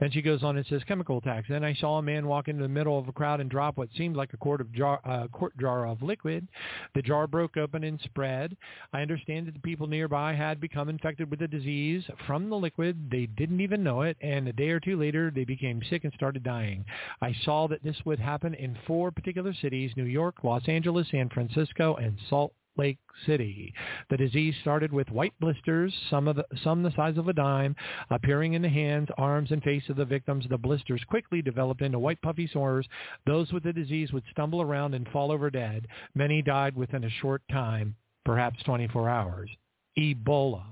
[0.00, 1.48] Then she goes on and says chemical attacks.
[1.48, 3.90] Then I saw a man walk into the middle of a crowd and drop what
[3.96, 6.48] seemed like a quart of jar, uh, quart jar of liquid.
[6.94, 8.56] The jar broke open and spread.
[8.92, 13.10] I understand that the people nearby had become infected with the disease from the liquid.
[13.10, 16.12] They didn't even know it, and a day or two later they became sick and
[16.14, 16.84] started dying.
[17.20, 21.28] I saw that this would happen in four particular cities: New York, Los Angeles, San
[21.28, 23.72] Francisco, and Salt Lake City.
[24.10, 27.76] The disease started with white blisters, some of the, some the size of a dime,
[28.10, 30.46] appearing in the hands, arms, and face of the victims.
[30.48, 32.86] The blisters quickly developed into white puffy sores.
[33.26, 35.86] Those with the disease would stumble around and fall over dead.
[36.14, 37.94] Many died within a short time,
[38.24, 39.50] perhaps 24 hours.
[39.98, 40.64] Ebola.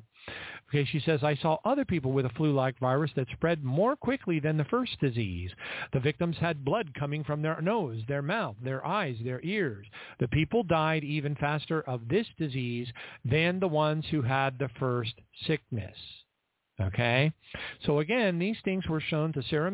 [0.72, 4.40] Okay, she says, I saw other people with a flu-like virus that spread more quickly
[4.40, 5.50] than the first disease.
[5.92, 9.86] The victims had blood coming from their nose, their mouth, their eyes, their ears.
[10.18, 12.90] The people died even faster of this disease
[13.22, 15.12] than the ones who had the first
[15.46, 15.96] sickness.
[16.82, 17.32] Okay,
[17.86, 19.72] so again, these things were shown to Sarah.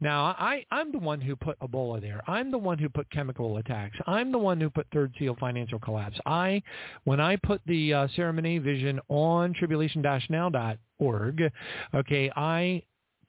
[0.00, 2.22] Now, I, I'm the one who put Ebola there.
[2.26, 3.98] I'm the one who put chemical attacks.
[4.06, 6.18] I'm the one who put Third Seal financial collapse.
[6.26, 6.62] I,
[7.04, 11.52] when I put the uh, Menet vision on tribulation-now.org,
[11.94, 12.82] okay, I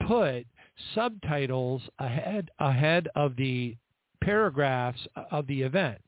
[0.07, 0.45] put
[0.95, 3.75] subtitles ahead ahead of the
[4.22, 4.99] paragraphs
[5.31, 6.03] of the events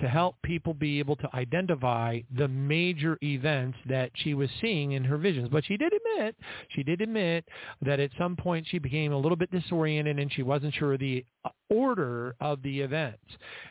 [0.00, 5.04] to help people be able to identify the major events that she was seeing in
[5.04, 5.48] her visions.
[5.50, 6.36] But she did admit,
[6.70, 7.44] she did admit
[7.82, 11.00] that at some point she became a little bit disoriented and she wasn't sure of
[11.00, 13.22] the uh, order of the events.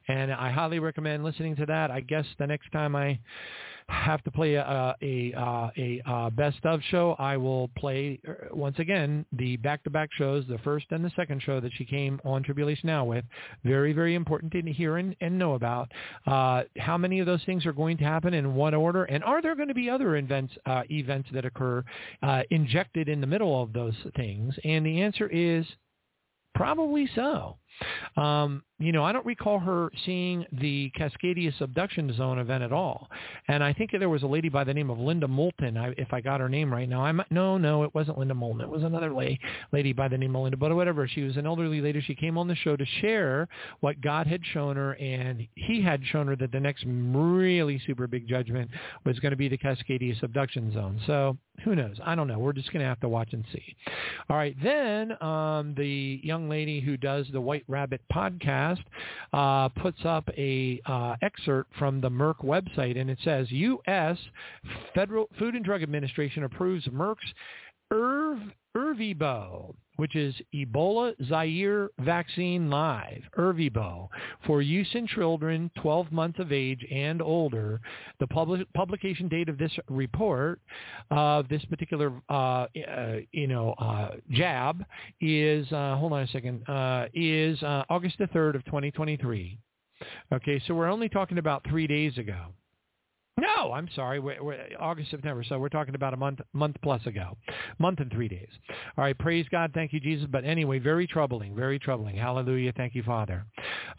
[0.08, 1.92] And I highly recommend listening to that.
[1.92, 3.20] I guess the next time I
[3.90, 8.80] have to play a a, a, a, best of show, I will play uh, once
[8.80, 12.88] again the back-to-back shows, the first and the second show that she came on Tribulation
[12.88, 13.24] Now with.
[13.64, 15.92] Very, very important to hear and, and know about.
[16.26, 19.42] Uh, how many of those things are going to happen in what order, and are
[19.42, 21.84] there going to be other events uh, events that occur
[22.24, 24.54] uh, injected in the middle of those things?
[24.64, 25.66] And the answer is
[26.56, 27.58] probably so.
[28.16, 33.10] Um, you know, I don't recall her seeing the Cascadia subduction zone event at all.
[33.48, 36.22] And I think there was a lady by the name of Linda Moulton, if I
[36.22, 37.04] got her name right now.
[37.04, 38.62] I might, no, no, it wasn't Linda Moulton.
[38.62, 39.40] It was another lady,
[39.72, 41.08] lady by the name of Linda, but whatever.
[41.08, 42.02] She was an elderly lady.
[42.02, 43.48] She came on the show to share
[43.80, 48.06] what God had shown her, and he had shown her that the next really super
[48.06, 48.70] big judgment
[49.06, 51.02] was going to be the Cascadia subduction zone.
[51.08, 51.98] So who knows?
[52.06, 52.38] I don't know.
[52.38, 53.76] We're just going to have to watch and see.
[54.30, 54.56] All right.
[54.62, 58.84] Then um, the young lady who does the White Rabbit podcast
[59.34, 64.18] uh, puts up a uh, excerpt from the Merck website, and it says U.S.
[64.94, 67.34] Federal Food and Drug Administration approves Merck's
[67.92, 68.40] Irv,
[68.78, 74.08] Ervebo which is Ebola Zaire Vaccine Live, Ervebo,
[74.46, 77.82] for use in children 12 months of age and older.
[78.20, 80.62] The public, publication date of this report
[81.12, 82.68] of this particular, uh, uh,
[83.32, 84.86] you know, uh, jab
[85.20, 89.58] is, uh, hold on a second, uh, is uh, August the 3rd of 2023.
[90.32, 92.54] Okay, so we're only talking about three days ago.
[93.40, 94.20] No, I'm sorry.
[94.20, 95.44] We're, we're, August, September.
[95.48, 97.38] So we're talking about a month, month plus ago,
[97.78, 98.50] month and three days.
[98.98, 99.18] All right.
[99.18, 99.72] Praise God.
[99.76, 100.28] Thank you, Jesus.
[100.30, 101.56] But anyway, very troubling.
[101.56, 102.16] Very troubling.
[102.16, 102.74] Hallelujah.
[102.76, 103.46] Thank you, Father.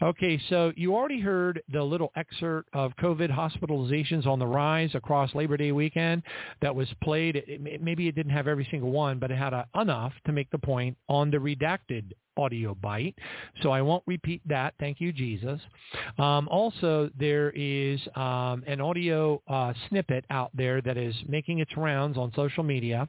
[0.01, 0.41] Okay.
[0.49, 5.55] So you already heard the little excerpt of COVID hospitalizations on the rise across Labor
[5.55, 6.23] Day weekend
[6.61, 7.37] that was played.
[7.37, 10.51] It, maybe it didn't have every single one, but it had a, enough to make
[10.51, 13.15] the point on the redacted audio bite.
[13.61, 14.73] So I won't repeat that.
[14.79, 15.59] Thank you, Jesus.
[16.17, 21.75] Um, also, there is um, an audio uh, snippet out there that is making its
[21.77, 23.07] rounds on social media,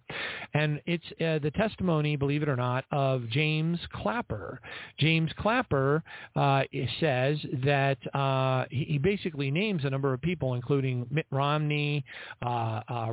[0.55, 4.60] and it's uh, the testimony, believe it or not, of James Clapper.
[4.98, 6.02] James Clapper
[6.36, 6.62] uh,
[7.01, 12.05] says that uh, he basically names a number of people, including Mitt Romney,
[12.44, 13.12] uh, uh,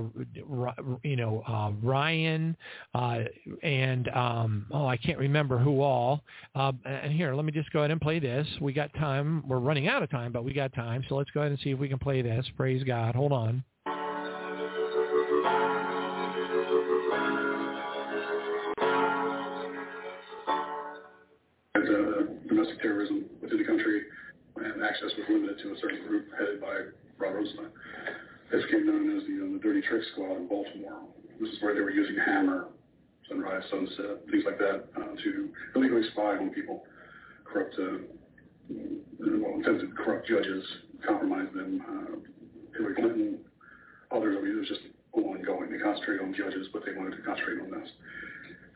[1.04, 2.56] you know, Ryan,
[3.64, 6.24] and um, oh, I can't remember who all
[6.56, 8.48] and here, let me just go ahead and play this.
[8.62, 9.44] We got time.
[9.48, 11.04] We're running out of time, but we got time.
[11.08, 12.46] So let's go ahead and see if we can play this.
[12.56, 12.97] Praise God.
[12.98, 13.64] Hold on.
[21.76, 24.02] Uh, domestic terrorism within the country,
[24.56, 26.74] and access was limited to a certain group headed by
[27.20, 27.70] Rod Rosenstein.
[28.52, 31.02] This became known as the, uh, the Dirty Trick Squad in Baltimore.
[31.40, 32.68] This is where they were using hammer
[33.30, 36.84] Sunrise, Sunset, things like that, uh, to illegally spy on people,
[37.46, 38.00] corrupt, uh,
[39.20, 40.64] well, attempted corrupt judges,
[41.06, 41.84] compromise them.
[41.88, 42.16] Uh,
[42.78, 43.40] Hillary Clinton,
[44.12, 44.82] others, I mean, it was just
[45.14, 45.72] ongoing.
[45.72, 47.90] They concentrated on judges, but they wanted to concentrate on this.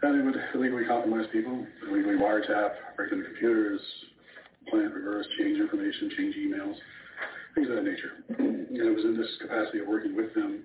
[0.02, 3.82] And they would illegally compromise people, illegally wiretap, break into computers,
[4.70, 6.76] plant, reverse, change information, change emails,
[7.56, 8.24] things of that nature.
[8.40, 10.64] And it was in this capacity of working with them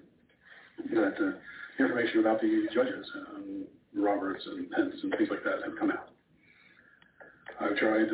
[0.92, 3.64] that uh, information about the judges, um,
[3.94, 6.10] Roberts and Pence and things like that have come out.
[7.60, 8.08] I've tried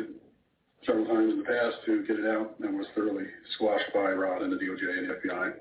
[0.85, 4.41] several times in the past to get it out and was thoroughly squashed by Rod
[4.41, 5.53] and the DOJ and the FBI.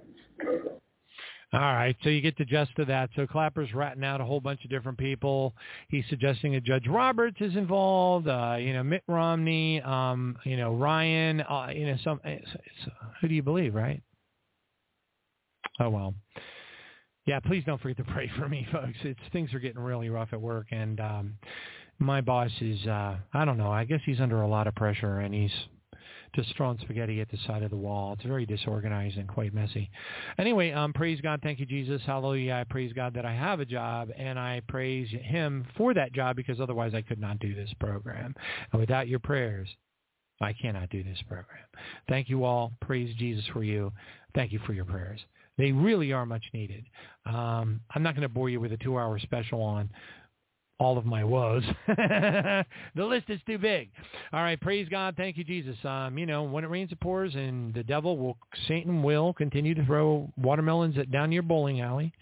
[1.55, 3.11] All right, so you get the gist of that.
[3.15, 5.55] So Clapper's ratting out a whole bunch of different people.
[5.89, 8.27] He's suggesting that Judge Roberts is involved.
[8.27, 9.82] Uh, you know, Mitt Romney.
[9.82, 11.43] Um, you know, Ryan.
[11.43, 12.20] Uh, you know, some.
[12.24, 14.03] It's, it's, who do you believe, right?
[15.78, 16.15] Oh well.
[17.27, 18.97] Yeah, please don't forget to pray for me, folks.
[19.03, 21.35] It's things are getting really rough at work, and um,
[22.03, 23.70] my boss is uh, I don't know.
[23.70, 25.53] I guess he's under a lot of pressure, and he's
[26.35, 28.15] just throwing spaghetti at the side of the wall.
[28.15, 29.91] It's very disorganized and quite messy.
[30.39, 31.41] Anyway, um, praise God.
[31.43, 32.01] Thank you, Jesus.
[32.07, 32.55] Hallelujah.
[32.55, 36.37] I praise God that I have a job, and I praise Him for that job
[36.37, 38.35] because otherwise I could not do this program.
[38.73, 39.69] And without your prayers,
[40.41, 41.65] I cannot do this program.
[42.09, 42.73] Thank you all.
[42.81, 43.93] Praise Jesus for you.
[44.35, 45.20] Thank you for your prayers.
[45.59, 46.85] They really are much needed.
[47.27, 49.91] Um, I'm not going to bore you with a two-hour special on
[50.82, 51.62] all of my woes.
[51.86, 52.64] the
[52.96, 53.90] list is too big.
[54.32, 55.14] All right, praise God.
[55.16, 55.76] Thank you, Jesus.
[55.84, 58.36] Um, you know, when it rains, it pours, and the devil will,
[58.66, 62.12] Satan will continue to throw watermelons at, down your bowling alley.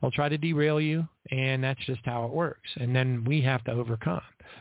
[0.00, 2.68] He'll try to derail you, and that's just how it works.
[2.76, 4.20] And then we have to overcome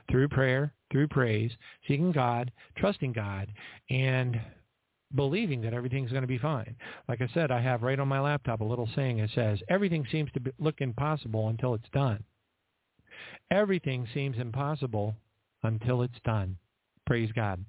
[0.10, 1.52] through prayer, through praise,
[1.88, 3.48] seeking God, trusting God,
[3.90, 4.40] and
[5.16, 6.76] believing that everything's going to be fine.
[7.08, 10.06] Like I said, I have right on my laptop a little saying that says, everything
[10.12, 12.24] seems to be, look impossible until it's done.
[13.52, 15.16] Everything seems impossible
[15.64, 16.58] until it's done.
[17.06, 17.64] Praise God.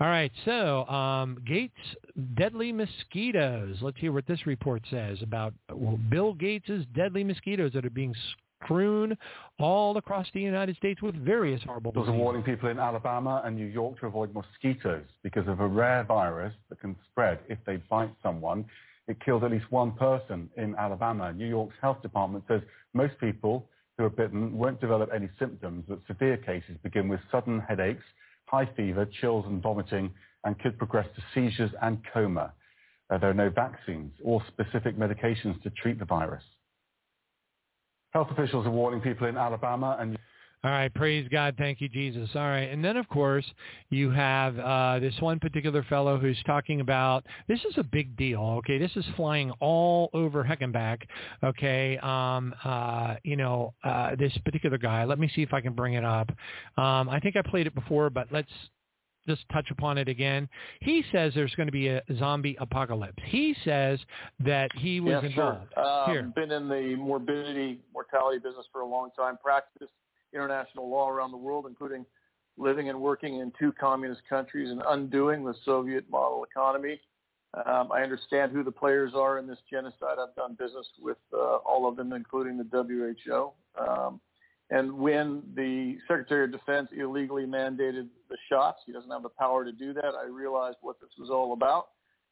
[0.00, 1.74] All right, so um, Gates
[2.36, 3.76] deadly mosquitoes.
[3.82, 8.14] Let's hear what this report says about well, Bill Gates' deadly mosquitoes that are being
[8.64, 9.16] strewn
[9.58, 13.56] all across the United States with various horrible Those are warning people in Alabama and
[13.56, 17.76] New York to avoid mosquitoes because of a rare virus that can spread if they
[17.90, 18.64] bite someone.
[19.06, 21.32] It killed at least one person in Alabama.
[21.32, 22.62] New York's health department says
[22.94, 23.66] most people
[23.98, 28.04] who are bitten won't develop any symptoms, but severe cases begin with sudden headaches,
[28.46, 30.10] high fever, chills and vomiting,
[30.44, 32.52] and could progress to seizures and coma.
[33.10, 36.44] Uh, there are no vaccines or specific medications to treat the virus.
[38.10, 40.16] Health officials are warning people in Alabama and
[40.64, 41.54] All right, praise God.
[41.56, 42.28] Thank you, Jesus.
[42.34, 43.44] All right, and then of course
[43.90, 48.40] you have uh, this one particular fellow who's talking about this is a big deal.
[48.58, 51.02] Okay, this is flying all over Heckenbach.
[51.44, 55.04] Okay, um, uh, you know uh, this particular guy.
[55.04, 56.28] Let me see if I can bring it up.
[56.76, 58.50] Um, I think I played it before, but let's
[59.28, 60.48] just touch upon it again.
[60.80, 63.22] He says there's going to be a zombie apocalypse.
[63.26, 64.00] He says
[64.40, 65.66] that he was yeah, involved.
[65.74, 65.84] Sure.
[65.84, 66.32] Um, Here.
[66.34, 69.36] Been in the morbidity, mortality business for a long time.
[69.40, 69.92] Practiced
[70.34, 72.04] international law around the world, including
[72.56, 77.00] living and working in two communist countries and undoing the Soviet model economy.
[77.66, 80.18] Um, I understand who the players are in this genocide.
[80.20, 83.52] I've done business with uh, all of them, including the WHO.
[83.80, 84.20] Um,
[84.70, 89.64] and when the Secretary of Defense illegally mandated the shots, he doesn't have the power
[89.64, 90.12] to do that.
[90.14, 91.88] I realized what this was all about,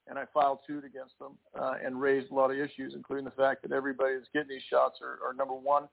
[0.06, 3.30] and I filed suit against them uh, and raised a lot of issues, including the
[3.30, 5.88] fact that everybody that's getting these shots are, are number one,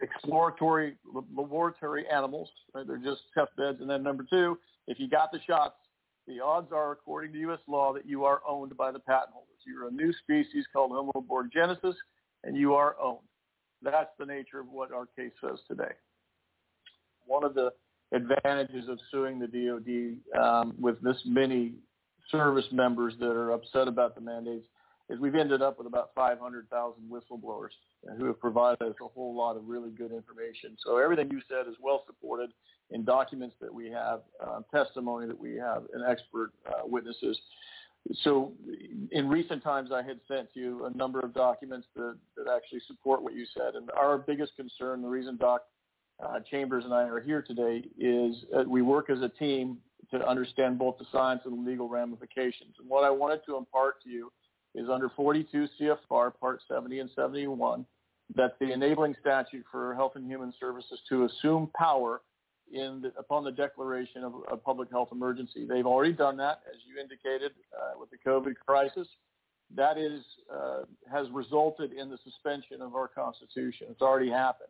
[0.00, 0.96] exploratory
[1.34, 2.48] laboratory animals.
[2.74, 2.86] Right?
[2.86, 3.78] They're just test beds.
[3.80, 5.74] And then number two, if you got the shots,
[6.26, 7.58] the odds are, according to U.S.
[7.66, 9.48] law, that you are owned by the patent holders.
[9.66, 11.94] You're a new species called Homo borgenesis,
[12.44, 13.26] and you are owned.
[13.82, 15.92] That's the nature of what our case says today.
[17.26, 17.72] One of the
[18.12, 21.72] advantages of suing the DoD um, with this many
[22.30, 24.66] service members that are upset about the mandates
[25.08, 27.70] is we've ended up with about 500,000 whistleblowers
[28.18, 30.76] who have provided us a whole lot of really good information.
[30.84, 32.50] So everything you said is well supported
[32.90, 37.38] in documents that we have, uh, testimony that we have, and expert uh, witnesses.
[38.22, 38.52] So
[39.12, 43.22] in recent times, I had sent you a number of documents that, that actually support
[43.22, 43.74] what you said.
[43.74, 45.62] And our biggest concern, the reason Doc
[46.22, 49.78] uh, Chambers and I are here today, is we work as a team
[50.10, 52.74] to understand both the science and the legal ramifications.
[52.78, 54.32] And what I wanted to impart to you
[54.74, 57.84] is under 42 CFR Part 70 and 71
[58.34, 62.22] that the enabling statute for Health and Human Services to assume power
[62.72, 65.66] in the, upon the declaration of a public health emergency.
[65.68, 69.06] They've already done that, as you indicated, uh, with the COVID crisis.
[69.74, 70.22] That is
[70.54, 73.88] uh, has resulted in the suspension of our Constitution.
[73.90, 74.68] It's already happened.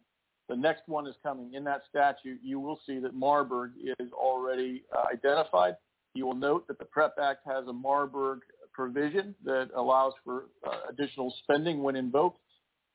[0.48, 1.54] The next one is coming.
[1.54, 5.76] In that statute, you will see that Marburg is already uh, identified.
[6.14, 8.40] You will note that the PrEP Act has a Marburg
[8.72, 12.38] provision that allows for uh, additional spending when invoked.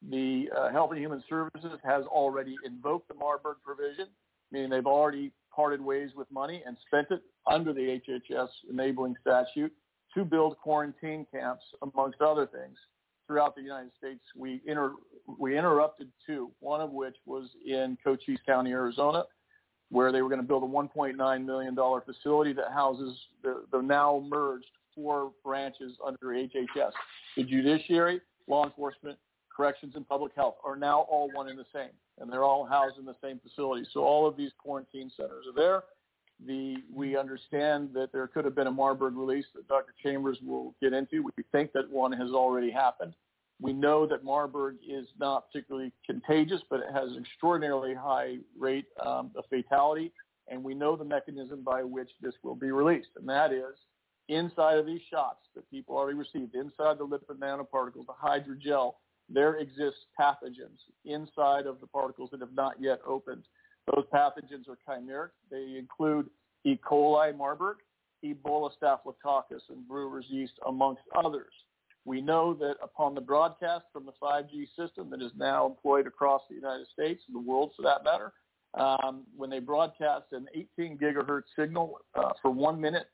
[0.09, 4.07] The uh, Health and Human Services has already invoked the Marburg provision,
[4.51, 9.73] meaning they've already parted ways with money and spent it under the HHS enabling statute
[10.13, 12.77] to build quarantine camps, amongst other things,
[13.25, 14.21] throughout the United States.
[14.35, 14.93] We, inter-
[15.39, 19.23] we interrupted two, one of which was in Cochise County, Arizona,
[19.89, 21.75] where they were going to build a $1.9 million
[22.05, 24.65] facility that houses the, the now merged
[24.97, 26.91] four branches under HHS.
[27.37, 29.17] The judiciary, law enforcement,
[29.55, 32.97] corrections, and public health are now all one and the same, and they're all housed
[32.97, 33.87] in the same facility.
[33.93, 35.83] So all of these quarantine centers are there.
[36.45, 39.93] The, we understand that there could have been a Marburg release that Dr.
[40.03, 41.23] Chambers will get into.
[41.23, 43.13] We think that one has already happened.
[43.59, 48.85] We know that Marburg is not particularly contagious, but it has an extraordinarily high rate
[49.03, 50.11] um, of fatality,
[50.47, 53.75] and we know the mechanism by which this will be released, and that is
[54.29, 58.93] inside of these shots that people already received, inside the lipid nanoparticles, the hydrogel,
[59.29, 63.43] there exists pathogens inside of the particles that have not yet opened.
[63.93, 65.29] Those pathogens are chimeric.
[65.49, 66.29] They include
[66.63, 66.77] E.
[66.77, 67.77] coli Marburg,
[68.23, 71.53] Ebola staphylococcus, and brewer's yeast, amongst others.
[72.05, 76.41] We know that upon the broadcast from the 5G system that is now employed across
[76.49, 78.31] the United States and the world for that matter,
[78.75, 83.07] um, when they broadcast an 18 gigahertz signal uh, for one minute,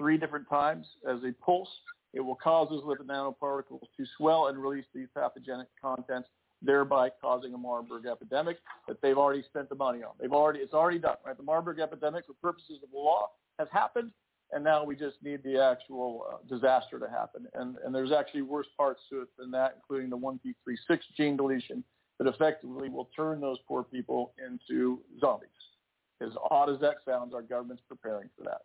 [0.00, 1.68] three different times as a pulse,
[2.14, 6.28] it will cause those lipid nanoparticles to swell and release these pathogenic contents,
[6.62, 8.56] thereby causing a Marburg epidemic
[8.88, 10.12] that they've already spent the money on.
[10.18, 11.16] They've already it's already done.
[11.24, 13.28] Right, the Marburg epidemic, for purposes of the law,
[13.58, 14.10] has happened,
[14.52, 17.46] and now we just need the actual uh, disaster to happen.
[17.54, 21.84] And and there's actually worse parts to it than that, including the 1p36 gene deletion
[22.18, 25.48] that effectively will turn those poor people into zombies.
[26.22, 28.62] As odd as that sounds, our government's preparing for that.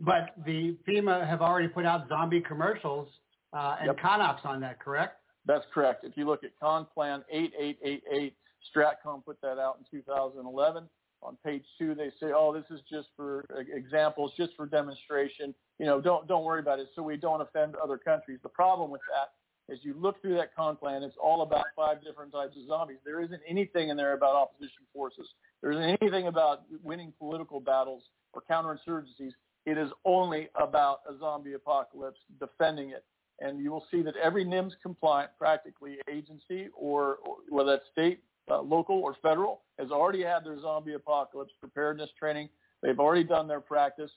[0.00, 3.08] But the FEMA have already put out zombie commercials
[3.52, 3.98] uh, and Yep.
[3.98, 5.20] CONOPS on that, correct?
[5.46, 6.04] That's correct.
[6.04, 8.34] If you look at ConPlan 8888,
[8.74, 10.88] Stratcom put that out in 2011.
[11.22, 13.44] On page two, they say, "Oh, this is just for
[13.74, 15.54] examples, just for demonstration.
[15.78, 18.90] You know, don't don't worry about it, so we don't offend other countries." The problem
[18.90, 19.32] with that
[19.74, 22.98] is you look through that ConPlan, it's all about five different types of zombies.
[23.04, 25.28] There isn't anything in there about opposition forces.
[25.62, 28.02] There isn't anything about winning political battles
[28.32, 29.32] or counterinsurgencies.
[29.66, 33.04] It is only about a zombie apocalypse, defending it
[33.40, 38.20] and you will see that every NIMS compliant practically agency or, or whether that's state,
[38.50, 42.48] uh, local or federal has already had their zombie apocalypse preparedness training.
[42.82, 44.10] They've already done their practice.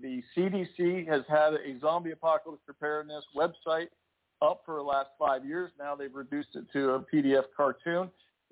[0.00, 3.88] The CDC has had a zombie apocalypse preparedness website
[4.40, 5.70] up for the last five years.
[5.78, 8.10] Now they've reduced it to a PDF cartoon.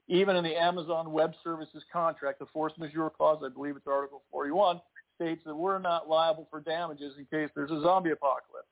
[0.09, 4.23] Even in the Amazon Web Services contract, the force majeure clause, I believe it's Article
[4.31, 4.81] 41,
[5.17, 8.69] states that we're not liable for damages in case there's a zombie apocalypse.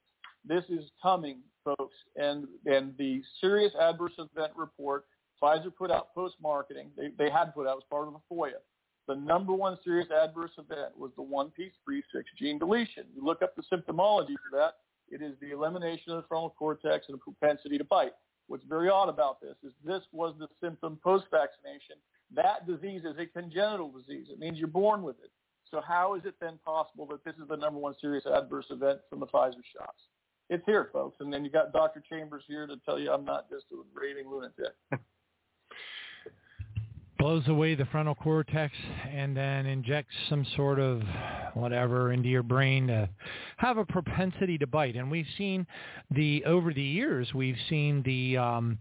[0.46, 5.06] This is coming, folks, and and the serious adverse event report
[5.42, 6.90] Pfizer put out post-marketing.
[6.96, 8.62] They, they had put out as part of the FOIA.
[9.06, 12.00] The number one serious adverse event was the one-piece 3-6
[12.38, 13.04] gene deletion.
[13.14, 14.74] You look up the symptomology for that.
[15.10, 18.12] It is the elimination of the frontal cortex and a propensity to bite.
[18.46, 21.96] What's very odd about this is this was the symptom post-vaccination.
[22.34, 24.28] That disease is a congenital disease.
[24.30, 25.30] It means you're born with it.
[25.74, 29.00] So how is it then possible that this is the number one serious adverse event
[29.10, 30.04] from the Pfizer shots?
[30.48, 31.16] It's here, folks.
[31.18, 32.00] And then you got Dr.
[32.08, 34.74] Chambers here to tell you I'm not just a raving lunatic.
[37.24, 38.74] blows away the frontal cortex
[39.10, 41.00] and then injects some sort of
[41.54, 43.08] whatever into your brain to
[43.56, 44.94] have a propensity to bite.
[44.94, 45.66] And we've seen
[46.10, 48.78] the over the years we've seen the um,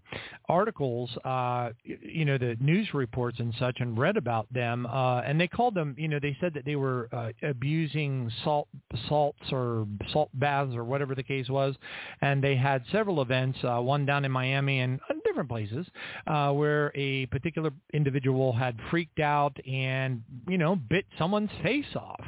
[0.50, 4.88] articles, uh, you know, the news reports and such, and read about them.
[4.88, 8.68] Uh, and they called them, you know, they said that they were uh, abusing salt
[9.08, 11.76] salts or salt baths or whatever the case was.
[12.20, 15.00] And they had several events, uh, one down in Miami and
[15.34, 15.88] different places,
[16.28, 22.22] uh, where a particular individual had freaked out and you know bit someone's face off,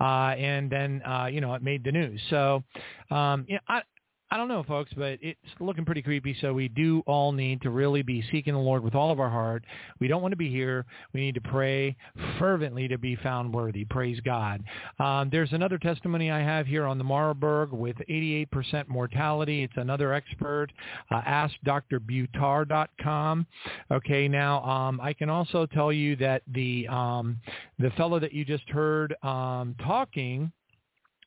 [0.00, 2.20] uh, and then uh, you know it made the news.
[2.30, 2.62] So
[3.10, 3.82] um, yeah, I
[4.30, 6.36] I don't know, folks, but it's looking pretty creepy.
[6.42, 9.30] So we do all need to really be seeking the Lord with all of our
[9.30, 9.64] heart.
[10.00, 10.84] We don't want to be here.
[11.14, 11.96] We need to pray
[12.38, 13.86] fervently to be found worthy.
[13.86, 14.62] Praise God.
[14.98, 19.62] Um, there's another testimony I have here on the Marburg with 88% mortality.
[19.62, 20.72] It's another expert.
[21.10, 23.46] Uh, AskDrButtar.com.
[23.90, 27.38] Okay, now um, I can also tell you that the um,
[27.78, 30.52] the fellow that you just heard um, talking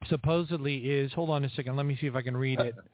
[0.09, 2.75] supposedly is hold on a second let me see if i can read it.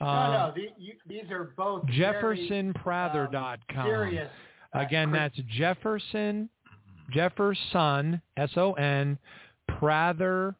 [0.00, 4.28] No, Um, no, the, you, these are both jeffersonprather.com serious.
[4.74, 6.50] again that's jefferson
[7.12, 9.16] jefferson s-o-n
[9.78, 10.56] prather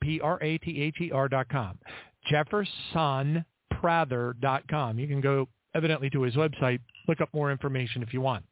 [0.00, 1.76] p-r-a-t-h-e-r dot com.
[2.30, 8.44] Jeffersonprather.com you can go evidently to his website look up more information if you want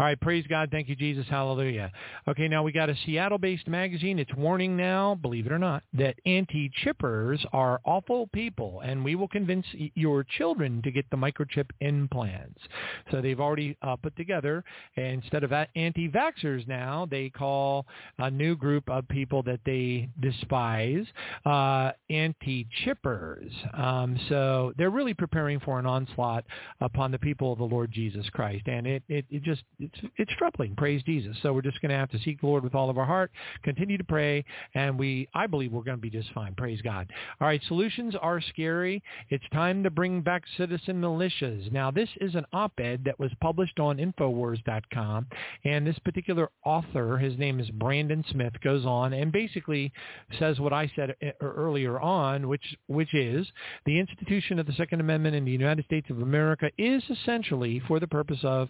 [0.00, 0.70] all right, praise God.
[0.70, 1.26] Thank you, Jesus.
[1.28, 1.92] Hallelujah.
[2.26, 4.18] Okay, now we got a Seattle-based magazine.
[4.18, 9.28] It's warning now, believe it or not, that anti-chippers are awful people, and we will
[9.28, 12.58] convince your children to get the microchip implants.
[13.10, 14.64] So they've already uh, put together,
[14.96, 17.84] instead of anti-vaxxers now, they call
[18.20, 21.04] a new group of people that they despise
[21.44, 23.78] uh, anti-chippers.
[23.78, 26.46] Um, so they're really preparing for an onslaught
[26.80, 30.30] upon the people of the Lord Jesus Christ, and it, it, it just it's it's
[30.38, 30.74] troubling.
[30.76, 31.36] Praise Jesus.
[31.42, 33.30] So we're just going to have to seek the Lord with all of our heart,
[33.62, 34.44] continue to pray,
[34.74, 36.54] and we I believe we're going to be just fine.
[36.54, 37.10] Praise God.
[37.40, 39.02] All right, solutions are scary.
[39.28, 41.70] It's time to bring back citizen militias.
[41.72, 45.26] Now this is an op-ed that was published on Infowars.com,
[45.64, 49.92] and this particular author, his name is Brandon Smith, goes on and basically
[50.38, 53.46] says what I said e- earlier on, which which is
[53.86, 58.00] the institution of the Second Amendment in the United States of America is essentially for
[58.00, 58.68] the purpose of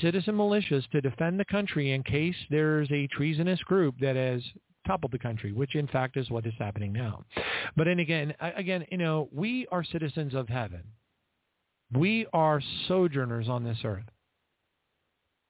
[0.00, 4.42] citizen militias to defend the country in case there's a treasonous group that has
[4.86, 7.24] toppled the country, which in fact is what is happening now.
[7.76, 10.82] But then again, again, you know, we are citizens of heaven.
[11.92, 14.08] We are sojourners on this earth.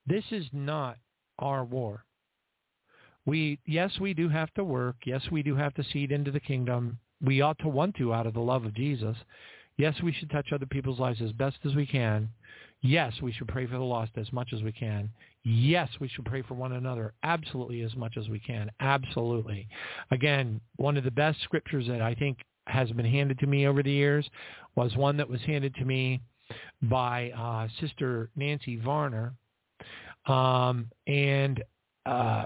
[0.07, 0.97] This is not
[1.39, 2.05] our war.
[3.27, 4.97] We, yes, we do have to work.
[5.05, 6.99] Yes, we do have to seed into the kingdom.
[7.21, 9.17] We ought to want to out of the love of Jesus.
[9.77, 12.31] Yes, we should touch other people's lives as best as we can.
[12.81, 15.11] Yes, we should pray for the lost as much as we can.
[15.43, 18.71] Yes, we should pray for one another absolutely as much as we can.
[18.81, 19.69] Absolutely.
[20.11, 23.83] Again, one of the best scriptures that I think has been handed to me over
[23.83, 24.29] the years
[24.77, 26.21] was one that was handed to me
[26.83, 29.35] by uh, Sister Nancy Varner.
[30.27, 31.63] Um, and
[32.07, 32.45] uh,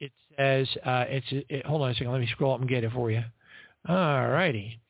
[0.00, 2.12] it says uh, it's it, hold on a second.
[2.12, 3.22] Let me scroll up and get it for you.
[3.88, 4.80] All righty.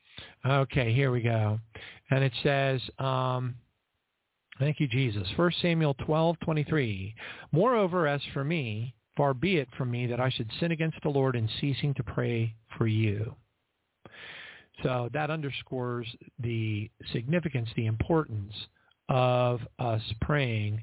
[0.46, 1.58] Okay, here we go.
[2.10, 3.54] And it says, um,
[4.58, 5.26] thank you, Jesus.
[5.36, 7.14] First Samuel twelve twenty three.
[7.52, 11.08] Moreover, as for me, far be it from me that I should sin against the
[11.08, 13.34] Lord in ceasing to pray for you.
[14.82, 16.06] So that underscores
[16.40, 18.52] the significance, the importance
[19.08, 20.82] of us praying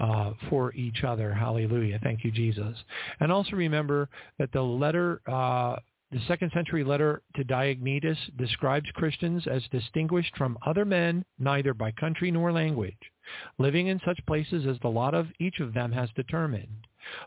[0.00, 1.32] uh, for each other.
[1.32, 2.00] Hallelujah.
[2.02, 2.76] Thank you, Jesus.
[3.20, 4.08] And also remember
[4.38, 5.76] that the letter, uh,
[6.10, 11.90] the second century letter to Diognetus describes Christians as distinguished from other men, neither by
[11.92, 13.12] country nor language,
[13.58, 16.86] living in such places as the lot of each of them has determined.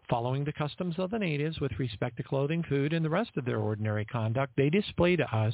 [0.09, 3.45] Following the customs of the natives with respect to clothing, food, and the rest of
[3.45, 5.53] their ordinary conduct, they display to us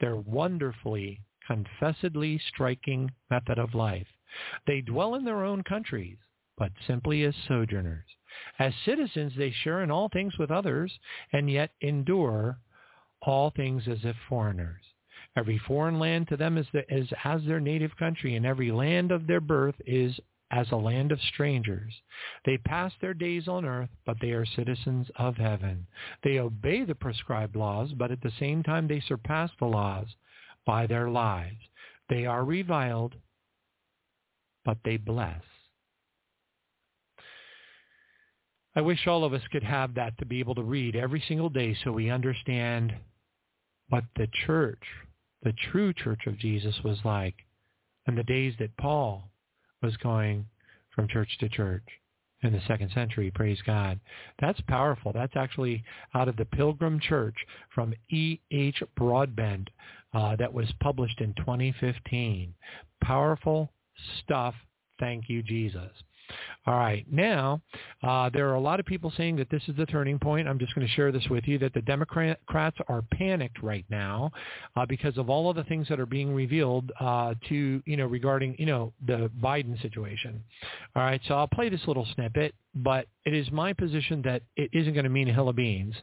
[0.00, 4.06] their wonderfully, confessedly striking method of life.
[4.66, 6.18] They dwell in their own countries,
[6.56, 8.06] but simply as sojourners.
[8.58, 10.98] As citizens, they share in all things with others,
[11.32, 12.58] and yet endure
[13.22, 14.82] all things as if foreigners.
[15.36, 19.12] Every foreign land to them is, the, is as their native country, and every land
[19.12, 20.18] of their birth is
[20.50, 21.92] as a land of strangers.
[22.44, 25.86] They pass their days on earth, but they are citizens of heaven.
[26.24, 30.08] They obey the prescribed laws, but at the same time they surpass the laws
[30.66, 31.60] by their lives.
[32.08, 33.14] They are reviled,
[34.64, 35.42] but they bless.
[38.76, 41.48] I wish all of us could have that to be able to read every single
[41.48, 42.94] day so we understand
[43.88, 44.82] what the church,
[45.42, 47.34] the true church of Jesus was like
[48.06, 49.30] and the days that Paul
[49.82, 50.46] was going
[50.94, 51.84] from church to church
[52.42, 53.30] in the second century.
[53.34, 54.00] Praise God.
[54.40, 55.12] That's powerful.
[55.12, 55.84] That's actually
[56.14, 57.34] out of the Pilgrim Church
[57.74, 58.38] from E.
[58.50, 58.82] H.
[58.96, 59.68] Broadbent
[60.14, 62.54] uh, that was published in 2015.
[63.02, 63.70] Powerful
[64.22, 64.54] stuff.
[64.98, 65.90] Thank you, Jesus.
[66.66, 67.06] All right.
[67.10, 67.62] Now,
[68.02, 70.46] uh, there are a lot of people saying that this is the turning point.
[70.46, 74.30] I'm just going to share this with you, that the Democrats are panicked right now
[74.76, 78.06] uh, because of all of the things that are being revealed uh, to, you know,
[78.06, 80.42] regarding, you know, the Biden situation.
[80.94, 81.20] All right.
[81.28, 85.04] So I'll play this little snippet, but it is my position that it isn't going
[85.04, 85.94] to mean a hill of beans.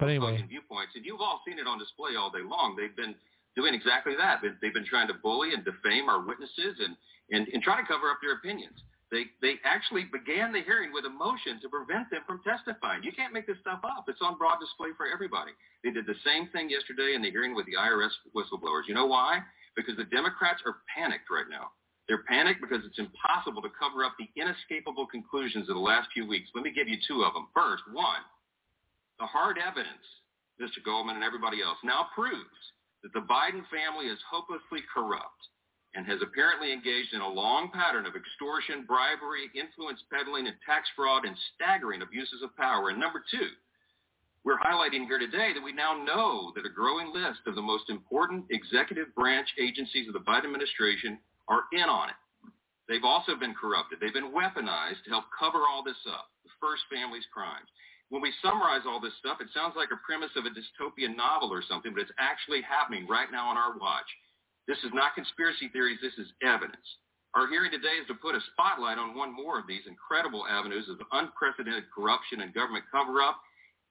[0.00, 0.44] But anyway.
[0.48, 2.74] Viewpoints, and you've all seen it on display all day long.
[2.74, 3.14] They've been
[3.54, 4.40] doing exactly that.
[4.60, 6.96] They've been trying to bully and defame our witnesses and,
[7.30, 8.82] and, and try to cover up their opinions.
[9.10, 13.06] They they actually began the hearing with a motion to prevent them from testifying.
[13.06, 14.10] You can't make this stuff up.
[14.10, 15.52] It's on broad display for everybody.
[15.84, 18.90] They did the same thing yesterday in the hearing with the IRS whistleblowers.
[18.90, 19.46] You know why?
[19.78, 21.70] Because the Democrats are panicked right now.
[22.08, 26.26] They're panicked because it's impossible to cover up the inescapable conclusions of the last few
[26.26, 26.50] weeks.
[26.54, 27.46] Let me give you two of them.
[27.54, 28.22] First, one,
[29.18, 30.06] the hard evidence,
[30.58, 30.82] Mr.
[30.84, 32.62] Goldman and everybody else, now proves
[33.02, 35.50] that the Biden family is hopelessly corrupt
[35.96, 40.84] and has apparently engaged in a long pattern of extortion, bribery, influence peddling, and tax
[40.92, 42.92] fraud and staggering abuses of power.
[42.92, 43.48] And number two,
[44.44, 47.88] we're highlighting here today that we now know that a growing list of the most
[47.88, 51.16] important executive branch agencies of the Biden administration
[51.48, 52.20] are in on it.
[52.86, 53.98] They've also been corrupted.
[53.98, 57.66] They've been weaponized to help cover all this up, the first family's crimes.
[58.12, 61.50] When we summarize all this stuff, it sounds like a premise of a dystopian novel
[61.50, 64.06] or something, but it's actually happening right now on our watch.
[64.66, 65.98] This is not conspiracy theories.
[66.02, 66.86] This is evidence.
[67.34, 70.88] Our hearing today is to put a spotlight on one more of these incredible avenues
[70.88, 73.38] of unprecedented corruption and government cover-up.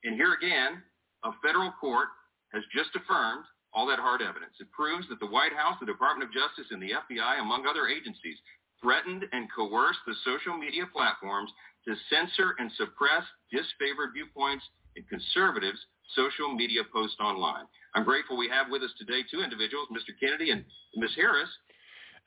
[0.04, 0.82] And here again,
[1.24, 2.10] a federal court
[2.52, 4.56] has just affirmed all that hard evidence.
[4.60, 7.88] It proves that the White House, the Department of Justice, and the FBI, among other
[7.88, 8.40] agencies,
[8.82, 11.52] threatened and coerced the social media platforms
[11.88, 13.24] to censor and suppress
[13.54, 14.66] disfavored viewpoints
[14.96, 15.80] and conservatives'
[16.16, 17.66] social media posts online.
[17.96, 20.14] I'm grateful we have with us today two individuals, Mr.
[20.20, 20.64] Kennedy and
[20.96, 21.12] Ms.
[21.16, 21.50] Harris.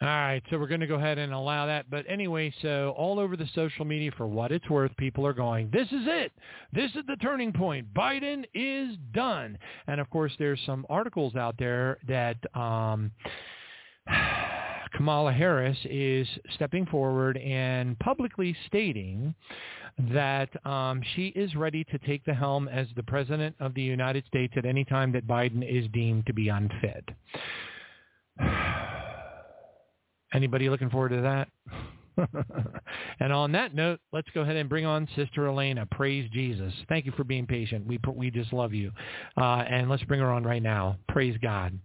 [0.01, 1.91] All right, so we're going to go ahead and allow that.
[1.91, 5.71] But anyway, so all over the social media, for what it's worth, people are going,
[5.73, 6.31] this is it.
[6.73, 7.93] This is the turning point.
[7.93, 9.59] Biden is done.
[9.89, 13.11] And of course, there's some articles out there that um,
[14.93, 19.35] Kamala Harris is stepping forward and publicly stating
[20.15, 24.25] that um, she is ready to take the helm as the president of the United
[24.27, 27.05] States at any time that Biden is deemed to be unfit.
[30.33, 31.49] Anybody looking forward to that?
[33.21, 35.87] and on that note, let's go ahead and bring on Sister Eleyna.
[35.91, 36.73] Praise Jesus.
[36.89, 37.87] Thank you for being patient.
[37.87, 38.91] We we just love you.
[39.37, 40.99] Uh, and let's bring her on right now.
[41.09, 41.79] Praise God.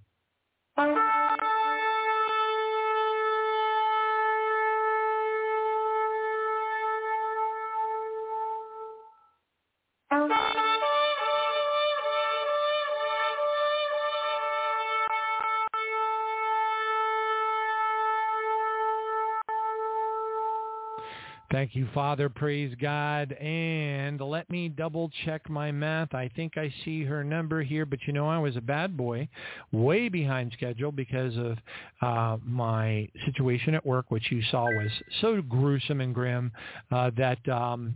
[21.63, 22.27] Thank you, Father.
[22.27, 23.31] Praise God.
[23.31, 26.13] And let me double check my math.
[26.13, 29.29] I think I see her number here, but you know, I was a bad boy,
[29.71, 31.57] way behind schedule because of
[32.01, 34.91] uh, my situation at work, which you saw was
[35.21, 36.51] so gruesome and grim
[36.91, 37.95] uh, that um,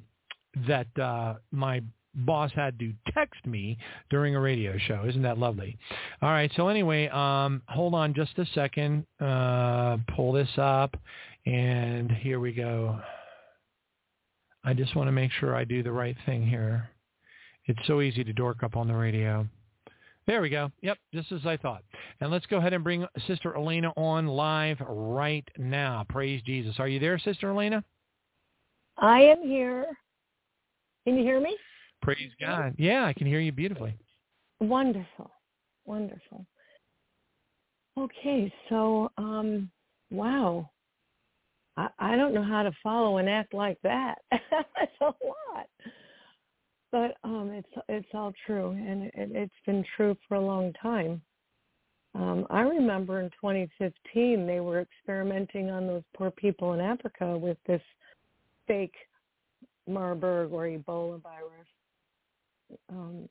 [0.65, 1.84] that uh, my
[2.15, 3.77] boss had to text me
[4.10, 5.03] during a radio show.
[5.06, 5.77] Isn't that lovely?
[6.22, 6.49] All right.
[6.56, 9.06] So anyway, um, hold on just a second.
[9.19, 10.95] Uh, pull this up,
[11.45, 12.98] and here we go.
[14.63, 16.89] I just want to make sure I do the right thing here.
[17.65, 19.47] It's so easy to dork up on the radio.
[20.25, 20.71] There we go.
[20.81, 21.84] Yep, just as I thought.
[22.19, 26.05] And let's go ahead and bring Sister Eleyna on live right now.
[26.09, 26.75] Praise Jesus.
[26.79, 27.84] Are you there, Sister Eleyna?
[28.97, 29.85] I am here.
[31.05, 31.55] Can you hear me?
[32.01, 32.75] Praise God.
[32.77, 33.95] Yeah, I can hear you beautifully.
[34.59, 35.31] Wonderful.
[35.85, 36.45] Wonderful.
[37.97, 39.71] Okay, so um
[40.11, 40.69] wow.
[41.77, 44.15] I, don't know how to follow an act like that.
[44.31, 45.67] That's a lot.
[46.91, 51.21] But um, it's it's all true, and it, it's been true for a long time.
[52.15, 57.57] Um, I remember in 2015 they were experimenting on those poor people in Africa with
[57.67, 57.81] this
[58.67, 58.95] fake
[59.87, 61.67] Marburg or Ebola virus.
[62.89, 63.29] Um,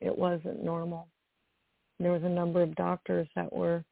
[0.00, 1.08] it wasn't normal.
[2.00, 3.84] There was a number of doctors that were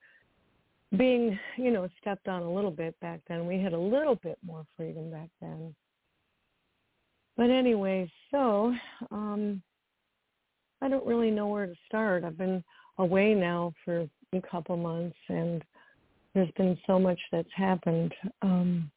[0.97, 3.47] being, you know, stepped on a little bit back then.
[3.47, 5.75] We had a little bit more freedom back then.
[7.37, 8.73] But anyway, so
[9.11, 9.62] um
[10.81, 12.25] I don't really know where to start.
[12.25, 12.62] I've been
[12.99, 15.65] away now for a couple months and
[16.35, 18.15] there's been so much that's happened.
[18.43, 18.91] Um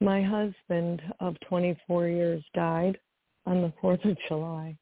[0.00, 2.98] my husband of 24 years died
[3.46, 4.76] on the 4th of July.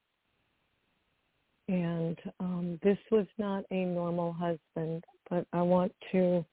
[1.69, 6.45] And um this was not a normal husband but I want to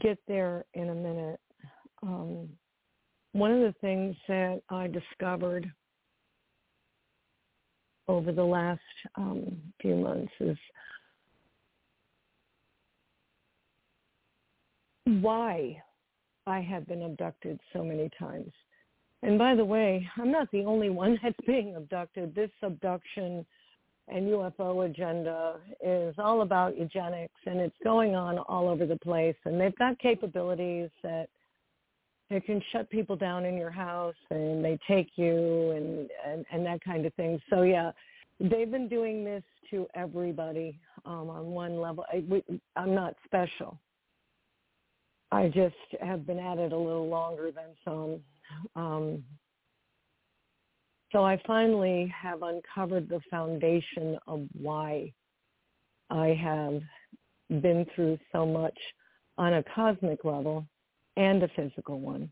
[0.00, 1.40] get there in a minute.
[2.02, 2.48] Um,
[3.32, 5.70] one of the things that I discovered
[8.08, 8.80] over the last
[9.16, 10.56] um, few months is
[15.04, 15.80] why
[16.46, 18.50] I have been abducted so many times.
[19.22, 22.34] And by the way, I'm not the only one that's being abducted.
[22.34, 23.44] This abduction
[24.10, 29.36] and UFO agenda is all about eugenics and it's going on all over the place
[29.44, 31.28] and they've got capabilities that
[32.28, 36.64] they can shut people down in your house and they take you and and, and
[36.66, 37.40] that kind of thing.
[37.50, 37.92] So yeah,
[38.38, 42.04] they've been doing this to everybody um, on one level.
[42.12, 42.42] I, we,
[42.76, 43.78] I'm not special.
[45.32, 48.20] I just have been at it a little longer than some.
[48.74, 49.24] Um,
[51.12, 55.12] so I finally have uncovered the foundation of why
[56.08, 56.80] I have
[57.62, 58.78] been through so much
[59.38, 60.66] on a cosmic level
[61.16, 62.30] and a physical one.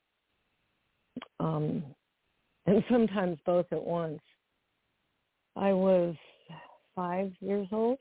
[1.40, 1.82] Um,
[2.66, 4.20] and sometimes both at once.
[5.56, 6.14] I was
[6.94, 7.98] five years old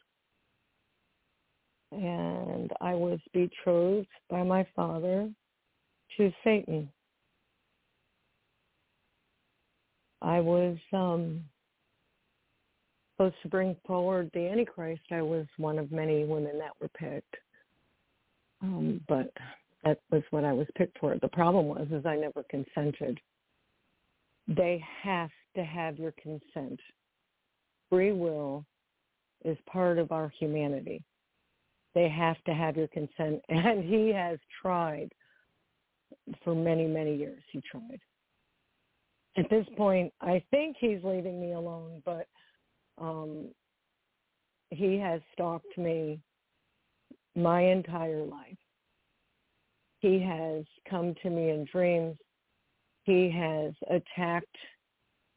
[1.92, 5.30] and I was betrothed by my father
[6.18, 6.92] to Satan.
[10.22, 11.44] I was um,
[13.16, 15.02] supposed to bring forward the Antichrist.
[15.12, 17.36] I was one of many women that were picked,
[18.62, 19.32] um, but
[19.84, 21.16] that was what I was picked for.
[21.22, 23.20] The problem was is I never consented.
[24.48, 26.80] They have to have your consent.
[27.90, 28.66] Free will
[29.46, 31.04] is part of our humanity.
[31.94, 35.12] They have to have your consent, and he has tried
[36.44, 37.42] for many, many years.
[37.52, 38.00] He tried
[39.38, 42.28] at this point, I think he's leaving me alone, but
[42.98, 43.50] um,
[44.72, 46.20] he has stalked me
[47.36, 48.58] my entire life.
[50.00, 52.18] He has come to me in dreams.
[53.04, 54.56] He has attacked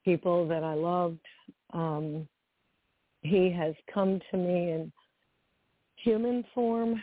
[0.04, 1.24] people that I loved.
[1.72, 2.26] Um,
[3.22, 4.92] he has come to me in
[5.96, 7.00] human form,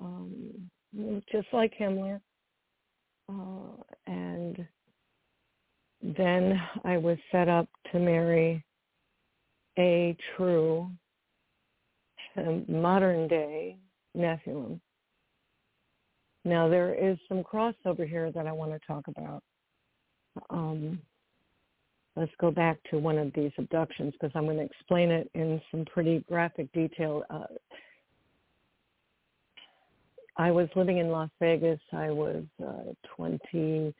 [0.00, 0.70] um,
[1.30, 2.20] just like Himmler.
[3.28, 4.66] Uh, and
[6.02, 8.64] then I was set up to marry
[9.78, 10.90] a true
[12.68, 13.76] modern day
[14.16, 14.80] Nephilim.
[16.44, 19.42] Now there is some crossover here that I want to talk about.
[20.48, 21.00] Um,
[22.16, 25.60] let's go back to one of these abductions because I'm going to explain it in
[25.70, 27.24] some pretty graphic detail.
[27.28, 27.44] Uh,
[30.36, 31.80] I was living in Las Vegas.
[31.92, 33.92] I was uh, 25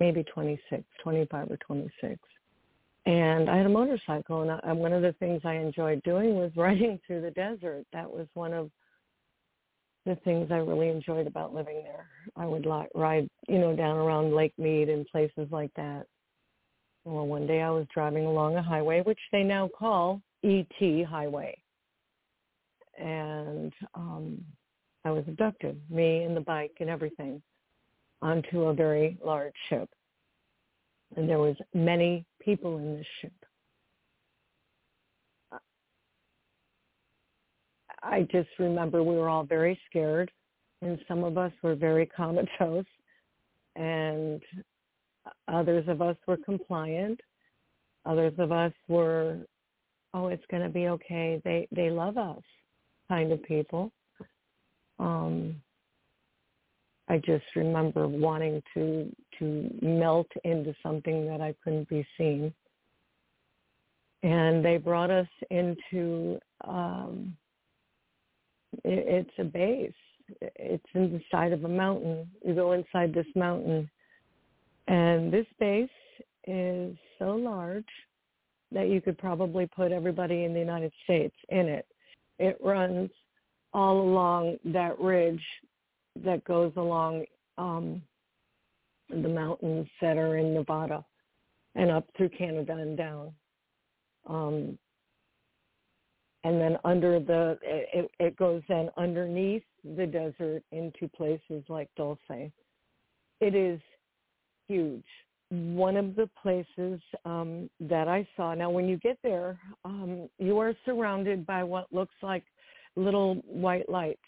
[0.00, 2.18] maybe 26, 25 or 26.
[3.06, 6.52] And I had a motorcycle, and, I, one of the things I enjoyed doing was
[6.56, 7.86] riding through the desert.
[7.92, 8.70] That was one of
[10.04, 12.06] the things I really enjoyed about living there.
[12.36, 16.06] I would li- ride, you know, down around Lake Mead and places like that.
[17.04, 21.56] Well, one day I was driving along a highway, which they now call ET Highway.
[22.98, 24.44] And um,
[25.04, 27.40] I was abducted, me and the bike and everything,
[28.22, 29.88] onto a very large ship.
[31.16, 33.32] And there was many people in this ship.
[38.02, 40.30] I just remember we were all very scared,
[40.82, 42.84] and some of us were very comatose,
[43.76, 44.42] and
[45.48, 47.20] others of us were compliant.
[48.06, 49.38] Others of us were,
[50.14, 51.40] oh, it's going to be okay.
[51.44, 52.42] They they love us,
[53.08, 53.90] kind of people.
[54.98, 55.56] Um,
[57.08, 62.52] I just remember wanting to to melt into something that I couldn't be seen.
[64.22, 67.36] And they brought us into um,
[68.84, 69.92] it, it's a base.
[70.40, 72.28] It's in the side of a mountain.
[72.44, 73.88] You go inside this mountain,
[74.88, 75.88] and this base
[76.46, 77.86] is so large
[78.72, 81.86] that you could probably put everybody in the United States in it.
[82.38, 83.10] It runs
[83.72, 85.42] all along that ridge
[86.24, 87.24] that goes along
[87.56, 88.02] um,
[89.10, 91.04] the mountains that are in Nevada
[91.74, 93.32] and up through Canada and down.
[94.26, 94.78] Um,
[96.44, 99.64] and then under the it, it goes then underneath
[99.96, 102.18] the desert into places like Dulce.
[103.40, 103.80] It is
[104.68, 105.04] huge.
[105.50, 108.54] One of the places um, that I saw.
[108.54, 112.44] Now, when you get there, um, you are surrounded by what looks like
[112.96, 114.20] little white lights,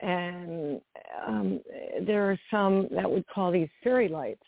[0.00, 0.80] and
[1.26, 1.60] um,
[2.06, 4.42] there are some that would call these fairy lights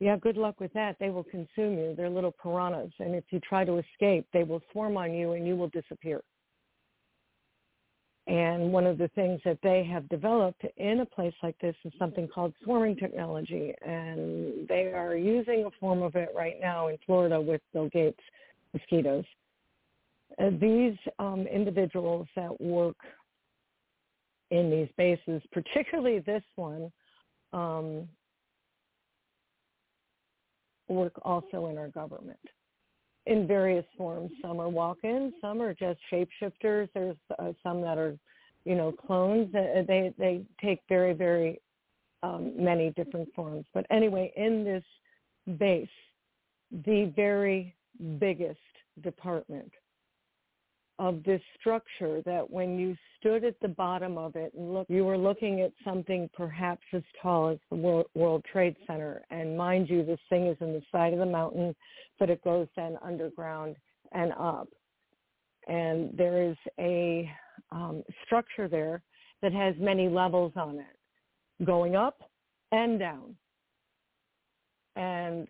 [0.00, 0.96] yeah, good luck with that.
[0.98, 1.94] They will consume you.
[1.96, 2.90] They're little piranhas.
[2.98, 6.20] And if you try to escape, they will swarm on you and you will disappear.
[8.26, 11.92] And one of the things that they have developed in a place like this is
[11.98, 13.74] something called swarming technology.
[13.80, 18.20] And they are using a form of it right now in Florida with Bill Gates
[18.72, 19.24] mosquitoes.
[20.38, 22.96] Uh, these um, individuals that work
[24.50, 26.92] in these bases, particularly this one,
[27.52, 28.08] um,
[30.88, 32.38] work also in our government
[33.26, 34.30] in various forms.
[34.42, 36.88] Some are walk-ins, some are just shapeshifters.
[36.94, 38.16] There's uh, some that are,
[38.64, 39.50] you know, clones.
[39.52, 41.60] They they take very very
[42.22, 43.64] um, many different forms.
[43.72, 44.84] But anyway, in this
[45.58, 45.88] base,
[46.84, 47.74] the very
[48.18, 48.58] biggest
[49.02, 49.72] department
[50.98, 55.04] of this structure that when you stood at the bottom of it and look, you
[55.04, 59.22] were looking at something perhaps as tall as the World, World Trade Center.
[59.30, 61.74] And mind you, this thing is in the side of the mountain,
[62.18, 63.76] but it goes then underground
[64.12, 64.68] and up.
[65.66, 67.28] And there is a
[67.72, 69.02] um, structure there
[69.42, 72.20] that has many levels on it, going up
[72.70, 73.36] and down.
[74.96, 75.48] And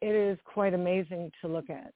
[0.00, 1.92] it is quite amazing to look at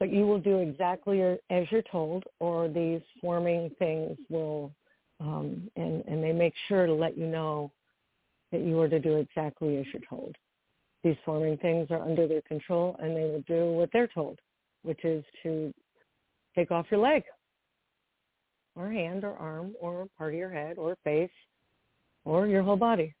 [0.00, 4.72] but you will do exactly as you're told, or these forming things will,
[5.20, 7.70] um, and, and they make sure to let you know
[8.50, 10.34] that you are to do exactly as you're told.
[11.04, 14.38] These forming things are under their control, and they will do what they're told,
[14.82, 15.72] which is to
[16.56, 17.22] take off your leg,
[18.74, 21.30] or hand, or arm, or part of your head, or face,
[22.24, 23.14] or your whole body.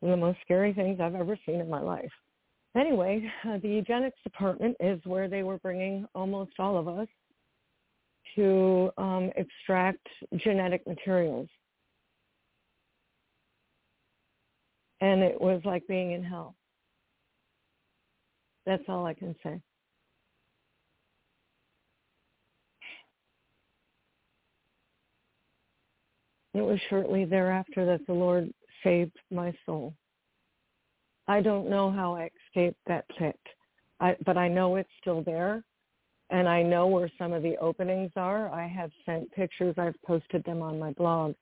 [0.00, 2.12] One of the most scary things I've ever seen in my life
[2.76, 7.08] anyway, uh, the eugenics department is where they were bringing almost all of us
[8.36, 11.48] to um, extract genetic materials.
[15.00, 16.54] And it was like being in hell.
[18.66, 19.60] That's all I can say.
[26.54, 29.94] It was shortly thereafter that the Lord saved my soul.
[31.28, 33.38] I don't know how I escaped that pit,
[34.00, 35.62] I, but I know it's still there,
[36.30, 38.50] and I know where some of the openings are.
[38.50, 39.74] I have sent pictures.
[39.76, 41.34] I've posted them on my blog.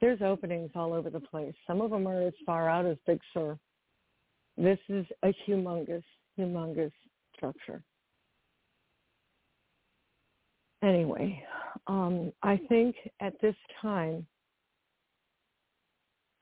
[0.00, 1.54] There's openings all over the place.
[1.66, 3.56] Some of them are as far out as Big Sur.
[4.56, 6.04] This is a humongous,
[6.36, 6.92] humongous
[7.36, 7.82] structure.
[10.82, 11.42] Anyway,
[11.86, 14.26] um, I think at this time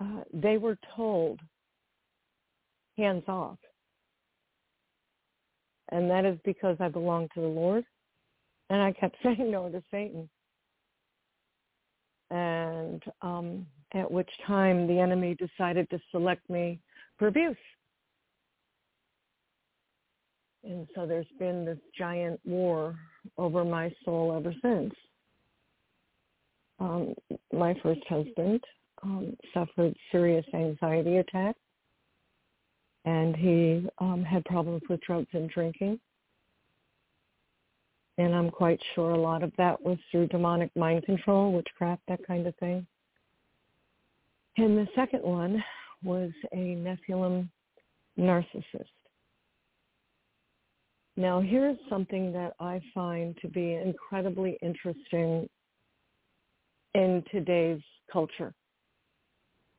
[0.00, 1.40] uh, they were told
[2.96, 3.58] hands off.
[5.92, 7.84] And that is because I belong to the Lord.
[8.70, 10.28] And I kept saying no to Satan.
[12.30, 16.80] And um, at which time the enemy decided to select me
[17.18, 17.56] for abuse.
[20.64, 22.96] And so there's been this giant war
[23.38, 24.92] over my soul ever since.
[26.80, 27.14] Um,
[27.52, 28.60] my first husband
[29.02, 31.58] um, suffered serious anxiety attacks,
[33.06, 35.98] and he um, had problems with drugs and drinking.
[38.18, 42.26] And I'm quite sure a lot of that was through demonic mind control, witchcraft, that
[42.26, 42.86] kind of thing.
[44.56, 45.62] And the second one
[46.02, 47.48] was a Nephilim
[48.18, 48.86] narcissist.
[51.18, 55.48] Now, here's something that I find to be incredibly interesting
[56.94, 57.80] in today's
[58.12, 58.52] culture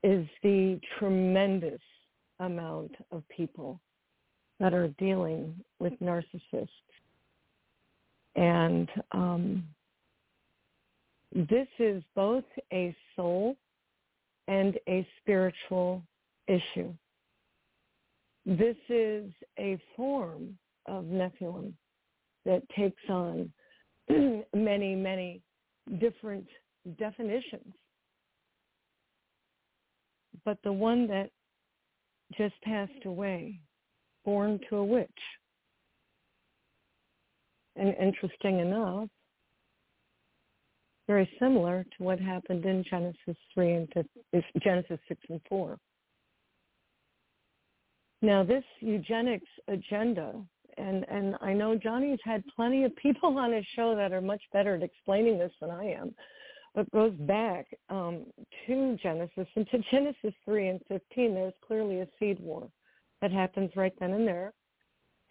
[0.04, 1.82] is the tremendous
[2.40, 3.80] amount of people
[4.60, 6.70] that are dealing with narcissists.
[8.36, 9.64] And um,
[11.34, 13.56] this is both a soul
[14.48, 16.02] and a spiritual
[16.48, 16.94] issue.
[18.46, 20.58] This is a form
[20.88, 21.74] of Nephilim
[22.46, 23.52] that takes on
[24.10, 25.42] many, many
[26.00, 26.48] different
[26.98, 27.74] definitions.
[30.46, 31.30] But the one that
[32.36, 33.60] just passed away,
[34.26, 35.10] born to a witch,
[37.76, 39.08] and interesting enough,
[41.08, 43.94] very similar to what happened in Genesis 3 and
[44.62, 45.78] Genesis 6 and 4.
[48.22, 50.34] Now, this eugenics agenda,
[50.78, 54.42] and, and I know Johnny's had plenty of people on his show that are much
[54.52, 56.14] better at explaining this than I am,
[56.78, 58.24] but goes back um,
[58.68, 61.34] to Genesis and to Genesis 3 and 15.
[61.34, 62.70] There's clearly a seed war
[63.20, 64.54] that happens right then and there.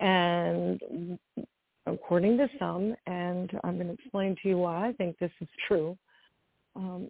[0.01, 1.19] And
[1.87, 5.47] according to some, and I'm going to explain to you why I think this is
[5.69, 5.97] true,
[6.75, 7.09] um,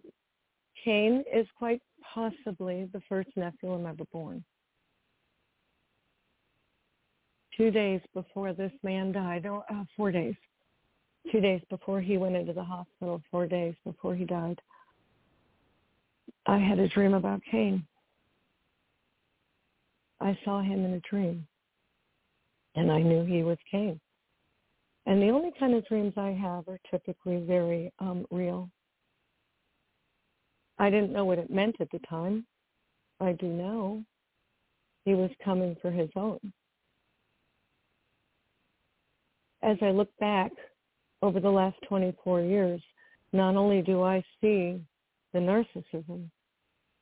[0.85, 1.81] Cain is quite
[2.13, 4.45] possibly the first Nephilim ever born.
[7.57, 10.35] Two days before this man died, or uh, four days,
[11.31, 14.59] two days before he went into the hospital, four days before he died,
[16.45, 17.85] I had a dream about Cain.
[20.19, 21.45] I saw him in a dream,
[22.75, 23.99] and I knew he was Cain.
[25.05, 28.69] And the only kind of dreams I have are typically very um, real.
[30.79, 32.45] I didn't know what it meant at the time.
[33.19, 34.03] I do now.
[35.05, 36.39] He was coming for his own.
[39.63, 40.51] As I look back
[41.21, 42.81] over the last 24 years,
[43.33, 44.79] not only do I see
[45.33, 46.29] the narcissism,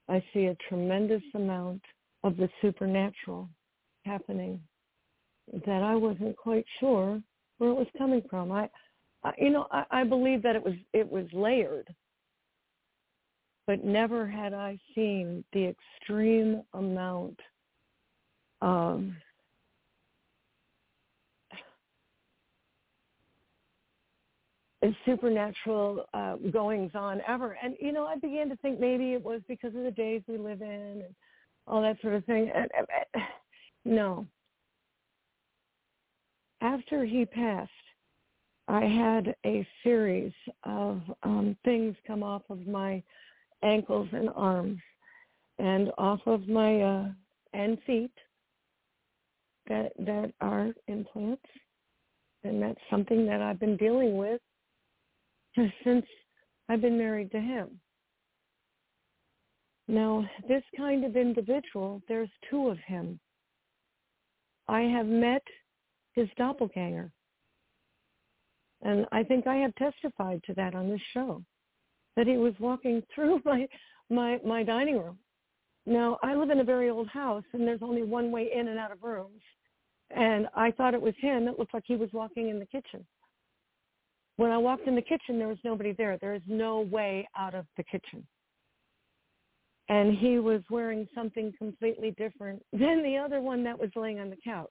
[0.08, 1.82] I see a tremendous amount
[2.24, 3.50] of the supernatural
[4.06, 4.60] happening
[5.66, 7.22] that I wasn't quite sure
[7.58, 8.52] where it was coming from.
[8.52, 8.70] I,
[9.24, 11.88] I you know, I, I believe that it was it was layered,
[13.68, 17.40] but never had I seen the extreme amount
[18.62, 19.04] of
[25.06, 27.58] supernatural uh, goings on ever.
[27.64, 30.38] And you know, I began to think maybe it was because of the days we
[30.38, 31.16] live in and
[31.68, 32.52] all that sort of thing.
[33.88, 34.26] No,
[36.60, 37.70] after he passed,
[38.68, 40.34] I had a series
[40.64, 43.04] of um, things come off of my
[43.62, 44.80] ankles and arms
[45.60, 47.08] and off of my uh,
[47.54, 48.12] and feet
[49.68, 51.46] that that are implants,
[52.44, 54.42] and that's something that I've been dealing with
[55.84, 56.06] since
[56.70, 57.80] I've been married to him.
[59.88, 63.20] Now, this kind of individual, there's two of him.
[64.68, 65.44] I have met
[66.14, 67.12] his doppelganger.
[68.82, 71.44] And I think I have testified to that on this show,
[72.16, 73.68] that he was walking through my,
[74.10, 75.20] my, my dining room.
[75.86, 78.80] Now, I live in a very old house, and there's only one way in and
[78.80, 79.42] out of rooms.
[80.10, 81.48] And I thought it was him.
[81.48, 83.06] It looked like he was walking in the kitchen.
[84.38, 86.18] When I walked in the kitchen, there was nobody there.
[86.20, 88.26] There is no way out of the kitchen.
[89.88, 94.30] And he was wearing something completely different than the other one that was laying on
[94.30, 94.70] the couch.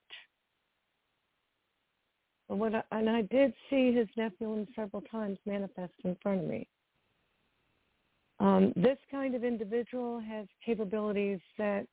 [2.51, 6.47] And what I, and I did see his Nephilim several times manifest in front of
[6.47, 6.69] me.
[8.41, 11.87] Um, this kind of individual has capabilities that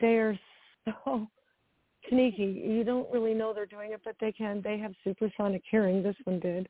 [0.00, 0.38] they are
[1.04, 1.28] so
[2.08, 2.62] sneaky.
[2.66, 4.60] You don't really know they're doing it, but they can.
[4.62, 6.02] They have supersonic hearing.
[6.02, 6.68] This one did.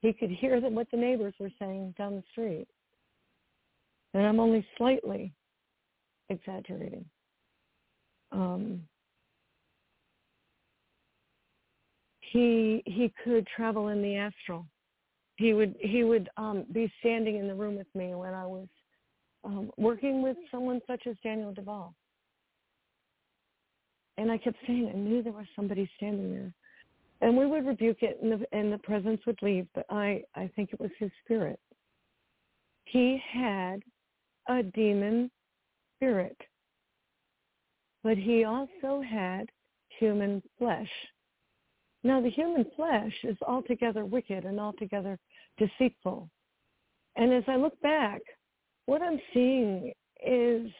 [0.00, 2.66] He could hear them, what the neighbors were saying down the street.
[4.14, 5.32] And I'm only slightly
[6.30, 7.04] exaggerating.
[8.32, 8.82] Um,
[12.20, 14.66] he he could travel in the astral.
[15.36, 18.68] He would he would um, be standing in the room with me when I was
[19.44, 21.94] um, working with someone such as Daniel Duval.
[24.20, 26.52] And I kept saying I knew there was somebody standing there,
[27.22, 29.66] and we would rebuke it, and the and the presence would leave.
[29.74, 31.58] But I I think it was his spirit.
[32.84, 33.82] he had
[34.46, 35.30] a demon
[35.96, 36.36] spirit,
[38.04, 39.48] but he also had
[39.98, 40.90] human flesh.
[42.02, 45.18] Now, the human flesh is altogether wicked and altogether
[45.56, 46.28] deceitful.
[47.16, 48.20] And as I look back,
[48.84, 49.92] what I'm seeing
[50.26, 50.70] is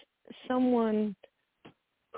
[0.47, 1.17] someone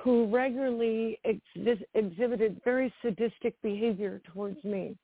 [0.02, 4.96] who regularly ex- exhibited very sadistic behavior towards me.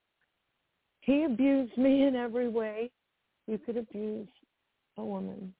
[1.02, 2.90] He abused me in every way
[3.46, 4.28] you could abuse
[4.96, 5.54] a woman.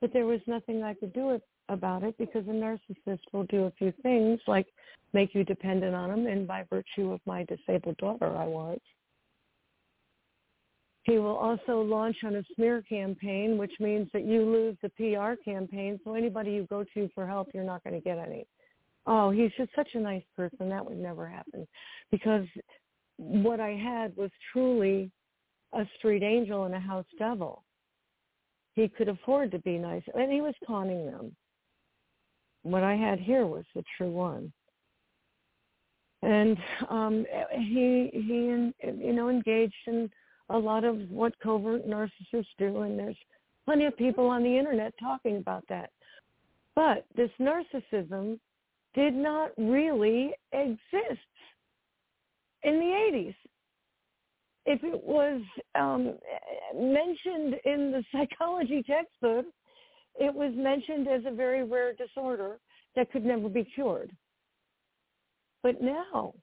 [0.00, 3.72] But there was nothing I could do about it because a narcissist will do a
[3.72, 4.66] few things like
[5.12, 8.80] make you dependent on him and by virtue of my disabled daughter I was.
[11.08, 15.40] He will also launch on a smear campaign, which means that you lose the PR
[15.42, 15.98] campaign.
[16.04, 18.46] So anybody you go to for help, you're not going to get any.
[19.06, 20.68] Oh, he's just such a nice person.
[20.68, 21.66] That would never happen
[22.10, 22.46] because
[23.16, 25.10] what I had was truly
[25.72, 27.64] a street angel and a house devil.
[28.74, 31.34] He could afford to be nice, and he was taunting them.
[32.64, 34.52] What I had here was the true one
[36.22, 36.58] and
[36.88, 40.10] um he he you know engaged in
[40.50, 43.16] a lot of what covert narcissists do, and there's
[43.64, 45.90] plenty of people on the internet talking about that.
[46.74, 48.38] But this narcissism
[48.94, 51.20] did not really exist
[52.62, 53.34] in the 80s.
[54.66, 55.40] If it was
[55.74, 56.14] um,
[56.74, 59.46] mentioned in the psychology textbook,
[60.18, 62.58] it was mentioned as a very rare disorder
[62.96, 64.10] that could never be cured.
[65.62, 66.34] But now,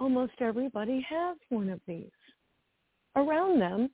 [0.00, 2.10] almost everybody has one of these
[3.18, 3.90] around them,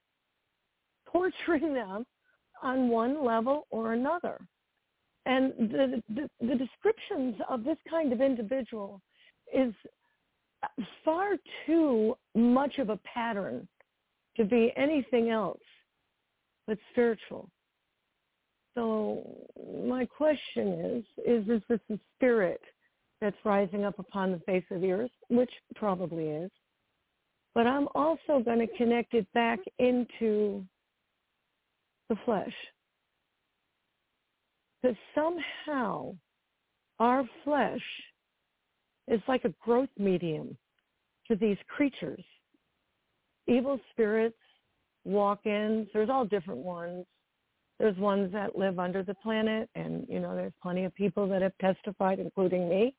[1.10, 2.04] torturing them
[2.62, 4.38] on one level or another.
[5.26, 9.00] And the, the, the descriptions of this kind of individual
[9.52, 9.72] is
[11.04, 11.36] far
[11.66, 13.66] too much of a pattern
[14.36, 15.60] to be anything else
[16.66, 17.48] but spiritual.
[18.74, 19.22] So
[19.86, 22.60] my question is, is this, a spirit
[23.20, 26.50] that's rising up upon the face of the earth, which probably is,
[27.54, 30.64] but I'm also going to connect it back into
[32.08, 32.52] the flesh.
[34.82, 36.14] Because somehow
[36.98, 37.80] our flesh
[39.08, 40.56] is like a growth medium
[41.28, 42.24] to these creatures.
[43.46, 44.36] Evil spirits,
[45.04, 47.06] walk-ins, there's all different ones.
[47.78, 51.42] There's ones that live under the planet, and, you know, there's plenty of people that
[51.42, 52.94] have testified, including me,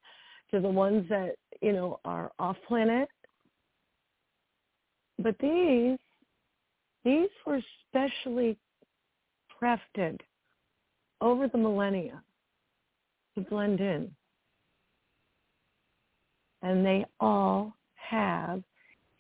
[0.51, 3.07] to the ones that, you know, are off planet
[5.19, 5.97] but these,
[7.03, 8.57] these were specially
[9.61, 10.19] crafted
[11.21, 12.21] over the millennia
[13.35, 14.11] to blend in.
[16.61, 18.63] And they all have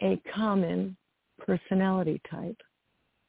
[0.01, 0.97] a common
[1.39, 2.57] personality type.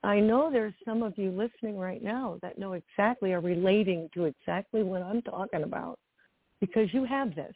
[0.02, 4.24] I know there's some of you listening right now that know exactly are relating to
[4.24, 5.98] exactly what I'm talking about
[6.60, 7.54] because you have this.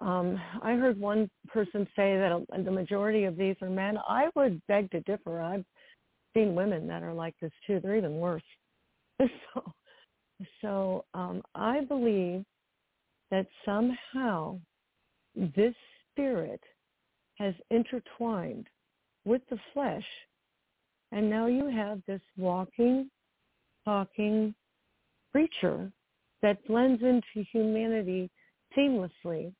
[0.00, 3.98] Um, I heard one person say that the majority of these are men.
[4.08, 5.40] I would beg to differ.
[5.40, 5.64] I've
[6.34, 7.80] seen women that are like this too.
[7.82, 8.42] They're even worse.
[9.20, 9.72] so,
[10.62, 12.44] so um, I believe
[13.30, 14.58] that somehow
[15.34, 15.74] this
[16.10, 16.62] spirit
[17.36, 18.66] has intertwined
[19.24, 20.04] with the flesh,
[21.12, 23.10] and now you have this walking,
[23.84, 24.54] talking
[25.32, 25.92] creature
[26.42, 28.30] that blends into humanity
[28.76, 29.52] seamlessly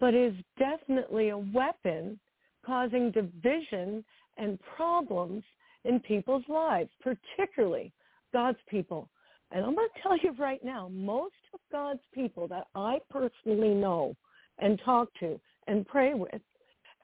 [0.00, 2.18] but is definitely a weapon
[2.64, 4.04] causing division
[4.36, 5.42] and problems
[5.84, 7.92] in people's lives, particularly
[8.32, 9.08] God's people.
[9.52, 13.74] And I'm going to tell you right now, most of God's people that I personally
[13.74, 14.14] know
[14.58, 16.40] and talk to and pray with,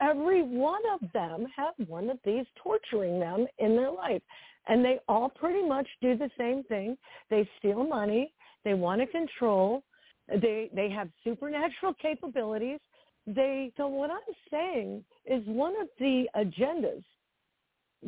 [0.01, 4.23] every one of them have one of these torturing them in their life.
[4.67, 6.97] And they all pretty much do the same thing.
[7.31, 8.33] They steal money.
[8.65, 9.83] They want to control.
[10.29, 12.81] They they have supernatural capabilities.
[13.27, 17.05] They so what I'm saying is one of the agendas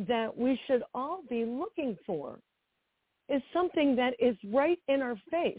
[0.07, 2.39] that we should all be looking for
[3.29, 5.57] is something that is right in our face.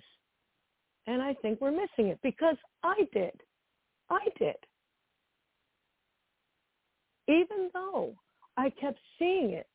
[1.06, 3.40] And I think we're missing it because I did.
[4.10, 4.56] I did.
[7.28, 8.14] Even though
[8.56, 9.66] I kept seeing it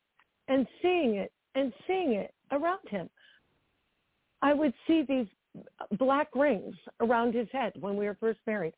[0.48, 3.08] and seeing it and seeing it around him.
[4.40, 5.26] I would see these
[5.98, 8.74] black rings around his head when we were first married.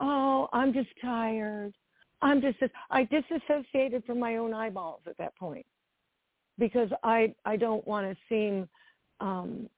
[0.00, 1.72] Oh, I'm just tired.
[2.20, 2.58] I'm just
[2.90, 5.66] I disassociated from my own eyeballs at that point
[6.58, 8.68] because I I don't want to seem
[9.20, 9.68] um,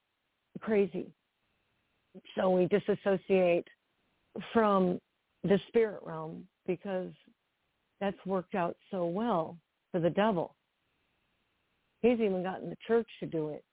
[0.59, 1.07] crazy.
[2.35, 3.67] So we disassociate
[4.53, 4.99] from
[5.43, 7.11] the spirit realm because
[7.99, 9.57] that's worked out so well
[9.91, 10.55] for the devil.
[12.01, 13.63] He's even gotten the church to do it.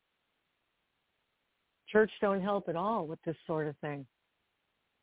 [1.93, 4.07] Church don't help at all with this sort of thing.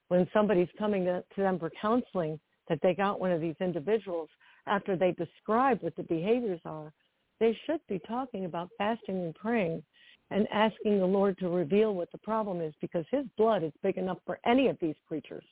[0.07, 4.30] When somebody's coming to, to them for counseling, that they got one of these individuals
[4.68, 6.91] after they describe what the behaviors are,
[7.40, 9.84] they should be talking about fasting and praying
[10.32, 13.98] and asking the Lord to reveal what the problem is because his blood is big
[13.98, 15.44] enough for any of these creatures.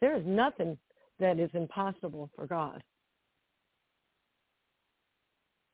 [0.00, 0.76] There is nothing
[1.18, 2.82] that is impossible for God.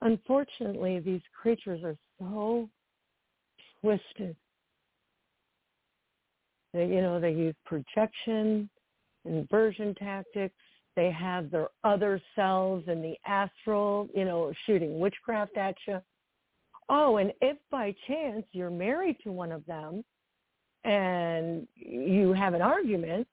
[0.01, 2.69] Unfortunately, these creatures are so
[3.83, 4.37] twisted.
[6.73, 8.71] They, you know, they use projection,
[9.25, 10.55] inversion tactics.
[10.97, 16.01] They have their other selves in the astral, you know, shooting witchcraft at you.
[16.89, 20.05] Oh, and if by chance you're married to one of them
[20.85, 23.27] and you have an argument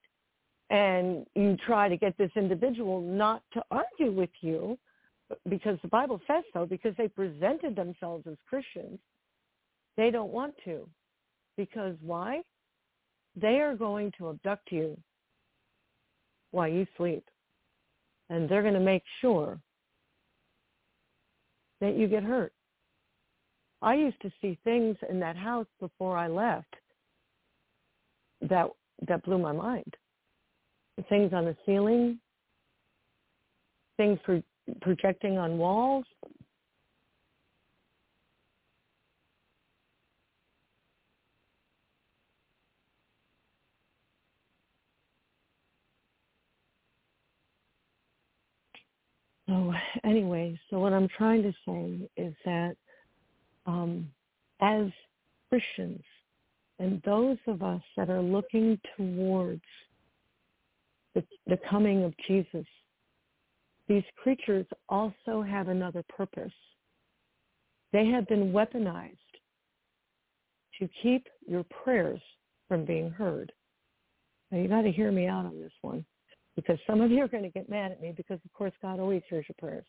[0.69, 4.77] and you try to get this individual not to argue with you
[5.49, 8.99] because the Bible says so, because they presented themselves as Christians,
[9.99, 10.87] they don't want to.
[11.57, 12.41] Because why?
[13.35, 14.97] They are going to abduct you
[16.51, 17.25] while you sleep.
[18.29, 19.59] And they're going to make sure
[21.81, 22.53] that you get hurt.
[23.81, 26.73] I used to see things in that house before I left
[28.41, 28.67] that
[29.07, 29.93] that blew my mind.
[31.09, 32.19] Things on the ceiling,
[33.97, 34.43] things pro-
[34.81, 36.05] projecting on walls.
[49.49, 49.73] So
[50.03, 52.75] anyway, so what I'm trying to say is that
[53.65, 54.07] um,
[54.61, 54.85] as
[55.49, 56.03] Christians
[56.77, 59.63] and those of us that are looking towards
[61.15, 62.65] the, the coming of Jesus,
[63.87, 66.53] these creatures also have another purpose.
[67.91, 69.17] They have been weaponized
[70.79, 72.21] to keep your prayers
[72.67, 73.51] from being heard.
[74.51, 76.05] Now you got to hear me out on this one
[76.59, 78.99] because some of you are going to get mad at me because of course God
[78.99, 79.85] always hears your prayers.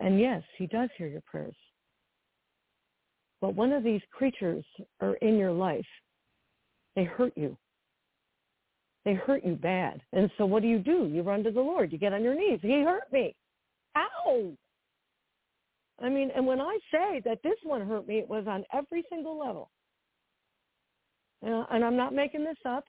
[0.00, 1.56] And yes, he does hear your prayers.
[3.40, 4.64] But one of these creatures
[5.00, 5.86] are in your life.
[6.94, 7.56] They hurt you.
[9.04, 10.02] They hurt you bad.
[10.12, 11.08] And so what do you do?
[11.12, 11.92] You run to the Lord.
[11.92, 12.58] You get on your knees.
[12.62, 13.34] He hurt me.
[13.96, 14.52] Ow!
[16.00, 19.04] I mean, and when I say that this one hurt me, it was on every
[19.10, 19.70] single level.
[21.44, 22.84] Uh, and I'm not making this up.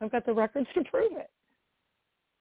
[0.00, 1.30] I've got the records to prove it.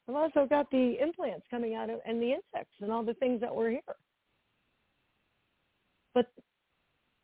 [0.07, 3.41] I've also got the implants coming out of and the insects and all the things
[3.41, 3.81] that were here.
[6.13, 6.27] But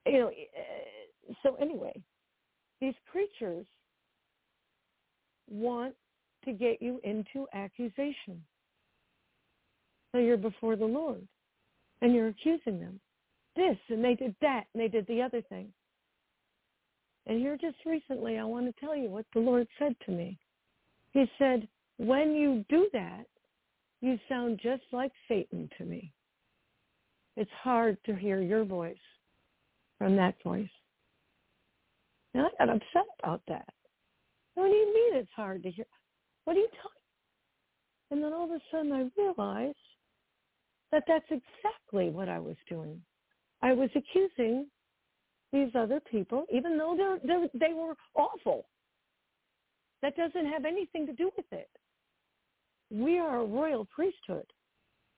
[0.05, 1.93] you know, eh, so anyway,
[2.81, 3.65] these creatures
[5.49, 5.95] want
[6.45, 8.43] to get you into accusation.
[10.11, 11.25] So you're before the Lord
[12.01, 12.99] and you're accusing them.
[13.55, 15.69] This and they did that and they did the other thing.
[17.25, 20.37] And here just recently I want to tell you what the Lord said to me.
[21.11, 21.67] He said,
[21.97, 23.25] when you do that,
[24.01, 26.11] you sound just like Satan to me.
[27.35, 28.95] It's hard to hear your voice
[29.97, 30.69] from that voice.
[32.33, 33.69] And I got upset about that.
[34.55, 35.85] What do you mean it's hard to hear?
[36.45, 36.89] What are you talking?
[38.11, 39.77] And then all of a sudden I realized
[40.91, 43.01] that that's exactly what I was doing.
[43.61, 44.67] I was accusing
[45.51, 48.65] these other people, even though they're, they're, they were awful.
[50.01, 51.69] That doesn't have anything to do with it.
[52.93, 54.45] We are a royal priesthood.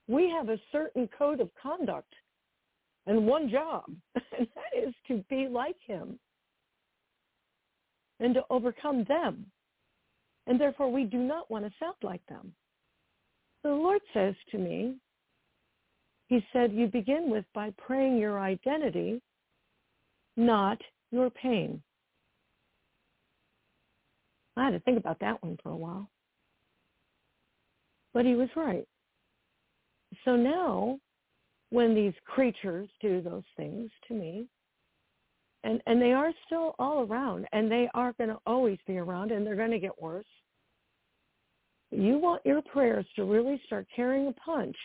[0.07, 2.13] We have a certain code of conduct
[3.05, 3.83] and one job,
[4.15, 6.17] and that is to be like him
[8.21, 9.45] and to overcome them.
[10.47, 12.53] And therefore, we do not want to sound like them.
[13.63, 14.95] The Lord says to me,
[16.27, 19.21] he said, you begin with by praying your identity,
[20.37, 20.79] not
[21.11, 21.81] your pain.
[24.55, 26.09] I had to think about that one for a while.
[28.15, 28.87] But he was right.
[30.23, 30.97] So now
[31.69, 34.47] when these creatures do those things to me.
[35.65, 39.31] And, and they are still all around, and they are going to always be around,
[39.31, 40.25] and they're going to get worse.
[41.91, 44.75] You want your prayers to really start carrying a punch.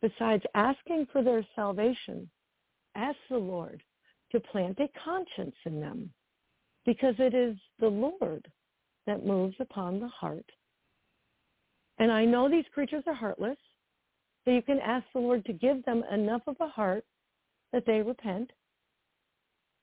[0.00, 2.30] Besides asking for their salvation,
[2.94, 3.82] ask the Lord
[4.32, 6.10] to plant a conscience in them
[6.84, 8.46] because it is the Lord
[9.06, 10.46] that moves upon the heart.
[11.98, 13.58] And I know these creatures are heartless.
[14.44, 17.04] So you can ask the Lord to give them enough of a heart
[17.72, 18.50] that they repent.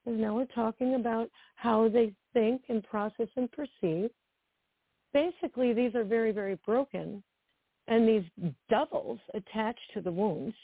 [0.06, 4.10] Because now we're talking about how they think and process and perceive.
[5.14, 7.23] Basically, these are very, very broken.
[7.88, 10.56] And these devils attached to the wounds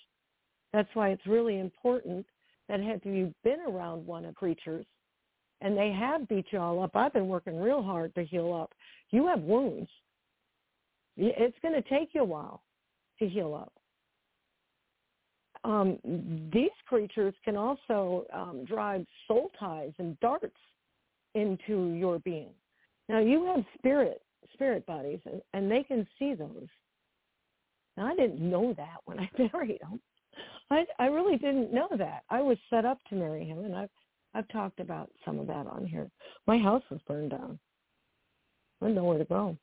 [0.74, 2.26] That's why it's really important
[2.68, 4.86] that have you been around one of creatures
[5.62, 6.96] and they have beat you all up.
[6.96, 8.72] I've been working real hard to heal up.
[9.12, 9.90] You have wounds.
[11.20, 12.64] It's going to take you a while
[13.20, 13.74] to heal up.
[15.66, 16.00] Um,
[16.54, 20.56] these creatures can also um, drive soul ties and darts
[21.36, 22.54] into your being.
[23.10, 24.22] Now you have spirit
[24.54, 26.68] spirit bodies, and, and they can see those.
[27.98, 30.00] Now, I didn't know that when I married him.
[30.72, 32.24] I I really didn't know that.
[32.30, 33.90] I was set up to marry him, and I've
[34.34, 36.10] I've talked about some of that on here.
[36.48, 37.60] My house was burned down.
[38.82, 39.58] I didn't know where to go.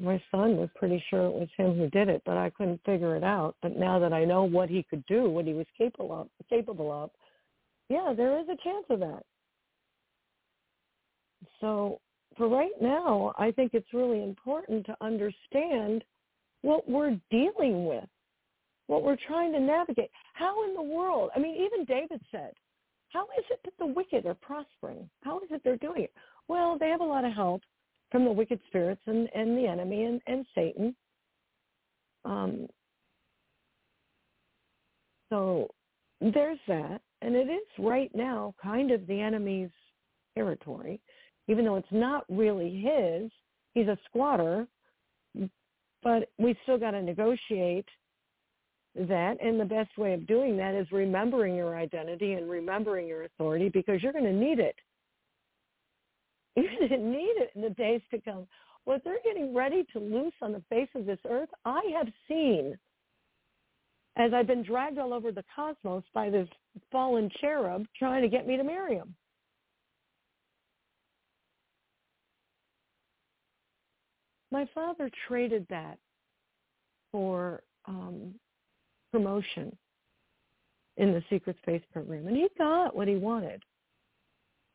[0.00, 3.16] My son was pretty sure it was him who did it, but I couldn't figure
[3.16, 3.56] it out.
[3.62, 6.90] But now that I know what he could do, what he was capable of, capable
[6.90, 7.10] of,
[7.88, 9.22] yeah, there is a chance of that.
[11.60, 12.00] So
[12.36, 16.04] for right now, I think it's really important to understand
[16.62, 18.08] what we're dealing with,
[18.86, 20.10] what we're trying to navigate.
[20.34, 21.30] How in the world?
[21.36, 22.52] I mean, even David said,
[23.10, 25.08] how is it that the wicked are prospering?
[25.22, 26.12] How is it they're doing it?
[26.48, 27.62] Well, they have a lot of help
[28.12, 30.94] from the wicked spirits and, and the enemy and, and Satan.
[32.24, 32.68] Um,
[35.30, 35.68] so
[36.20, 37.00] there's that.
[37.22, 39.70] And it is right now kind of the enemy's
[40.36, 41.00] territory
[41.48, 43.30] even though it's not really his.
[43.74, 44.66] He's a squatter,
[46.02, 47.88] but we still got to negotiate
[48.94, 49.36] that.
[49.42, 53.68] And the best way of doing that is remembering your identity and remembering your authority
[53.68, 54.76] because you're going to need it.
[56.56, 58.46] Going to need it in the days to come.
[58.84, 62.76] What they're getting ready to loose on the face of this earth, I have seen
[64.16, 66.48] as I've been dragged all over the cosmos by this
[66.90, 69.14] fallen cherub trying to get me to marry him.
[74.52, 75.98] my father traded that
[77.10, 78.34] for um,
[79.10, 79.76] promotion
[80.98, 83.62] in the secret space program, and he got what he wanted.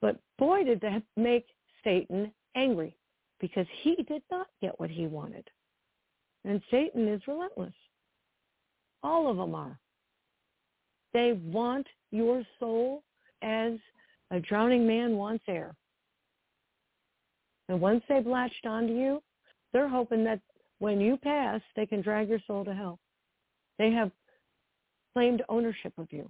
[0.02, 1.46] But boy, did that make
[1.84, 2.96] Satan angry
[3.40, 5.48] because he did not get what he wanted.
[6.46, 7.74] And Satan is relentless.
[9.04, 9.80] All of them are.
[11.14, 13.04] They want your soul
[13.42, 13.74] as
[14.32, 15.76] a drowning man wants air.
[17.70, 19.22] And once they've latched onto you,
[19.74, 20.40] they're hoping that
[20.80, 23.00] when you pass, they can drag your soul to hell.
[23.78, 24.12] They have
[25.14, 26.30] claimed ownership of you.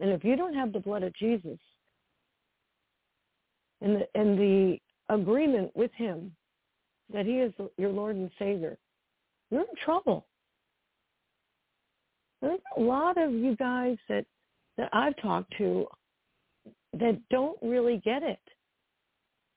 [0.00, 1.58] And if you don't have the blood of Jesus
[3.82, 4.78] and the, and the
[5.08, 6.32] agreement with him
[7.12, 8.78] that he is your Lord and Savior,
[9.50, 10.26] you're in trouble.
[12.40, 14.24] There's a lot of you guys that,
[14.78, 15.86] that I've talked to
[16.94, 18.40] that don't really get it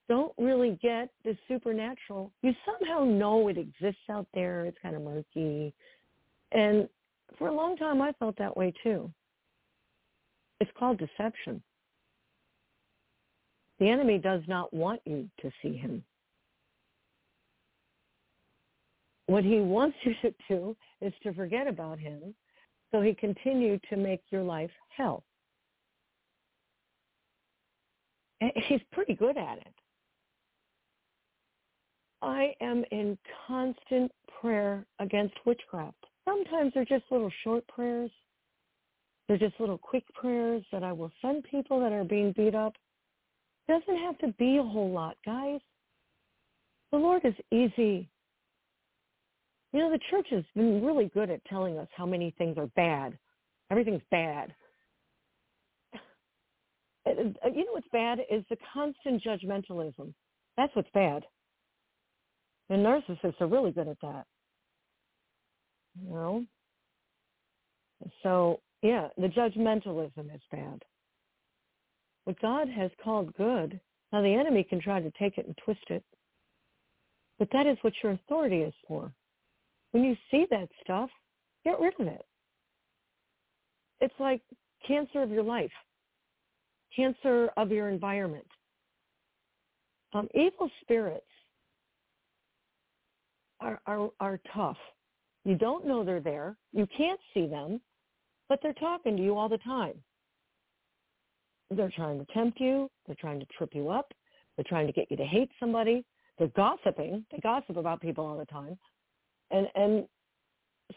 [0.07, 2.31] don't really get the supernatural.
[2.43, 4.65] You somehow know it exists out there.
[4.65, 5.73] It's kind of murky.
[6.51, 6.87] And
[7.37, 9.11] for a long time, I felt that way too.
[10.59, 11.61] It's called deception.
[13.79, 16.03] The enemy does not want you to see him.
[19.27, 22.33] What he wants you to do is to forget about him
[22.91, 25.23] so he continue to make your life hell.
[28.41, 29.73] Eh, he's pretty good at it.
[32.21, 36.05] I am in constant prayer against witchcraft.
[36.23, 38.09] Sometimes they're just little short prayers.
[39.27, 42.73] They're just little quick prayers that I will send people that are being beat up.
[43.67, 45.59] Doesn't have to be a whole lot, guys.
[46.91, 48.09] The Lord is easy.
[49.73, 52.67] You know, the church has been really good at telling us how many things are
[52.75, 53.17] bad.
[53.71, 54.53] Everything's bad.
[57.07, 60.13] Uh, you know what's bad is the constant judgmentalism.
[60.57, 61.23] That's what's bad.
[62.69, 64.25] And narcissists are really good at that.
[66.01, 66.45] You know?
[68.23, 70.83] So, yeah, the judgmentalism is bad.
[72.25, 73.79] What God has called good,
[74.11, 76.03] now the enemy can try to take it and twist it,
[77.39, 79.11] but that is what your authority is for.
[79.91, 81.09] When you see that stuff,
[81.63, 82.25] get rid of it.
[84.01, 84.41] It's like
[84.87, 85.71] cancer of your life,
[86.95, 88.47] cancer of your environment.
[90.13, 91.25] Um, evil spirits
[93.59, 94.77] are, are, are tough.
[95.43, 96.57] You don't know they're there.
[96.73, 97.81] You can't see them,
[98.49, 99.93] but they're talking to you all the time.
[101.71, 102.89] They're trying to tempt you.
[103.05, 104.11] They're trying to trip you up.
[104.55, 106.05] They're trying to get you to hate somebody.
[106.37, 107.25] They're gossiping.
[107.31, 108.77] They gossip about people all the time.
[109.51, 110.07] And, and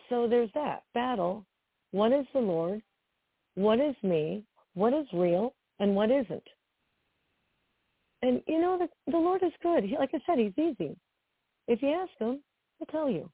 [0.09, 1.45] so there's that battle.
[1.93, 2.83] What is the Lord?
[3.55, 4.45] What is me?
[4.75, 5.55] What is real?
[5.81, 6.43] And what isn't?
[8.23, 9.85] And you know, the, the Lord is good.
[9.85, 10.97] He, like I said, he's easy.
[11.69, 12.41] If you ask him,
[12.79, 13.31] he'll tell you.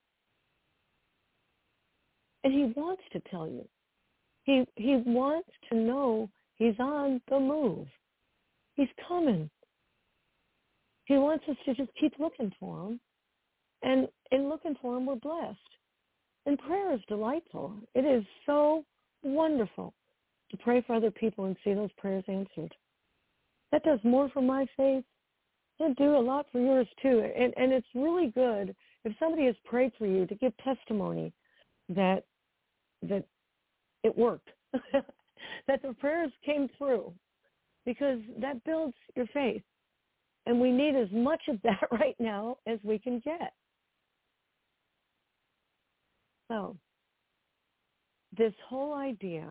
[2.42, 3.66] And he wants to tell you.
[4.44, 6.28] He he wants to know
[6.64, 7.86] he's on the move.
[8.74, 9.50] He's coming.
[11.04, 13.00] He wants us to just keep looking for him.
[13.82, 15.58] And in looking for him, we're blessed.
[16.46, 17.74] And prayer is delightful.
[17.94, 18.84] It is so
[19.22, 19.92] wonderful
[20.50, 22.74] to pray for other people and see those prayers answered.
[23.72, 25.04] That does more for my faith.
[25.78, 27.28] It'll do a lot for yours too.
[27.36, 28.74] And and it's really good
[29.04, 31.32] if somebody has prayed for you to give testimony
[31.88, 32.24] that
[33.02, 33.24] that
[34.02, 34.48] it worked.
[35.66, 37.12] that the prayers came through.
[37.86, 39.62] Because that builds your faith.
[40.46, 43.52] And we need as much of that right now as we can get.
[46.48, 46.76] So,
[48.36, 49.48] this whole idea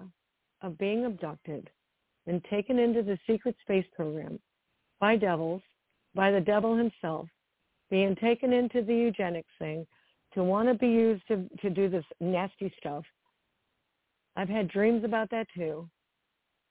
[0.62, 1.70] of being abducted
[2.28, 4.40] and taken into the secret space program
[5.00, 5.62] by devils,
[6.16, 7.28] by the devil himself,
[7.90, 9.86] being taken into the eugenics thing
[10.34, 13.04] to want to be used to, to do this nasty stuff.
[14.36, 15.88] I've had dreams about that too.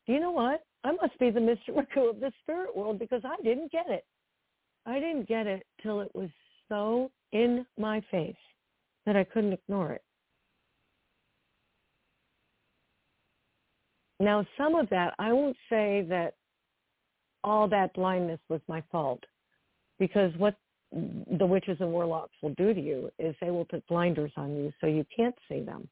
[0.06, 0.62] Do you know what?
[0.84, 1.70] I must be the Mr.
[1.70, 4.04] Magoo of the spirit world because I didn't get it.
[4.84, 6.30] I didn't get it till it was
[6.68, 8.34] so in my face
[9.06, 10.02] that I couldn't ignore it.
[14.18, 16.34] Now, some of that, I won't say that
[17.42, 19.22] all that blindness was my fault
[19.98, 20.54] because what
[20.92, 24.72] the witches and warlocks will do to you is they will put blinders on you
[24.80, 25.88] so you can't see them.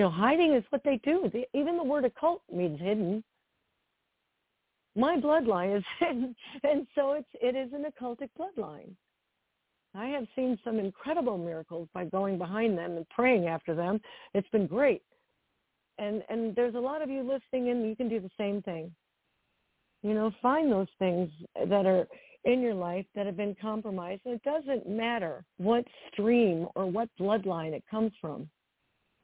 [0.00, 1.30] You know, hiding is what they do.
[1.52, 3.22] even the word occult means hidden.
[4.96, 8.94] My bloodline is hidden, and so it's it is an occultic bloodline.
[9.94, 14.00] I have seen some incredible miracles by going behind them and praying after them.
[14.32, 15.02] It's been great
[16.00, 18.90] and and there's a lot of you listening in, you can do the same thing
[20.02, 21.30] you know find those things
[21.68, 22.08] that are
[22.44, 27.08] in your life that have been compromised and it doesn't matter what stream or what
[27.20, 28.48] bloodline it comes from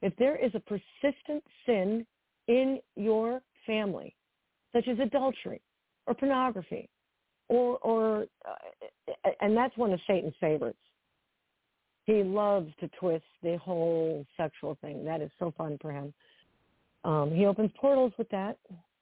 [0.01, 2.05] if there is a persistent sin
[2.47, 4.15] in your family
[4.73, 5.61] such as adultery
[6.05, 6.89] or pornography
[7.49, 10.77] or or uh, and that's one of satan's favorites
[12.05, 16.13] he loves to twist the whole sexual thing that is so fun for him
[17.07, 18.57] um, he opens portals with that,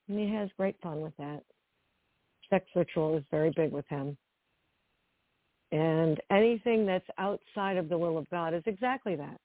[0.08, 1.42] and he has great fun with that.
[2.52, 4.16] Sex ritual is very big with him.
[5.72, 9.40] And anything that's outside of the will of God is exactly that.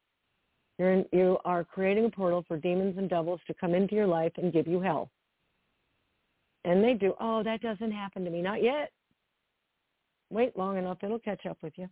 [0.80, 4.06] You're in, you are creating a portal for demons and devils to come into your
[4.06, 5.10] life and give you hell.
[6.64, 8.40] And they do, oh, that doesn't happen to me.
[8.40, 8.90] Not yet.
[10.30, 11.86] Wait long enough, it'll catch up with you.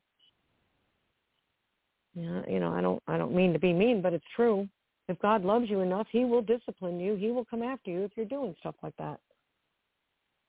[2.15, 4.67] Yeah, you know, I don't I don't mean to be mean, but it's true.
[5.11, 7.15] If God loves you enough, he will discipline you.
[7.15, 9.21] He will come after you if you're doing stuff like that.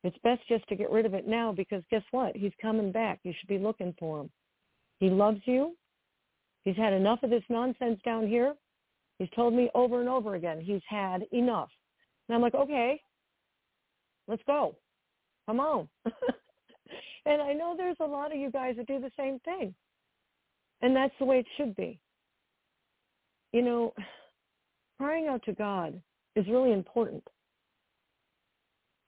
[0.06, 2.38] It's best just to get rid of it now because guess what?
[2.38, 3.20] He's coming back.
[3.24, 4.30] You should be looking for him.
[5.02, 5.76] He loves you.
[6.65, 8.53] He's had enough of this nonsense down here.
[9.18, 11.69] He's told me over and over again he's had enough.
[12.27, 13.02] And I'm like, okay,
[14.27, 14.76] let's go.
[15.45, 15.88] Come on.
[17.26, 19.73] and I know there's a lot of you guys that do the same thing.
[20.81, 21.99] And that's the way it should be.
[23.52, 23.94] You know,
[24.98, 26.02] crying out to God
[26.36, 27.23] is really important.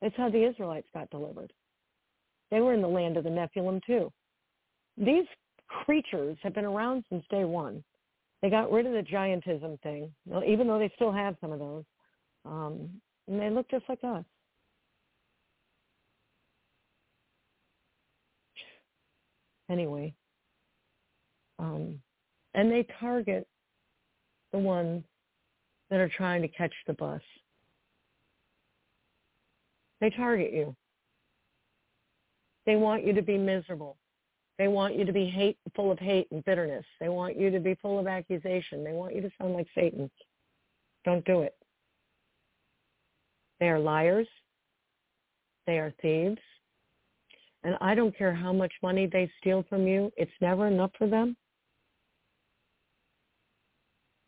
[0.01, 1.53] It's how the Israelites got delivered.
[2.49, 4.11] They were in the land of the Nephilim too.
[4.97, 5.25] These
[5.85, 7.83] creatures have been around since day one.
[8.41, 10.11] They got rid of the giantism thing,
[10.47, 11.83] even though they still have some of those.
[12.45, 12.89] Um,
[13.27, 14.25] and they look just like us.
[19.69, 20.13] Anyway,
[21.59, 22.01] um,
[22.55, 23.47] and they target
[24.51, 25.03] the ones
[25.89, 27.21] that are trying to catch the bus.
[30.01, 30.75] They target you.
[32.65, 33.97] They want you to be miserable.
[34.61, 36.85] They want you to be hate, full of hate and bitterness.
[36.99, 38.83] They want you to be full of accusation.
[38.83, 40.07] They want you to sound like Satan.
[41.03, 41.55] Don't do it.
[43.59, 44.27] They are liars.
[45.65, 46.37] They are thieves.
[47.63, 50.11] And I don't care how much money they steal from you.
[50.15, 51.35] It's never enough for them.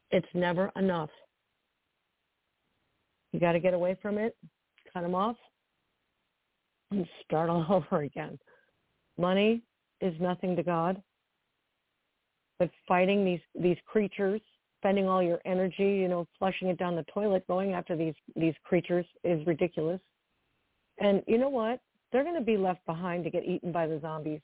[0.10, 1.12] It's never enough.
[3.34, 4.36] You got to get away from it,
[4.92, 5.38] cut them off,
[6.90, 8.40] and start all over again.
[9.20, 9.62] Money
[10.04, 11.02] is nothing to God,
[12.60, 14.42] but fighting these these creatures,
[14.82, 18.54] spending all your energy, you know, flushing it down the toilet, going after these these
[18.64, 20.02] creatures is ridiculous.
[21.00, 21.80] And you know what?
[22.12, 24.42] They're going to be left behind to get eaten by the zombies.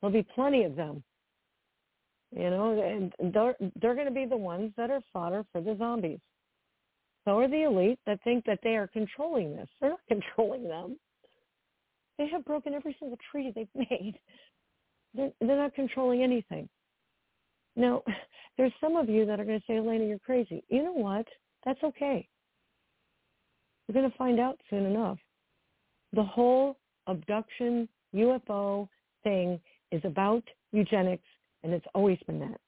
[0.00, 1.04] There'll be plenty of them.
[2.34, 5.76] You know, and they're they're going to be the ones that are fodder for the
[5.78, 6.18] zombies.
[7.24, 9.68] So are the elite that think that they are controlling this.
[9.80, 10.96] They're not controlling them.
[12.18, 14.14] They have broken every single treaty they've made.
[15.16, 16.68] They're, not controlling anything.
[17.74, 18.02] Now,
[18.58, 20.62] there's some of you that are going to say, Eleyna, you're crazy.
[20.68, 21.26] You know what?
[21.64, 22.28] That's okay.
[23.88, 25.18] We're going to find out soon enough.
[26.12, 28.88] The whole abduction UFO
[29.22, 29.60] thing
[29.92, 31.24] is about eugenics,
[31.62, 32.60] and it's always been that.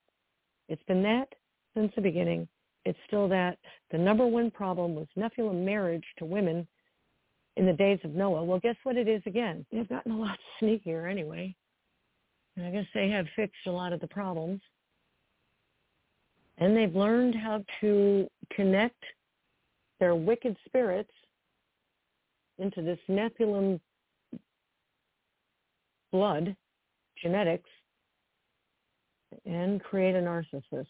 [0.68, 1.28] It's been that
[1.74, 2.48] since the beginning.
[2.84, 3.58] It's still that.
[3.90, 6.66] The number one problem was Nephilim marriage to women
[7.56, 8.44] in the days of Noah.
[8.44, 9.66] Well, guess what it is again?
[9.72, 11.54] They've gotten a lot sneakier anyway.
[12.58, 14.60] And I guess they have fixed a lot of the problems.
[16.58, 19.00] And they've learned how to connect
[20.00, 21.12] their wicked spirits
[22.58, 23.78] into this Nephilim
[26.10, 26.56] blood,
[27.22, 27.70] genetics,
[29.46, 30.86] and create a narcissist.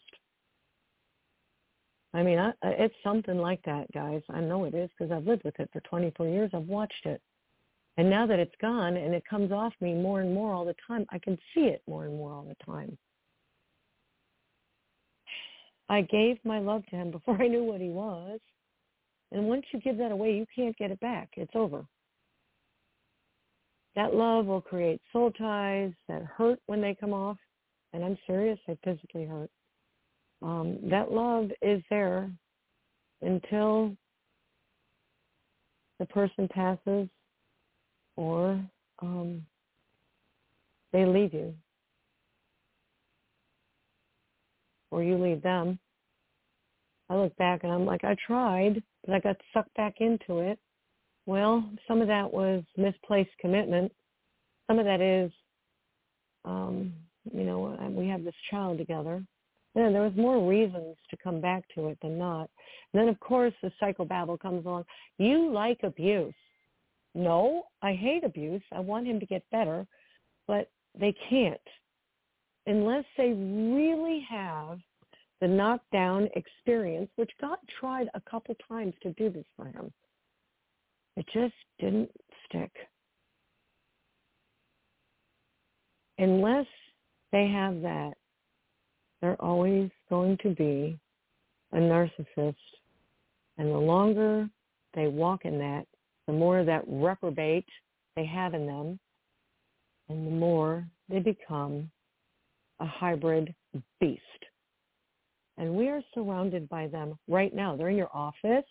[2.15, 4.23] I mean, I, it's something like that, guys.
[4.31, 6.49] I know it is because I've lived with it for 24 years.
[6.51, 7.21] I've watched it.
[7.97, 10.75] And now that it's gone and it comes off me more and more all the
[10.87, 12.97] time, I can see it more and more all the time.
[15.89, 18.39] I gave my love to him before I knew what he was.
[19.31, 21.29] And once you give that away, you can't get it back.
[21.35, 21.85] It's over.
[23.95, 27.37] That love will create soul ties that hurt when they come off.
[27.91, 29.49] And I'm serious, they physically hurt.
[30.41, 32.31] Um, that love is there
[33.21, 33.95] until
[35.99, 37.09] the person passes
[38.19, 38.59] or
[39.01, 39.45] um,
[40.91, 41.53] they leave you
[44.91, 45.79] or you leave them.
[47.09, 50.59] I look back and I'm like, I tried, but I got sucked back into it.
[51.25, 53.91] Well, some of that was misplaced commitment.
[54.67, 55.31] Some of that is,
[56.43, 56.91] um,
[57.31, 59.23] you know, we have this child together
[59.75, 62.49] yeah, there was more reasons to come back to it than not.
[62.91, 64.85] And then, of course, the psychobabble comes along.
[65.17, 66.33] You like abuse.
[67.19, 68.61] No, I hate abuse.
[68.71, 69.85] I want him to get better,
[70.47, 70.69] but
[70.99, 71.59] they can't
[72.69, 74.79] unless they really have
[75.41, 79.91] the knockdown experience, which God tried a couple times to do this for him.
[81.15, 82.11] It just didn't
[82.45, 82.71] stick.
[86.19, 86.67] Unless
[87.31, 88.13] they have that,
[89.21, 90.99] they're always going to be
[91.71, 92.55] a narcissist.
[93.57, 94.47] And the longer
[94.93, 95.85] they walk in that,
[96.29, 97.65] the more that reprobate
[98.15, 98.99] they have in them,
[100.09, 101.89] and the more they become
[102.79, 103.51] a hybrid
[103.99, 104.21] beast.
[105.57, 107.75] And we are surrounded by them right now.
[107.75, 108.63] They're in your office.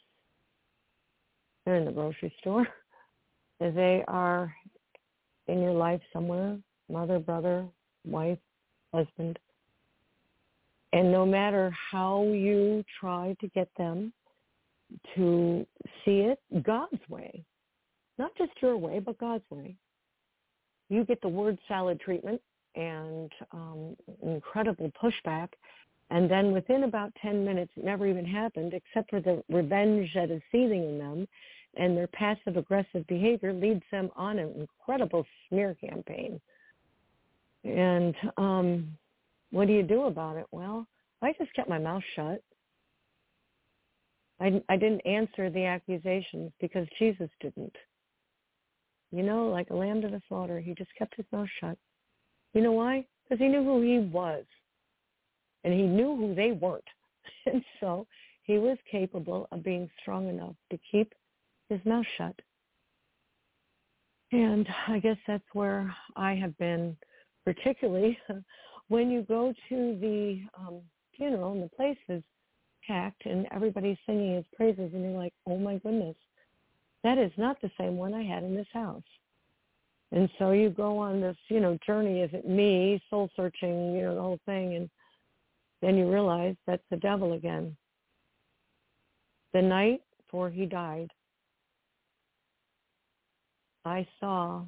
[1.64, 2.66] They're in the grocery store.
[3.60, 4.54] They are
[5.48, 6.56] in your life somewhere,
[6.88, 7.66] mother, brother,
[8.04, 8.38] wife,
[8.94, 9.36] husband.
[10.92, 14.12] And no matter how you try to get them
[15.16, 15.66] to
[16.04, 17.44] see it God's way,
[18.18, 19.76] not just your way, but God's way,
[20.88, 22.40] you get the word salad treatment
[22.74, 25.48] and um, incredible pushback.
[26.10, 30.30] And then within about 10 minutes, it never even happened, except for the revenge that
[30.30, 31.28] is seething in them.
[31.76, 36.40] And their passive aggressive behavior leads them on an incredible smear campaign.
[37.64, 38.96] And um,
[39.50, 40.46] what do you do about it?
[40.50, 40.86] Well,
[41.20, 42.42] I just kept my mouth shut.
[44.40, 47.74] I, I didn't answer the accusations because Jesus didn't.
[49.10, 51.78] You know, like a lamb to the slaughter, he just kept his mouth shut.
[52.54, 53.06] You know why?
[53.24, 54.44] Because he knew who he was.
[55.64, 56.84] And he knew who they weren't.
[57.46, 58.06] And so
[58.42, 61.12] he was capable of being strong enough to keep
[61.68, 62.34] his mouth shut.
[64.32, 66.96] And I guess that's where I have been,
[67.44, 68.18] particularly
[68.88, 70.80] when you go to the um,
[71.16, 72.22] funeral and the place is
[72.86, 76.16] packed and everybody's singing his praises and you're like, oh my goodness,
[77.04, 79.02] that is not the same one I had in this house.
[80.10, 84.02] And so you go on this, you know, journey, is it me, soul searching, you
[84.02, 84.90] know, the whole thing, and
[85.82, 87.76] then you realize that's the devil again.
[89.52, 91.10] The night before he died,
[93.84, 94.62] I saw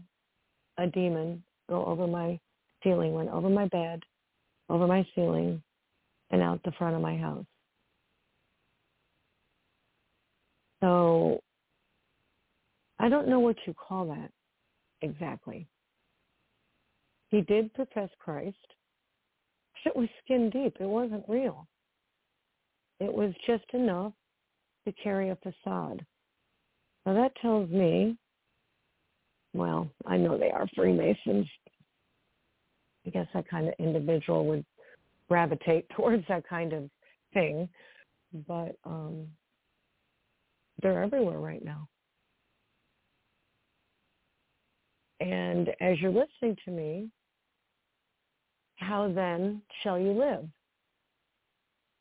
[0.78, 2.38] a demon go over my
[2.82, 4.02] ceiling, went over my bed,
[4.68, 5.62] over my ceiling
[6.30, 7.44] and out the front of my house.
[10.80, 11.42] So
[13.00, 14.30] I don't know what you call that
[15.00, 15.66] exactly.
[17.30, 18.56] He did profess Christ.
[19.84, 20.76] but It was skin deep.
[20.78, 21.66] It wasn't real.
[22.98, 24.12] It was just enough
[24.84, 26.04] to carry a facade.
[27.06, 28.18] Now that tells me,
[29.54, 31.46] well, I know they are Freemasons,
[33.06, 34.64] I guess that kind of individual would
[35.26, 36.90] gravitate towards that kind of
[37.32, 37.66] thing.
[38.46, 39.26] But um,
[40.82, 41.88] they're everywhere right now.
[45.20, 47.10] And as you're listening to me,
[48.76, 50.46] how then shall you live?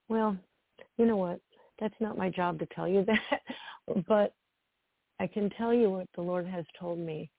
[0.08, 0.38] Well,
[0.98, 1.40] you know what?
[1.80, 4.34] That's not my job to tell you that, but
[5.20, 7.30] I can tell you what the Lord has told me.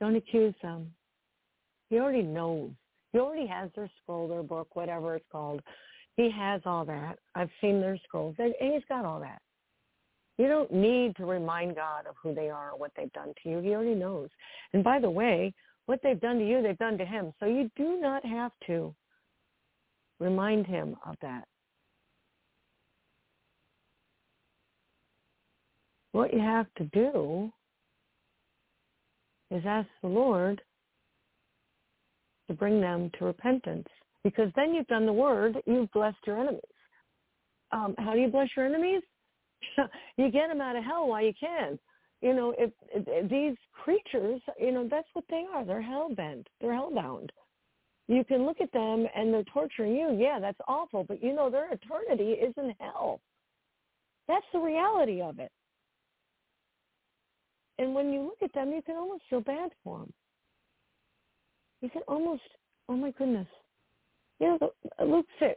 [0.00, 0.92] Don't accuse them.
[1.90, 2.70] He already knows.
[3.12, 5.60] He already has their scroll, their book, whatever it's called.
[6.16, 7.18] He has all that.
[7.34, 8.36] I've seen their scrolls.
[8.38, 9.40] And he's got all that.
[10.38, 13.48] You don't need to remind God of who they are or what they've done to
[13.50, 13.58] you.
[13.58, 14.28] He already knows.
[14.72, 15.52] And by the way,
[15.86, 17.32] what they've done to you, they've done to him.
[17.40, 18.94] So you do not have to
[20.20, 21.44] remind him of that.
[26.12, 27.50] What you have to do
[29.50, 30.60] is ask the Lord
[32.48, 33.86] to bring them to repentance
[34.24, 36.60] because then you've done the word, you've blessed your enemies.
[37.72, 39.02] Um, how do you bless your enemies?
[40.16, 41.78] you get them out of hell while you can.
[42.20, 45.64] You know, if, if these creatures, you know, that's what they are.
[45.64, 46.48] They're hell bent.
[46.60, 47.30] They're hell bound.
[48.08, 50.16] You can look at them and they're torturing you.
[50.18, 53.20] Yeah, that's awful, but you know their eternity is in hell.
[54.26, 55.52] That's the reality of it.
[57.78, 60.12] And when you look at them, you can almost feel bad for them.
[61.80, 62.42] You can almost,
[62.88, 63.46] oh my goodness.
[64.40, 64.70] You know,
[65.04, 65.54] Luke 6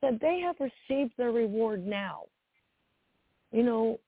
[0.00, 2.22] said they have received their reward now.
[3.54, 4.00] You know,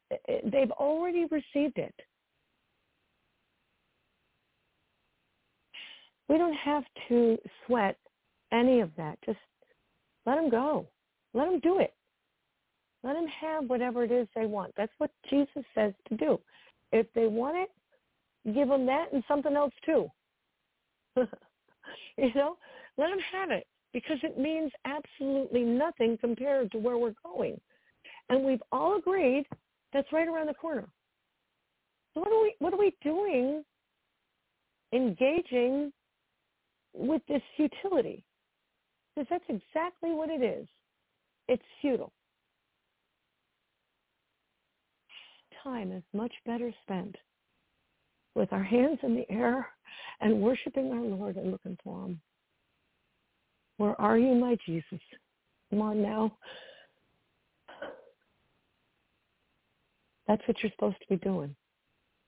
[0.50, 1.94] they've already received it.
[6.28, 7.96] We don't have to sweat
[8.52, 9.18] any of that.
[9.24, 9.38] Just
[10.26, 10.88] let them go.
[11.32, 11.94] Let them do it.
[13.04, 14.72] Let them have whatever it is they want.
[14.76, 16.40] That's what Jesus says to do.
[16.90, 20.08] If they want it, give them that and something else too.
[21.16, 22.56] you know,
[22.98, 27.60] let them have it because it means absolutely nothing compared to where we're going.
[28.28, 29.46] And we've all agreed
[29.92, 30.88] that's right around the corner.
[32.14, 33.64] So what are we what are we doing
[34.92, 35.92] engaging
[36.94, 38.24] with this futility?
[39.14, 40.66] Because that's exactly what it is.
[41.48, 42.12] It's futile.
[45.62, 47.16] Time is much better spent
[48.34, 49.66] with our hands in the air
[50.20, 52.20] and worshiping our Lord and looking for him.
[53.78, 55.00] Where are you, my Jesus?
[55.70, 56.36] Come on now.
[60.28, 61.54] That's what you're supposed to be doing.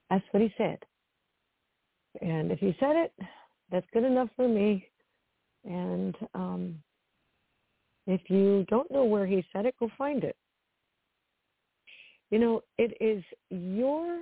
[0.09, 0.79] That's what he said.
[2.21, 3.13] And if he said it,
[3.71, 4.87] that's good enough for me.
[5.65, 6.75] And um,
[8.07, 10.35] if you don't know where he said it, go find it.
[12.31, 14.21] You know, it is your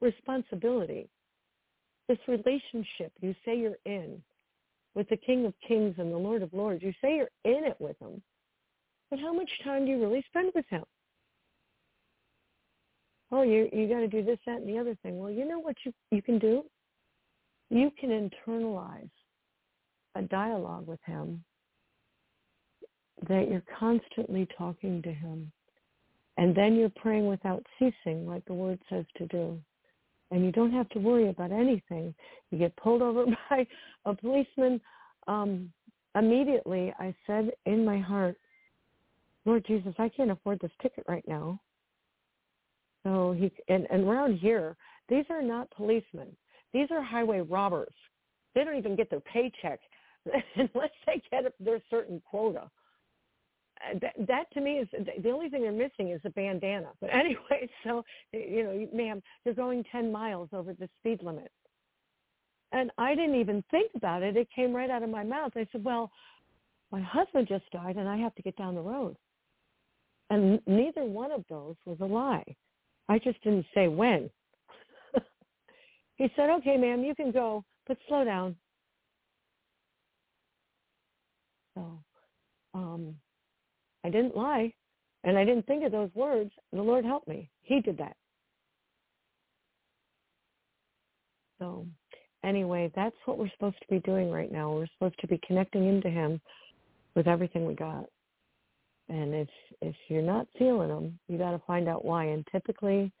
[0.00, 1.08] responsibility,
[2.08, 4.22] this relationship you say you're in
[4.94, 6.82] with the King of Kings and the Lord of Lords.
[6.82, 8.22] You say you're in it with him.
[9.10, 10.84] But how much time do you really spend with him?
[13.34, 15.18] Oh, you you got to do this, that, and the other thing.
[15.18, 16.64] Well, you know what you you can do?
[17.70, 19.10] You can internalize
[20.14, 21.42] a dialogue with him
[23.28, 25.50] that you're constantly talking to him.
[26.36, 29.58] And then you're praying without ceasing, like the word says to do.
[30.30, 32.14] And you don't have to worry about anything.
[32.50, 33.66] You get pulled over by
[34.04, 34.80] a policeman.
[35.26, 35.72] Um,
[36.16, 38.36] immediately, I said in my heart,
[39.44, 41.60] Lord Jesus, I can't afford this ticket right now.
[43.04, 44.76] So he and, and around here,
[45.08, 46.28] these are not policemen.
[46.72, 47.94] These are highway robbers.
[48.54, 49.80] They don't even get their paycheck
[50.56, 52.70] unless they get their certain quota.
[53.80, 54.88] Uh, that, that to me is
[55.22, 56.88] the only thing they're missing is a bandana.
[57.00, 61.50] But anyway, so you know, ma'am, you're going 10 miles over the speed limit.
[62.72, 64.36] And I didn't even think about it.
[64.36, 65.52] It came right out of my mouth.
[65.54, 66.10] I said, well,
[66.90, 69.16] my husband just died and I have to get down the road.
[70.30, 72.56] And neither one of those was a lie.
[73.08, 74.30] I just didn't say when.
[76.16, 78.56] he said, okay, ma'am, you can go, but slow down.
[81.74, 81.98] So
[82.72, 83.14] um,
[84.04, 84.72] I didn't lie,
[85.24, 86.50] and I didn't think of those words.
[86.72, 87.50] The Lord helped me.
[87.62, 88.16] He did that.
[91.58, 91.86] So
[92.44, 94.72] anyway, that's what we're supposed to be doing right now.
[94.72, 96.40] We're supposed to be connecting into him
[97.14, 98.04] with everything we got.
[99.08, 99.48] And if
[99.80, 102.26] if you're not feeling them, you got to find out why.
[102.26, 103.12] And typically,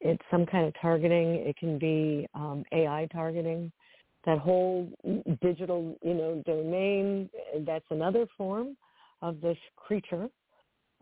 [0.00, 1.34] it's some kind of targeting.
[1.46, 3.72] It can be um, AI targeting.
[4.24, 4.90] That whole
[5.42, 7.30] digital, you know, domain.
[7.60, 8.76] That's another form
[9.22, 10.28] of this creature.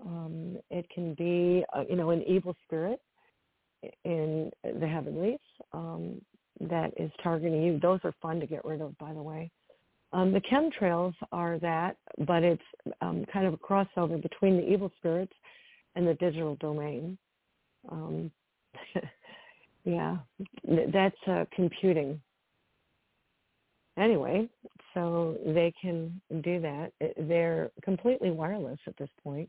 [0.05, 3.01] Um, it can be, uh, you know, an evil spirit
[4.05, 5.39] in the heavenlies
[5.73, 6.21] um,
[6.61, 7.79] that is targeting you.
[7.81, 9.51] Those are fun to get rid of, by the way.
[10.15, 11.97] Um, the chemtrails are that,
[12.27, 12.63] but it's
[13.01, 15.33] um, kind of a crossover between the evil spirits
[15.97, 17.19] and the digital domain.
[17.91, 18.31] Um,
[19.85, 20.19] yeah,
[20.93, 22.21] that's uh, computing.
[23.99, 24.49] Anyway,
[24.93, 26.93] so they can do that.
[27.19, 29.49] They're completely wireless at this point.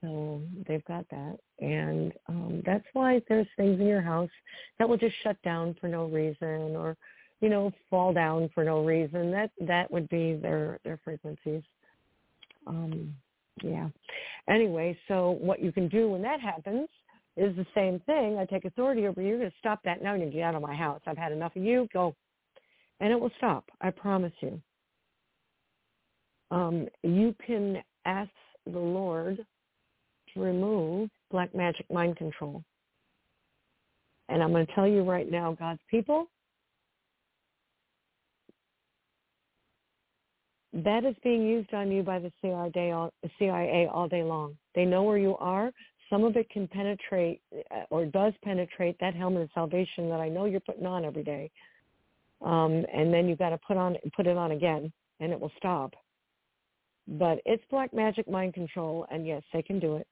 [0.00, 1.38] So they've got that.
[1.60, 4.30] And um, that's why there's things in your house
[4.78, 6.96] that will just shut down for no reason or,
[7.40, 9.30] you know, fall down for no reason.
[9.30, 11.62] That that would be their their frequencies.
[12.66, 13.14] Um,
[13.62, 13.88] yeah.
[14.48, 16.88] Anyway, so what you can do when that happens
[17.36, 18.38] is the same thing.
[18.38, 19.28] I take authority over you.
[19.28, 21.00] You're going to stop that now and get out of my house.
[21.06, 21.88] I've had enough of you.
[21.92, 22.14] Go.
[23.00, 23.64] And it will stop.
[23.80, 24.60] I promise you.
[26.50, 28.30] Um, you can ask
[28.66, 29.38] the Lord
[30.34, 32.62] to remove black magic mind control.
[34.28, 36.26] And I'm going to tell you right now, God's people,
[40.84, 42.92] that is being used on you by the CIA
[43.92, 44.56] all, day long.
[44.74, 45.70] They know where you are.
[46.08, 47.40] Some of it can penetrate
[47.70, 51.22] uh, or does penetrate that helmet of salvation that I know you're putting on every
[51.22, 51.50] day.
[52.44, 55.52] Um, and then you've got to put on put it on again, and it will
[55.56, 55.92] stop.
[57.06, 60.06] But it's black magic mind control, and yes, they can do it.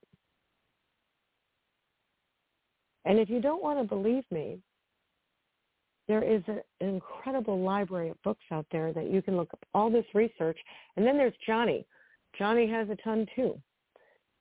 [3.05, 4.59] And if you don't want to believe me,
[6.09, 9.91] there is an incredible library of books out there that you can look up all
[9.91, 10.59] this research.
[10.97, 11.87] And then there's Johnny.
[12.39, 13.61] Johnny has a ton too.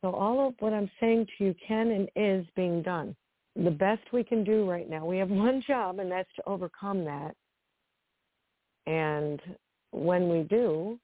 [0.01, 3.15] So all of what I'm saying to you can and is being done.
[3.55, 7.03] The best we can do right now, we have one job, and that's to overcome
[7.05, 7.35] that.
[8.85, 9.41] And
[9.91, 10.97] when we do,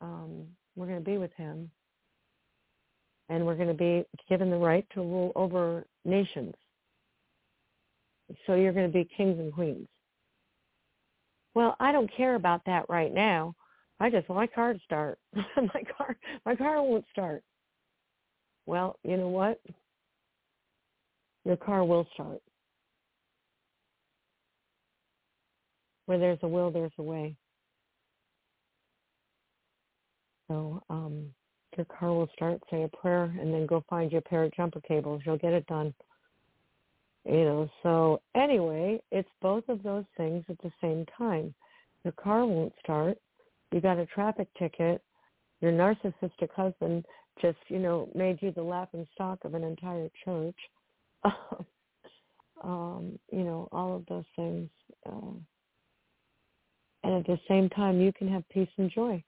[0.00, 1.70] um, we're going to be with him.
[3.28, 6.54] And we're going to be given the right to rule over nations.
[8.46, 9.86] So you're going to be kings and queens.
[11.54, 13.54] Well, I don't care about that right now.
[14.00, 15.18] I just want my car to start.
[15.34, 17.42] my car, my car won't start.
[18.66, 19.60] Well, you know what?
[21.44, 22.40] Your car will start.
[26.06, 27.36] Where there's a will, there's a way.
[30.48, 31.26] So um,
[31.76, 34.80] your car will start, say a prayer, and then go find your pair of jumper
[34.80, 35.22] cables.
[35.24, 35.94] You'll get it done.
[37.24, 41.54] You know, so anyway, it's both of those things at the same time.
[42.04, 43.16] Your car won't start.
[43.70, 45.02] You got a traffic ticket.
[45.60, 47.04] Your narcissistic husband
[47.40, 50.56] just, you know, made you the laughing stock of an entire church.
[52.64, 54.68] um, you know, all of those things.
[55.06, 55.36] Uh,
[57.04, 59.22] and at the same time, you can have peace and joy.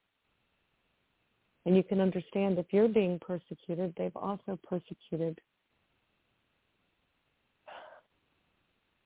[1.67, 5.39] And you can understand if you're being persecuted, they've also persecuted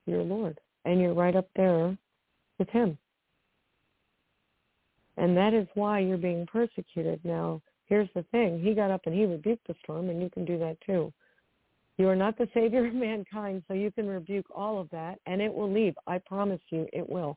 [0.08, 0.58] your Lord.
[0.84, 1.96] And you're right up there
[2.58, 2.98] with him.
[5.16, 7.20] And that is why you're being persecuted.
[7.24, 8.60] Now, here's the thing.
[8.60, 11.12] He got up and he rebuked the storm, and you can do that too.
[11.96, 15.42] You are not the savior of mankind, so you can rebuke all of that, and
[15.42, 15.94] it will leave.
[16.06, 17.36] I promise you it will.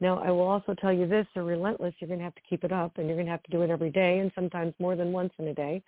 [0.00, 1.92] Now, I will also tell you this, they're relentless.
[1.98, 3.62] You're going to have to keep it up, and you're going to have to do
[3.62, 5.82] it every day, and sometimes more than once in a day,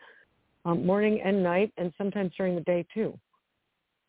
[0.64, 3.18] um, morning and night, and sometimes during the day too.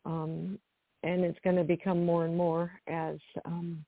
[0.04, 0.58] Um,
[1.02, 3.84] and it's going to become more and more as um,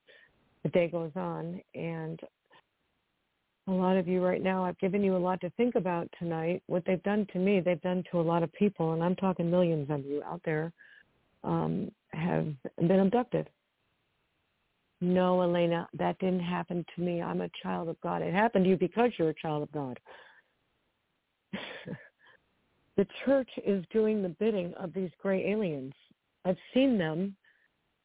[0.63, 1.61] the day goes on.
[1.75, 2.21] And
[3.67, 6.63] a lot of you right now, I've given you a lot to think about tonight.
[6.67, 9.51] What they've done to me, they've done to a lot of people, and I'm talking
[9.51, 10.73] millions of you out there,
[11.45, 12.47] um, have
[12.79, 13.49] been abducted.
[15.01, 17.21] No, Eleyna, that didn't happen to me.
[17.21, 18.23] I'm a child of God.
[18.23, 19.99] It happened to you because you're a child of God.
[22.97, 25.93] the church is doing the bidding of these gray aliens
[26.45, 27.37] I've seen them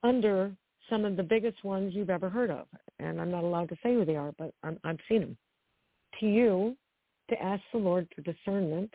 [0.04, 0.52] under
[0.90, 2.66] some of the biggest ones you've ever heard of.
[3.00, 5.38] And I'm not allowed to say who they are, but I'm, I've seen them.
[6.20, 6.76] To you,
[7.30, 8.92] to ask the Lord for discernment,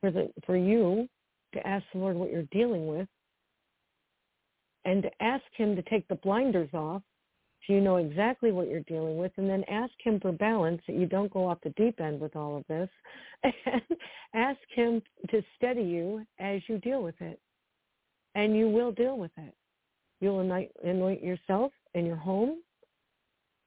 [0.00, 1.08] for, the, for you
[1.54, 3.08] to ask the Lord what you're dealing with,
[4.84, 7.02] and to ask him to take the blinders off
[7.66, 10.94] so you know exactly what you're dealing with, and then ask him for balance that
[10.94, 12.88] you don't go off the deep end with all of this,
[13.42, 13.82] and
[14.34, 17.40] ask him to steady you as you deal with it
[18.36, 19.54] and you will deal with it.
[20.20, 22.58] You'll anoint, yourself and your home,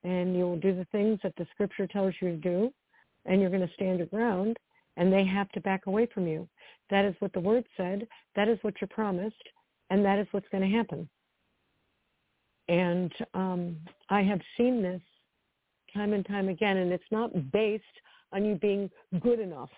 [0.04, 2.74] and you will do the things that the scripture tells you to do,
[3.26, 4.58] and you're going to stand your ground,
[4.96, 6.48] and they have to back away from you.
[6.92, 8.08] That is what the word said.
[8.36, 9.36] That is what you're promised,
[9.90, 11.10] and that is what's going to happen.
[12.68, 13.76] And um,
[14.10, 15.02] I have seen this
[15.94, 17.84] time and time again, and it's not based
[18.32, 19.72] on you being good enough.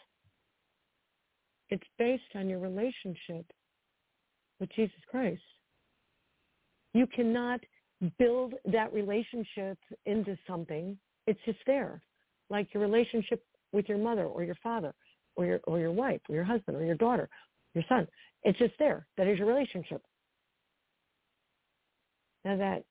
[1.70, 3.46] It's based on your relationship
[4.62, 5.42] with Jesus Christ.
[6.94, 7.60] You cannot
[8.18, 10.98] build that relationship into something.
[11.28, 12.02] It's just there.
[12.50, 14.94] Like your relationship with your mother or your father
[15.36, 17.28] or your or your wife or your husband or your daughter,
[17.74, 18.08] your son.
[18.44, 19.06] It's just there.
[19.18, 20.02] That is your relationship.
[22.46, 22.84] Now that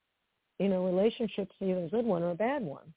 [0.61, 2.93] you know, relationship's either a good one or a bad one.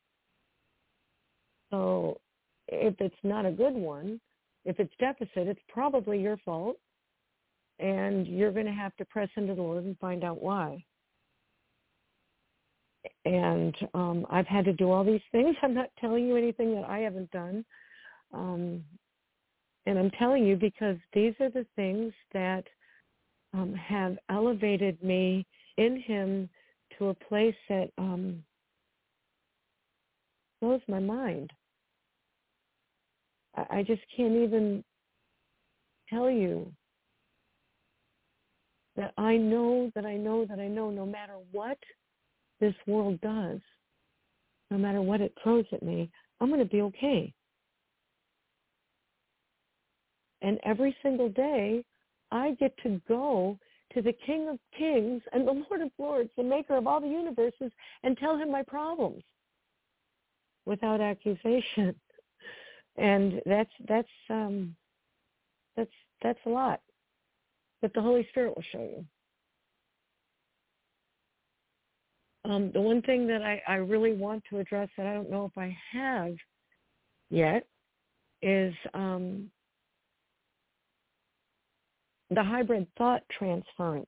[1.72, 2.20] So
[2.68, 4.20] if it's not a good one,
[4.66, 6.78] if it's deficit, it's probably your fault.
[7.84, 10.84] And you're going to have to press into the Lord and find out why.
[13.26, 15.56] And um, I've had to do all these things.
[15.62, 17.66] I'm not telling you anything that I haven't done.
[18.34, 18.84] Um,
[19.86, 22.64] and I'm telling you because these are the things that
[23.54, 25.46] um, have elevated me
[25.78, 26.50] in him
[26.98, 28.44] to a place that um,
[30.62, 31.52] blows my mind.
[33.56, 34.84] I, I just can't even
[36.10, 36.72] tell you
[38.96, 41.78] that I know that I know that I know no matter what
[42.60, 43.60] this world does,
[44.70, 47.34] no matter what it throws at me, I'm going to be okay.
[50.42, 51.84] And every single day,
[52.32, 53.58] I get to go
[53.94, 57.08] to the King of Kings and the Lord of Lords, the maker of all the
[57.08, 57.72] universes,
[58.04, 59.24] and tell him my problems
[60.66, 61.96] without accusation.
[62.96, 64.76] And that's that's um
[65.76, 65.90] that's
[66.22, 66.80] that's a lot.
[67.84, 69.06] But the Holy Spirit will show you.
[72.50, 75.44] Um, the one thing that I, I really want to address that I don't know
[75.46, 76.34] if I have
[77.30, 77.68] yet
[78.42, 79.50] is um,
[82.30, 84.08] the hybrid thought transference.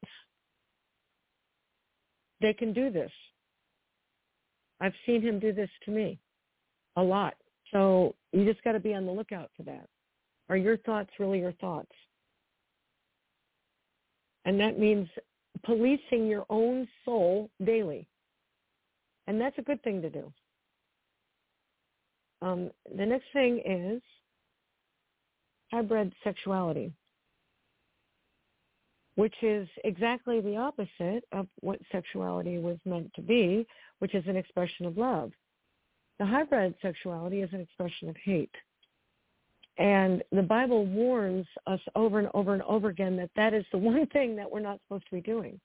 [2.40, 3.12] They can do this.
[4.80, 6.18] I've seen him do this to me
[6.96, 7.34] a lot.
[7.74, 9.90] So you just got to be on the lookout for that.
[10.48, 11.92] Are your thoughts really your thoughts?
[14.46, 15.08] And that means
[15.64, 18.08] policing your own soul daily.
[19.28, 20.32] And that's a good thing to do.
[22.42, 24.02] Um, the next thing is
[25.72, 26.94] hybrid sexuality
[29.16, 33.66] which is exactly the opposite of what sexuality was meant to be,
[34.00, 35.32] which is an expression of love.
[36.20, 38.54] The hybrid sexuality is an expression of hate.
[39.78, 43.78] And the Bible warns us over and over and over again that that is the
[43.92, 45.60] one thing that we're not supposed to be doing.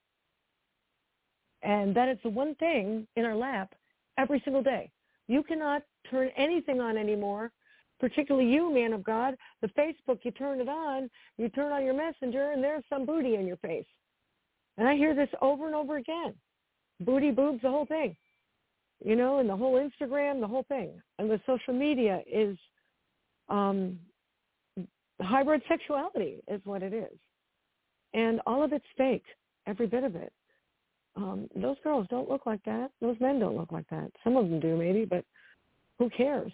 [1.62, 3.74] And that is the one thing in our lap
[4.18, 4.90] every single day.
[5.28, 7.52] You cannot turn anything on anymore
[8.00, 11.94] particularly you, man of God, the Facebook, you turn it on, you turn on your
[11.94, 13.86] messenger, and there's some booty in your face.
[14.78, 16.34] And I hear this over and over again.
[17.00, 18.16] Booty, boobs, the whole thing.
[19.04, 21.00] You know, and the whole Instagram, the whole thing.
[21.18, 22.56] And the social media is
[23.50, 23.98] um,
[25.20, 27.18] hybrid sexuality is what it is.
[28.14, 29.24] And all of it's fake,
[29.66, 30.32] every bit of it.
[31.16, 32.90] Um, those girls don't look like that.
[33.00, 34.10] Those men don't look like that.
[34.24, 35.24] Some of them do maybe, but
[35.98, 36.52] who cares?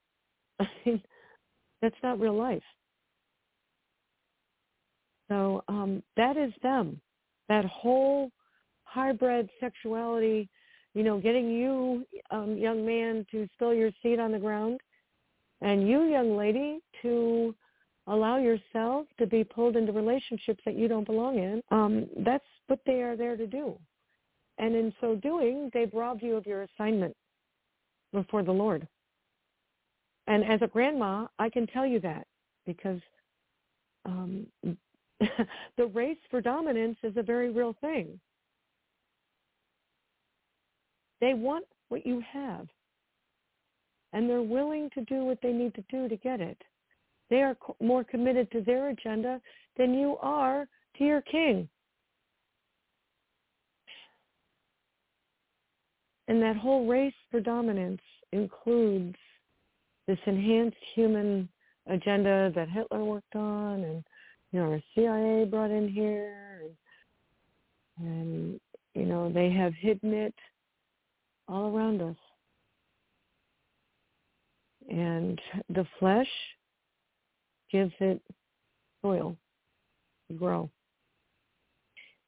[0.60, 1.02] I mean,
[1.80, 2.62] that's not real life.
[5.28, 7.00] So um, that is them.
[7.48, 8.30] That whole
[8.84, 10.48] hybrid sexuality,
[10.94, 14.78] you know, getting you, um, young man, to spill your seed on the ground,
[15.62, 17.54] and you, young lady, to
[18.08, 21.62] allow yourself to be pulled into relationships that you don't belong in.
[21.70, 23.78] Um, that's what they are there to do.
[24.58, 27.16] And in so doing, they've robbed you of your assignment
[28.12, 28.86] before the Lord.
[30.26, 32.26] And as a grandma, I can tell you that
[32.66, 33.00] because
[34.04, 34.46] um,
[35.20, 38.20] the race for dominance is a very real thing.
[41.20, 42.66] They want what you have,
[44.12, 46.60] and they're willing to do what they need to do to get it.
[47.30, 49.40] They are co- more committed to their agenda
[49.76, 50.68] than you are
[50.98, 51.68] to your king.
[56.28, 58.00] And that whole race for dominance
[58.32, 59.16] includes
[60.06, 61.48] this enhanced human
[61.86, 64.04] agenda that Hitler worked on and
[64.52, 66.62] you know our CIA brought in here
[67.98, 68.60] and, and
[68.94, 70.34] you know they have hidden it
[71.48, 72.16] all around us
[74.90, 76.28] and the flesh
[77.70, 78.20] gives it
[79.02, 79.36] soil
[80.28, 80.70] to grow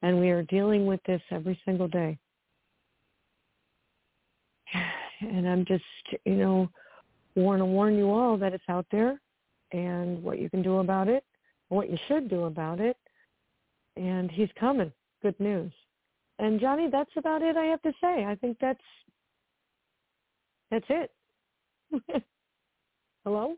[0.03, 2.19] and we are dealing with this every single day
[5.21, 5.85] and I'm just
[6.25, 6.69] you know
[7.37, 9.21] want to warn you all that it's out there
[9.73, 11.25] and what you can do about it,
[11.69, 12.97] what you should do about it.
[13.97, 14.93] And he's coming.
[15.23, 15.73] Good news.
[16.39, 18.25] And Johnny, that's about it I have to say.
[18.25, 18.81] I think that's
[20.71, 21.11] that's it.
[23.25, 23.57] Hello?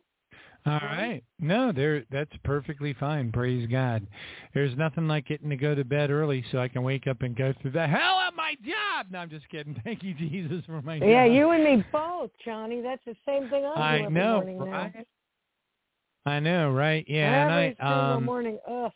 [0.66, 1.22] All right.
[1.38, 3.30] No, there that's perfectly fine.
[3.30, 4.04] Praise God.
[4.52, 7.36] There's nothing like getting to go to bed early so I can wake up and
[7.36, 9.06] go through the hell of my job.
[9.10, 9.80] No, I'm just kidding.
[9.84, 12.80] Thank you, Jesus, for my yeah, you and me both, Johnny.
[12.80, 14.92] That's the same thing I do I every know, morning right?
[14.94, 16.32] now.
[16.32, 17.04] I know, right?
[17.08, 18.58] Yeah, every and I single um morning.
[18.68, 18.92] Ugh.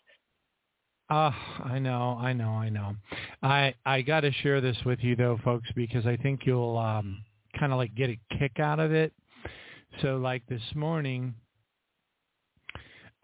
[1.08, 1.32] Uh,
[1.64, 2.94] I know, I know, I know.
[3.42, 7.22] I I got to share this with you though, folks, because I think you'll um,
[7.58, 9.12] kind of like get a kick out of it.
[10.02, 11.34] So, like this morning,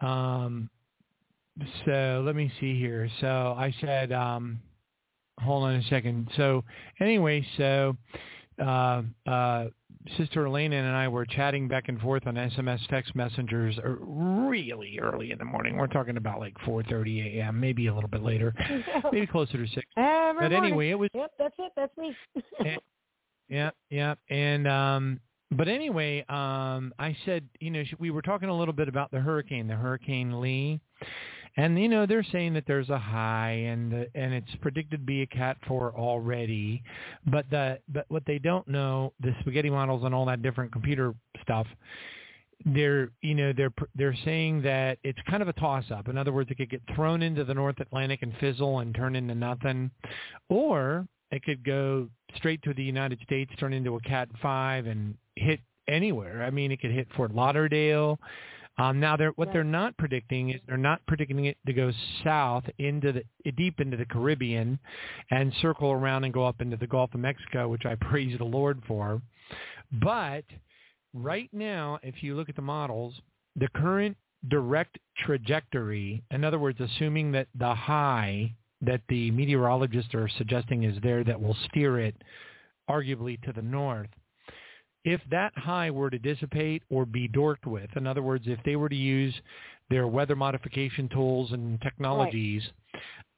[0.01, 0.69] um,
[1.85, 3.09] so let me see here.
[3.21, 4.59] So I said, um,
[5.39, 6.29] hold on a second.
[6.37, 6.63] So
[6.99, 7.95] anyway, so
[8.61, 9.65] uh, uh,
[10.17, 14.99] Sister Eleyna and I were chatting back and forth on SMS text messengers er, really
[14.99, 15.77] early in the morning.
[15.77, 18.53] We're talking about like 4:30 a.m., maybe a little bit later,
[19.11, 19.85] maybe closer to six.
[19.97, 20.63] Every but morning.
[20.63, 21.71] anyway, it was Yep, that's it.
[21.75, 22.15] That's me.
[22.59, 22.79] and,
[23.49, 25.19] yeah, yeah, and um,
[25.57, 29.19] but anyway, um, I said, you know, we were talking a little bit about the
[29.19, 30.79] hurricane, the Hurricane Lee,
[31.57, 35.05] and you know, they're saying that there's a high, and the, and it's predicted to
[35.05, 36.83] be a Cat four already,
[37.25, 41.15] but the but what they don't know, the spaghetti models and all that different computer
[41.41, 41.65] stuff.
[42.65, 46.07] They're, you know, they're they're saying that it's kind of a toss-up.
[46.07, 49.15] In other words, it could get thrown into the North Atlantic and fizzle and turn
[49.15, 49.91] into nothing,
[50.49, 55.15] or it could go straight to the United States, turn into a Cat 5 and
[55.35, 56.43] hit anywhere.
[56.43, 58.19] I mean, it could hit Fort Lauderdale.
[58.79, 61.91] Um, now, they're, what they're not predicting is they're not predicting it to go
[62.23, 64.77] south into the deep into the Caribbean
[65.31, 68.45] and circle around and go up into the Gulf of Mexico, which I praise the
[68.45, 69.21] Lord for.
[69.91, 70.43] But
[71.13, 73.15] right now, if you look at the models,
[73.55, 74.15] the current
[74.47, 80.97] direct trajectory, in other words, assuming that the high that the meteorologists are suggesting is
[81.01, 82.15] there that will steer it
[82.89, 84.09] arguably to the north.
[85.03, 88.75] If that high were to dissipate or be dorked with, in other words, if they
[88.75, 89.33] were to use
[89.89, 92.63] their weather modification tools and technologies,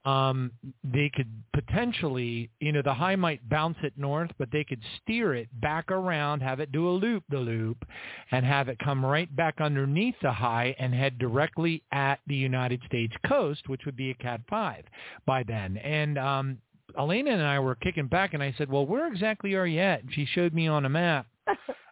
[0.10, 0.52] um,
[0.84, 5.36] they could potentially, you know, the high might bounce it north, but they could steer
[5.36, 7.86] it back around, have it do a loop the loop,
[8.32, 12.82] and have it come right back underneath the high and head directly at the United
[12.86, 14.84] States coast, which would be a Cat 5
[15.26, 15.78] by then.
[15.78, 16.58] And um,
[16.98, 20.02] Eleyna and I were kicking back, and I said, well, where exactly are you at?
[20.02, 21.28] And she showed me on a map.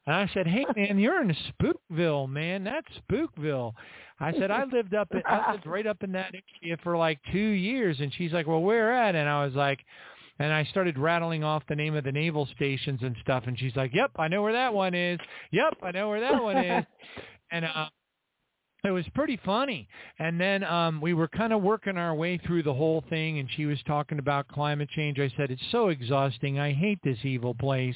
[0.06, 2.64] And I said, "Hey man, you're in Spookville, man.
[2.64, 3.74] That's Spookville."
[4.19, 7.19] I said, "I lived up, in, I lived right up in that area for like
[7.32, 9.80] two years." And she's like, "Well, where at?" And I was like,
[10.40, 13.44] and I started rattling off the name of the naval stations and stuff.
[13.48, 15.19] And she's like, "Yep, I know where that one is.
[15.52, 16.86] Yep, I know where that one is."
[17.50, 17.86] And uh,
[18.84, 19.88] it was pretty funny.
[20.19, 23.48] And then um, we were kind of working our way through the whole thing, and
[23.56, 25.18] she was talking about climate change.
[25.18, 26.60] I said, "It's so exhausting.
[26.60, 27.95] I hate this evil place."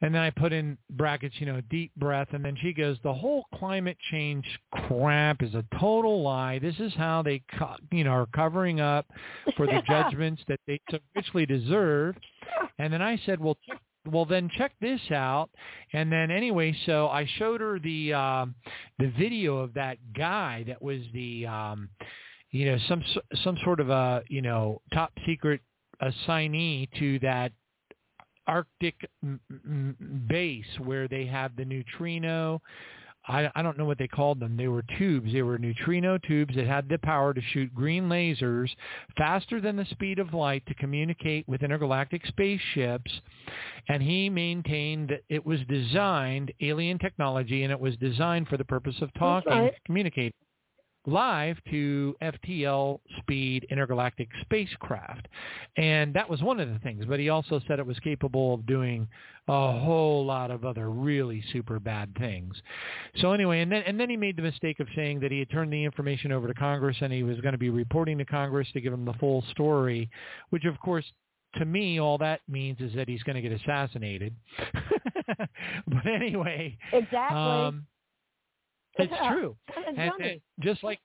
[0.00, 2.28] And then I put in brackets, you know, a deep breath.
[2.32, 6.60] And then she goes, the whole climate change crap is a total lie.
[6.60, 9.06] This is how they, co- you know, are covering up
[9.56, 12.14] for the judgments that they so richly deserve.
[12.78, 15.50] And then I said, well, check, well, then check this out.
[15.92, 18.54] And then anyway, so I showed her the um,
[18.98, 21.88] the video of that guy that was the, um,
[22.50, 23.02] you know, some
[23.42, 25.60] some sort of a, you know, top secret
[26.00, 27.52] assignee to that
[28.48, 32.60] Arctic m- m- base where they have the neutrino.
[33.28, 34.56] I, I don't know what they called them.
[34.56, 35.32] They were tubes.
[35.32, 38.70] They were neutrino tubes that had the power to shoot green lasers
[39.18, 43.12] faster than the speed of light to communicate with intergalactic spaceships.
[43.88, 48.64] And he maintained that it was designed, alien technology, and it was designed for the
[48.64, 49.74] purpose of talking, right.
[49.84, 50.32] communicating
[51.06, 55.26] live to FTL speed intergalactic spacecraft.
[55.76, 58.66] And that was one of the things, but he also said it was capable of
[58.66, 59.08] doing
[59.48, 62.54] a whole lot of other really super bad things.
[63.16, 65.50] So anyway, and then and then he made the mistake of saying that he had
[65.50, 68.68] turned the information over to Congress and he was going to be reporting to Congress
[68.72, 70.10] to give him the full story,
[70.50, 71.04] which of course
[71.54, 74.34] to me, all that means is that he's going to get assassinated.
[75.88, 77.36] but anyway, Exactly.
[77.38, 77.86] um,
[78.98, 79.56] it's true.
[79.86, 80.98] And, and just like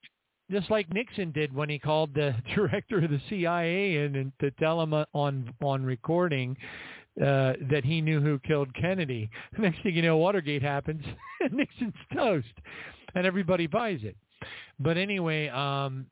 [0.52, 4.52] just like Nixon did when he called the director of the CIA in and to
[4.52, 6.58] tell him uh, on on recording
[7.22, 9.30] uh, that he knew who killed Kennedy.
[9.58, 11.04] Next thing you know, Watergate happens,
[11.42, 12.54] and Nixon's toast,
[13.16, 14.16] and everybody buys it.
[14.80, 16.08] But anyway, um,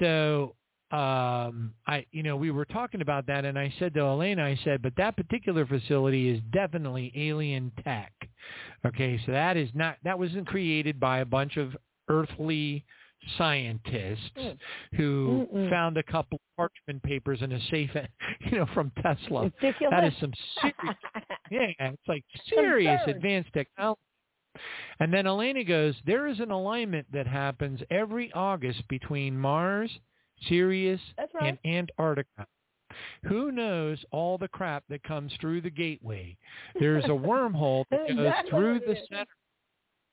[0.00, 0.54] so
[0.92, 4.58] um, I, you know, we were talking about that, and I said to Eleyna, I
[4.64, 8.12] said, but that particular facility is definitely alien tech.
[8.86, 11.76] Okay, so that is not that wasn't created by a bunch of
[12.08, 12.84] earthly
[13.36, 14.58] scientists Mm.
[14.96, 15.70] who Mm-mm.
[15.70, 17.90] found a couple of parchment papers in a safe,
[18.40, 19.44] you know, from Tesla.
[19.44, 19.90] Ridiculous.
[19.90, 20.96] That is some serious,
[21.50, 24.00] yeah, it's like serious advanced technology.
[25.00, 29.90] And then Eleyna goes, there is an alignment that happens every August between Mars,
[30.48, 31.00] Sirius,
[31.40, 31.58] right.
[31.64, 32.46] and Antarctica.
[33.24, 36.36] Who knows all the crap that comes through the gateway?
[36.78, 39.08] There's a wormhole that goes Exactly through the is.
[39.08, 39.26] center.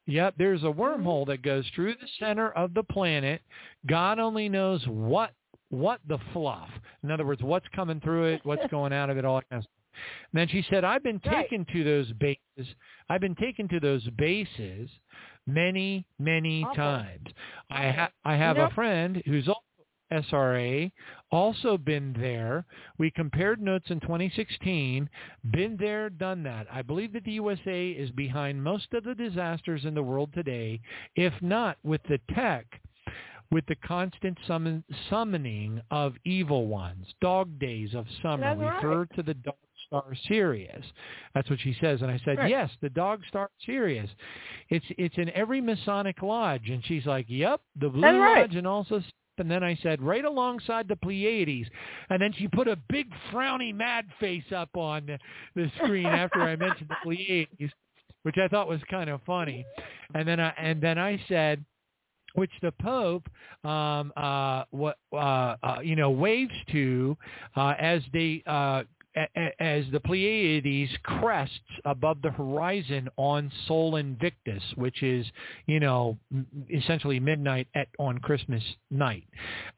[0.05, 3.41] Yep, there's a wormhole that goes through the center of the planet.
[3.87, 5.31] God only knows what
[5.69, 6.69] what the fluff?
[7.03, 9.59] In other words, what's coming through it, what's going out of it, all that kind
[9.59, 9.71] of stuff.
[10.33, 11.49] And then she said, I've been Right.
[11.49, 12.75] taken to those bases.
[13.09, 14.89] I've been taken to those bases
[15.47, 16.75] many, many Awful.
[16.75, 17.27] times.
[17.71, 18.71] I, ha- I have Yep.
[18.71, 19.47] a friend who's
[20.13, 20.91] SRA,
[21.31, 22.65] also been there.
[22.97, 25.09] We compared notes in 2016,
[25.51, 26.67] been there, done that.
[26.71, 30.81] I believe that the USA is behind most of the disasters in the world today,
[31.15, 32.65] if not with the tech
[33.51, 38.39] with the constant summon, summoning of evil ones, dog days of summer.
[38.39, 38.83] That's right.
[38.83, 39.53] Refer to the dog
[39.85, 40.83] star Sirius.
[41.35, 42.01] That's what she says.
[42.01, 42.49] And I said, Right.
[42.49, 44.09] yes, the dog star Sirius.
[44.69, 46.69] It's it's in every Masonic lodge.
[46.69, 48.41] And she's like, yep, the Blue That's right.
[48.41, 49.01] Lodge and also.
[49.37, 51.67] And then I said, right alongside the Pleiades.
[52.09, 55.19] And then she put a big frowny mad face up on the,
[55.55, 57.73] the screen after I mentioned the Pleiades,
[58.23, 59.65] which I thought was kind of funny.
[60.13, 61.65] And then I and then I said,
[62.35, 63.27] which the Pope,
[63.63, 67.17] um, uh, what uh, uh, you know, waves to
[67.55, 68.83] uh, as they uh,
[69.15, 75.25] as the Pleiades crests above the horizon on Sol Invictus, which is
[75.65, 76.17] you know
[76.71, 79.25] essentially midnight at on Christmas night,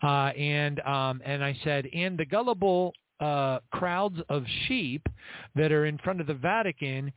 [0.04, 5.08] uh, and um, and I said, and the gullible uh, crowds of sheep
[5.56, 7.12] that are in front of the Vatican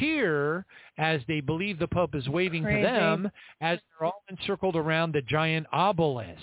[0.00, 0.64] cheer
[0.98, 2.82] as they believe the Pope is waving Crazy.
[2.82, 6.40] to them as they're all encircled around the giant obelisk.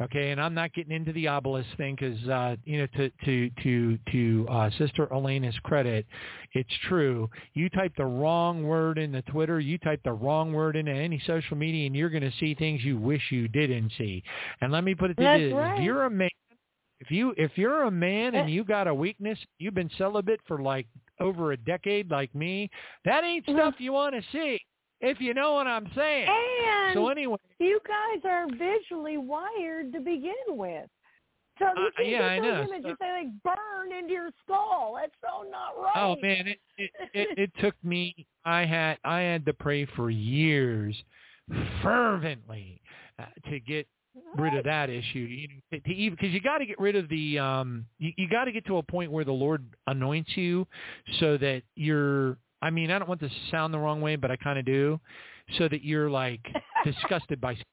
[0.00, 3.50] Okay, and I'm not getting into the obelisk thing because uh, you know to to
[3.62, 6.06] to to uh, Sister Eleyna's credit,
[6.52, 7.28] it's true.
[7.54, 11.20] You type the wrong word in the Twitter, you type the wrong word into any
[11.26, 14.22] social media, and you're going to see things you wish you didn't see.
[14.60, 15.82] And let me put it to That's you: this: right.
[15.82, 16.28] you're a man
[17.00, 20.60] if you if you're a man and you got a weakness, you've been celibate for
[20.62, 20.86] like
[21.20, 22.70] over a decade like me,
[23.04, 24.60] that ain't stuff you want to see.
[25.02, 26.26] If you know what I'm saying.
[26.28, 30.88] And so anyway, you guys are visually wired to begin with.
[31.58, 32.62] So you Uh, can't yeah, I know.
[32.62, 34.98] images So- they like burn into your skull.
[35.00, 35.92] That's so not right.
[35.96, 38.26] oh man, it it, it it took me.
[38.46, 40.96] I had I had to pray for years,
[41.82, 42.80] fervently,
[43.18, 43.86] uh, to get
[44.36, 45.18] rid of that issue.
[45.18, 48.28] You know, to, even because you got to get rid of the um, you, you
[48.28, 50.66] got to get to a point where the Lord anoints you,
[51.20, 52.38] so that you're.
[52.62, 54.64] I mean, I don't want this to sound the wrong way, but I kind of
[54.64, 54.98] do,
[55.58, 56.40] so that you're like
[56.84, 57.54] disgusted by.
[57.54, 57.64] sex.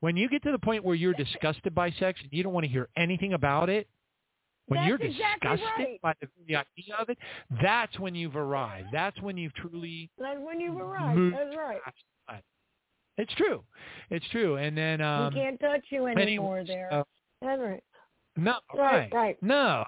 [0.00, 2.64] When you get to the point where you're disgusted by sex and you don't want
[2.64, 3.88] to hear anything about it,
[4.66, 6.00] when That's you're exactly disgusted right.
[6.02, 7.18] by the, the idea of it,
[7.62, 8.88] that's when you've arrived.
[8.92, 11.34] That's when you've truly That's when you've arrived.
[11.34, 11.80] That's right.
[12.26, 12.42] past.
[13.18, 13.62] It's true.
[14.10, 14.56] It's true.
[14.56, 16.92] And then um he can't touch you anymore anyways, there.
[16.92, 17.04] uh,
[17.40, 17.82] That's right.
[18.36, 19.42] no, Right, right, right.
[19.42, 19.84] No.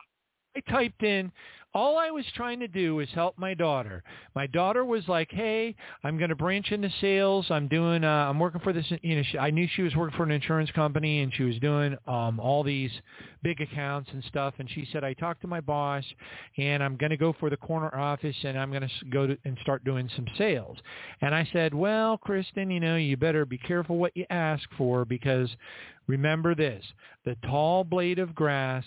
[0.56, 1.30] I typed in
[1.76, 4.02] all I was trying to do was help my daughter.
[4.34, 7.50] My daughter was like, "Hey, I'm going to branch into sales.
[7.50, 10.16] I'm doing uh I'm working for this, you know, she, I knew she was working
[10.16, 12.90] for an insurance company and she was doing um all these
[13.42, 16.02] big accounts and stuff and she said, "I talked to my boss
[16.56, 19.38] and I'm going to go for the corner office and I'm going to go to,
[19.44, 20.78] and start doing some sales."
[21.20, 25.04] And I said, "Well, Kristen, you know, you better be careful what you ask for
[25.04, 25.54] because
[26.06, 26.82] remember this,
[27.26, 28.84] the tall blade of grass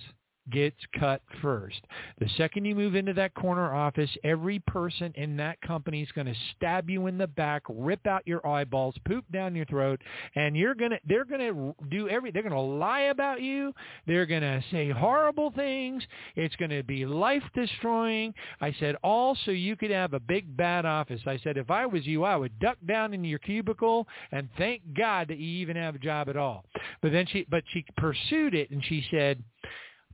[0.52, 1.82] gets cut first.
[2.20, 6.28] The second you move into that corner office, every person in that company is going
[6.28, 10.02] to stab you in the back, rip out your eyeballs, poop down your throat,
[10.36, 13.74] and you're going to they're going to do every they're going to lie about you.
[14.08, 16.04] They're going to say horrible things.
[16.36, 18.34] It's going to be life destroying.
[18.62, 21.22] I said all so you could have a big bad office.
[21.26, 24.82] I said if I was you, I would duck down in your cubicle and thank
[24.96, 26.66] God that you even have a job at all.
[27.02, 29.44] But then she but she pursued it and she said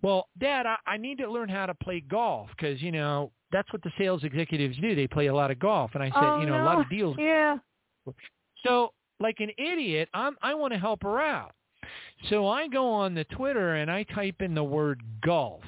[0.01, 3.71] well, Dad, I, I need to learn how to play golf because you know that's
[3.71, 4.95] what the sales executives do.
[4.95, 6.63] They play a lot of golf, and I said, oh, you know, no.
[6.63, 7.15] a lot of deals.
[7.17, 7.57] Yeah.
[8.65, 11.53] So, like an idiot, I'm I want to help her out.
[12.29, 15.63] So I go on the Twitter and I type in the word golf.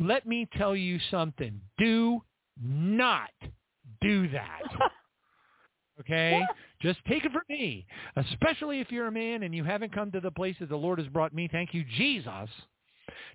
[0.00, 1.60] Let me tell you something.
[1.78, 2.22] Do
[2.62, 3.30] not
[4.00, 4.62] do that.
[6.00, 6.42] Okay?
[6.82, 7.86] Just take it from me.
[8.16, 10.98] Especially if you're a man and you haven't come to the place that the Lord
[10.98, 12.50] has brought me, thank you, Jesus,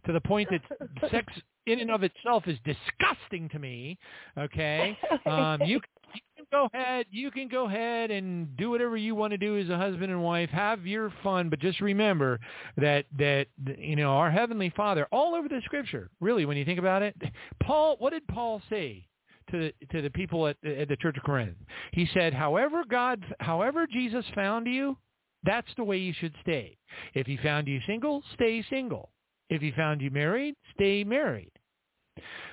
[0.06, 0.62] to the point that
[1.12, 1.34] sex
[1.68, 3.98] in and of itself is disgusting to me.
[4.38, 4.98] Okay?
[5.26, 5.80] Um, you,
[6.14, 7.06] you can go ahead.
[7.12, 10.24] You can go ahead and do whatever you want to do as a husband and
[10.24, 10.50] wife.
[10.50, 12.40] Have your fun, but just remember
[12.78, 16.80] that that you know our heavenly Father, all over the Scripture, really, when you think
[16.80, 17.16] about it,
[17.62, 17.96] Paul.
[18.00, 19.08] What did Paul say?
[19.50, 21.58] to the, to the people at, at the Church of Corinth.
[21.92, 24.96] He said, "However God, however Jesus found you,
[25.44, 26.78] that's the way you should stay.
[27.14, 29.10] If he found you single, stay single.
[29.52, 31.52] If he found you married, stay married."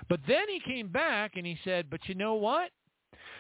[0.09, 2.71] But then he came back and he said, "But you know what?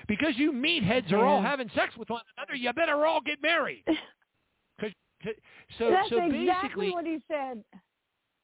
[0.07, 3.85] Because you meatheads are all having sex with one another, you better all get married."
[4.81, 5.31] Because To,
[5.79, 7.65] so That's so exactly what he said.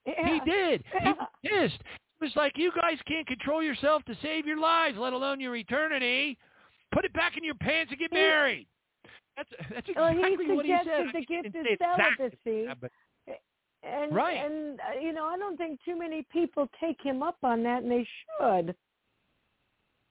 [0.05, 0.45] he Yeah.
[0.45, 0.85] did.
[1.03, 1.13] He
[1.49, 1.81] pissed.
[1.81, 5.55] It was like you guys can't control yourself to save your lives, let alone your
[5.55, 6.37] eternity.
[6.93, 8.67] Put it back in your pants and get married.
[9.37, 10.85] That's that's Well, exactly he what he said.
[10.85, 12.75] suggested the gift of exactly celibacy.
[12.81, 12.91] but-
[13.85, 14.39] And, Right.
[14.39, 17.83] And, uh, you know, I don't think too many people take him up on that,
[17.83, 18.07] and they
[18.39, 18.75] should.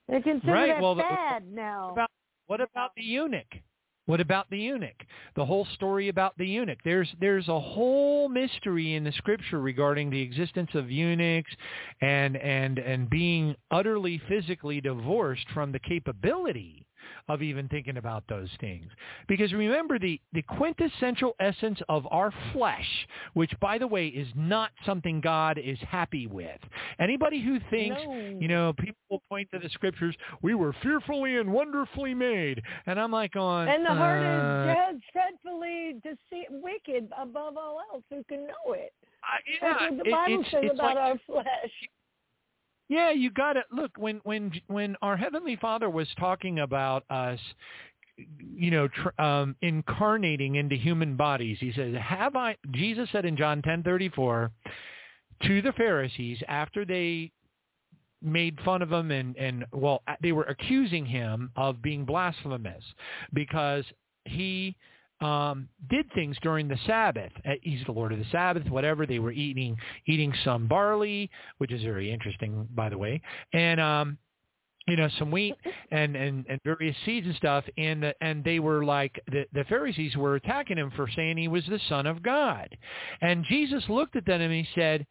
[0.08, 1.92] They consider Right, that well, the- bad now.
[1.92, 2.10] about
[2.48, 3.48] what about the eunuch?
[4.06, 5.02] What about the eunuch?
[5.36, 6.80] The whole story about the eunuch.
[6.84, 11.52] There's there's a whole mystery in the scripture regarding the existence of eunuchs
[12.02, 16.86] and and and being utterly physically divorced from the capability
[17.28, 18.88] of even thinking about those things.
[19.28, 24.72] Because remember the the quintessential essence of our flesh, which by the way is not
[24.86, 26.60] something God is happy with.
[27.00, 28.38] Anybody who thinks, No.
[28.40, 32.62] you know, people will point to the scriptures, we were fearfully and wonderfully made.
[32.86, 37.80] And I'm like on And the heart uh, is dread, dreadfully deceit, wicked above all
[37.94, 38.04] else.
[38.10, 38.94] Who can know it?
[39.62, 41.72] yeah, That's what the it- Bible it's- says it's about like- our flesh.
[42.90, 43.66] Yeah, you got it.
[43.72, 47.40] look when when when our heavenly Father was talking about us
[48.38, 51.58] you know tr- um incarnating into human bodies.
[51.60, 54.52] He says, "Have I Jesus said in John 10:34
[55.44, 57.32] to the Pharisees after they
[58.22, 62.84] made fun of him and and well they were accusing him of being blasphemous
[63.34, 63.84] because
[64.26, 64.76] he
[65.24, 67.32] um, did things during the Sabbath.
[67.62, 69.06] He's the Lord of the Sabbath, whatever.
[69.06, 71.30] They were eating eating some barley,
[71.60, 73.22] which is very interesting, by the way,
[73.54, 74.18] and um,
[74.88, 75.56] you know some wheat
[75.92, 77.64] and and and various seeds and stuff.
[77.78, 81.48] And the, and they were like the the Pharisees were attacking him for saying he
[81.48, 82.76] was the Son of God,
[83.22, 85.06] and Jesus looked at them and he said,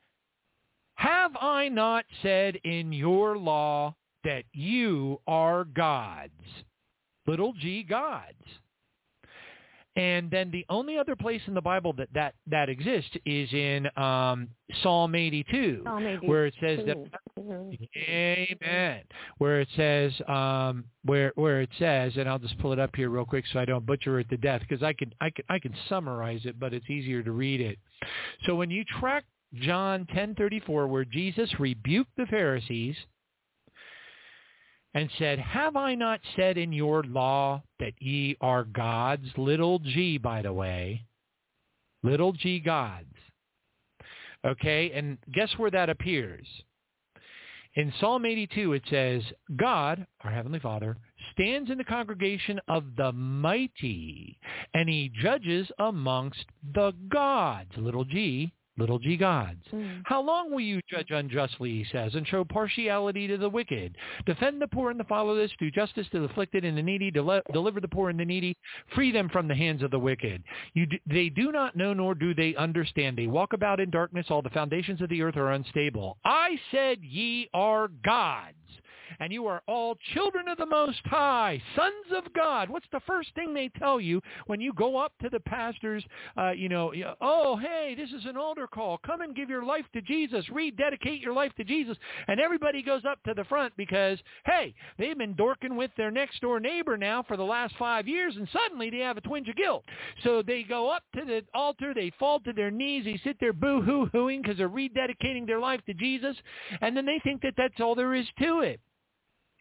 [0.96, 6.32] "Have I not said in your law that you are gods,
[7.26, 8.44] little g gods?"
[9.94, 13.86] And then the only other place in the Bible that that, that exists is in
[13.96, 14.48] um,
[14.82, 16.26] Psalm 82, Psalm 82.
[16.26, 16.96] where it says that
[17.38, 17.78] Mhm.
[18.08, 19.02] Amen.
[19.38, 23.08] Where it says, um, where where it says, and I'll just pull it up here
[23.10, 25.58] real quick so I don't butcher it to death, because I can I can I
[25.58, 27.78] can summarize it, but it's easier to read it.
[28.46, 32.96] So when you track John ten thirty four, where Jesus rebuked the Pharisees
[34.94, 39.26] and said, Have I not said in your law that ye are gods?
[39.36, 41.04] Little g, by the way.
[42.02, 43.06] Little g gods.
[44.44, 46.46] Okay, and guess where that appears?
[47.74, 49.22] In Psalm 82, it says,
[49.56, 50.98] God, our Heavenly Father,
[51.32, 54.38] stands in the congregation of the mighty,
[54.74, 59.62] and he judges amongst the gods, little g, little g gods.
[59.70, 59.98] Hmm.
[60.04, 63.96] How long will you judge unjustly, he says, and show partiality to the wicked?
[64.26, 67.80] Defend the poor and the fatherless, do justice to the afflicted and the needy, deliver
[67.80, 68.56] the poor and the needy,
[68.94, 70.42] free them from the hands of the wicked.
[70.74, 73.18] You d- they do not know nor do they understand.
[73.18, 74.26] They walk about in darkness.
[74.30, 76.16] All the foundations of the earth are unstable.
[76.24, 78.56] I said ye are gods.
[79.20, 82.70] And you are all children of the Most High, sons of God.
[82.70, 86.04] What's the first thing they tell you when you go up to the pastors?
[86.36, 88.98] Uh, you know, oh, hey, this is an altar call.
[88.98, 90.48] Come and give your life to Jesus.
[90.50, 91.96] Rededicate your life to Jesus.
[92.28, 96.40] And everybody goes up to the front because, hey, they've been dorking with their next
[96.40, 99.56] door neighbor now for the last five years, and suddenly they have a twinge of
[99.56, 99.84] guilt.
[100.22, 103.52] So they go up to the altar, they fall to their knees, they sit there
[103.52, 106.36] boo-hoo-hooing because they're rededicating their life to Jesus,
[106.80, 108.80] and then they think that that's all there is to it.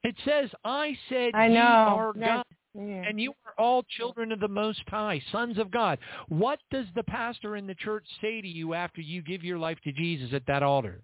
[0.03, 1.59] It says, I said I know.
[1.59, 2.43] are God.
[2.73, 3.03] yeah.
[3.07, 5.99] And you are all children of the Most High, sons of God.
[6.27, 9.77] What does the pastor in the church say to you after you give your life
[9.83, 11.03] to Jesus at that altar?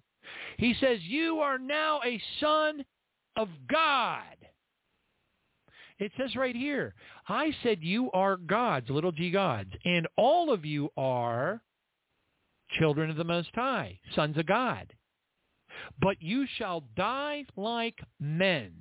[0.58, 2.84] He says, you are now a son
[3.36, 4.24] of God.
[6.00, 6.94] It says right here,
[7.28, 11.62] I said you are gods, little g gods, and all of you are
[12.78, 14.94] children of the Most High, sons of God.
[16.02, 18.72] But you shall die like men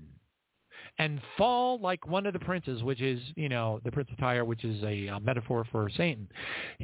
[0.98, 4.44] and fall like one of the princes, which is, you know, the Prince of Tyre,
[4.44, 6.28] which is a, uh metaphor for Satan.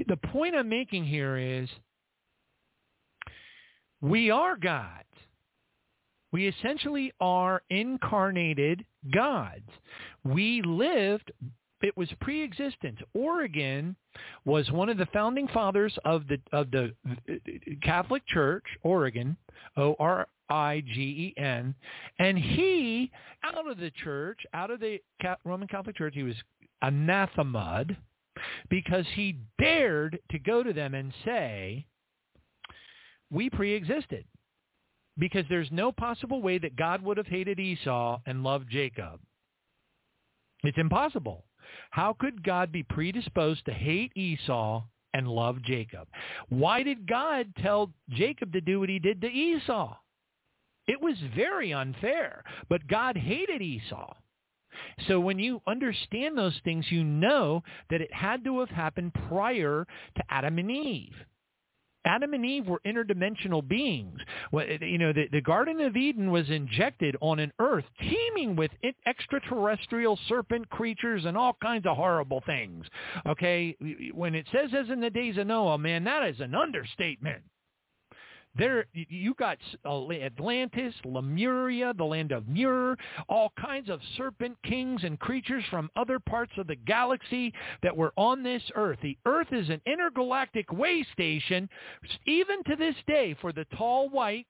[0.07, 1.69] The point I'm making here is
[4.01, 5.07] we are gods.
[6.33, 9.69] We essentially are incarnated gods.
[10.25, 11.31] We lived,
[11.83, 12.99] it was pre-existent.
[13.15, 13.97] Origen
[14.45, 17.35] was one of the founding fathers of the of the uh,
[17.83, 19.37] Catholic Church, Origen,
[19.77, 21.75] O R I G E N,
[22.19, 23.11] and he
[23.43, 25.01] out of the church, out of the
[25.45, 26.37] Roman Catholic Church, he was
[26.83, 27.97] anathemaed
[28.71, 31.85] because he dared to go to them and say,
[33.31, 34.25] "We pre-existed."
[35.19, 39.21] Because there's no possible way that God would have hated Esau and loved Jacob.
[40.65, 41.45] It's impossible.
[41.91, 44.83] How could God be predisposed to hate Esau
[45.15, 46.09] and love Jacob.
[46.49, 49.97] Why did God tell Jacob to do what he did to Esau?
[50.87, 54.15] It was very unfair, but God hated Esau.
[55.07, 59.87] So when you understand those things, you know that it had to have happened prior
[60.17, 61.15] to Adam and Eve.
[62.05, 64.19] Adam and Eve were interdimensional beings.
[64.55, 68.71] Eh, you know, the, the Garden of Eden was injected on an earth teeming with
[69.07, 72.87] extraterrestrial serpent creatures and all kinds of horrible things.
[73.27, 73.77] Okay,
[74.13, 77.43] when it says as in the days of Noah, man, that is an understatement.
[78.57, 79.57] There, you got
[79.87, 82.97] uh, Atlantis, Lemuria, the land of Mur,
[83.29, 88.13] all kinds of serpent kings and creatures from other parts of the galaxy that were
[88.17, 88.99] on this Earth.
[89.03, 91.69] The Earth is an intergalactic way station,
[92.27, 94.49] even to this day, for the tall whites.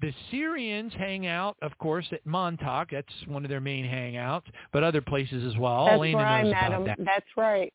[0.00, 2.90] The Sirians hang out, of course, at Montauk.
[2.92, 5.86] That's one of their main hangouts, but other places as well.
[5.86, 6.84] That's Eleyna where I met him.
[6.84, 6.98] that.
[7.04, 7.72] That's right.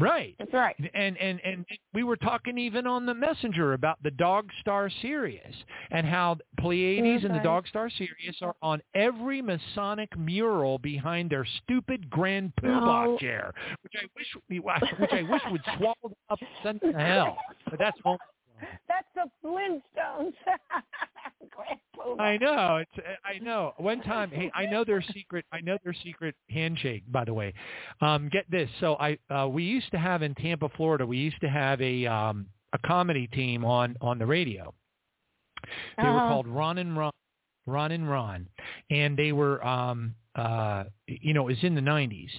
[0.00, 0.34] Right.
[0.38, 0.74] That's right.
[0.94, 5.54] And and and we were talking even on the messenger about the Dog Star Sirius
[5.90, 7.44] and how Pleiades and the mm-hmm.
[7.44, 13.18] Dog Star Sirius are on every Masonic mural behind their stupid Grand Poobah No.
[13.18, 16.98] chair, which I wish which I wish would swallow them up and send them to
[16.98, 17.36] hell.
[17.68, 18.18] But that's all.
[18.88, 20.32] That's the Flintstones.
[22.18, 22.76] I know.
[22.76, 23.72] It's I know.
[23.76, 25.44] One time, hey, I know their secret.
[25.52, 27.02] I know their secret handshake.
[27.08, 27.52] By the way,
[28.00, 28.68] um, get this.
[28.80, 31.06] So I uh, we used to have in Tampa, Florida.
[31.06, 34.72] We used to have a um, a comedy team on on the radio.
[35.98, 36.28] They were Uh-huh.
[36.28, 37.12] called Ron and Ron,
[37.66, 38.48] Ron and Ron,
[38.90, 42.30] and they were um, uh, you know it was in the '90s.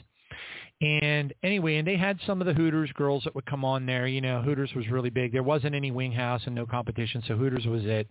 [0.82, 4.08] And anyway, and they had some of the Hooters girls that would come on there.
[4.08, 5.32] You know, Hooters was really big.
[5.32, 8.08] There wasn't any wing house and no competition, so Hooters was it.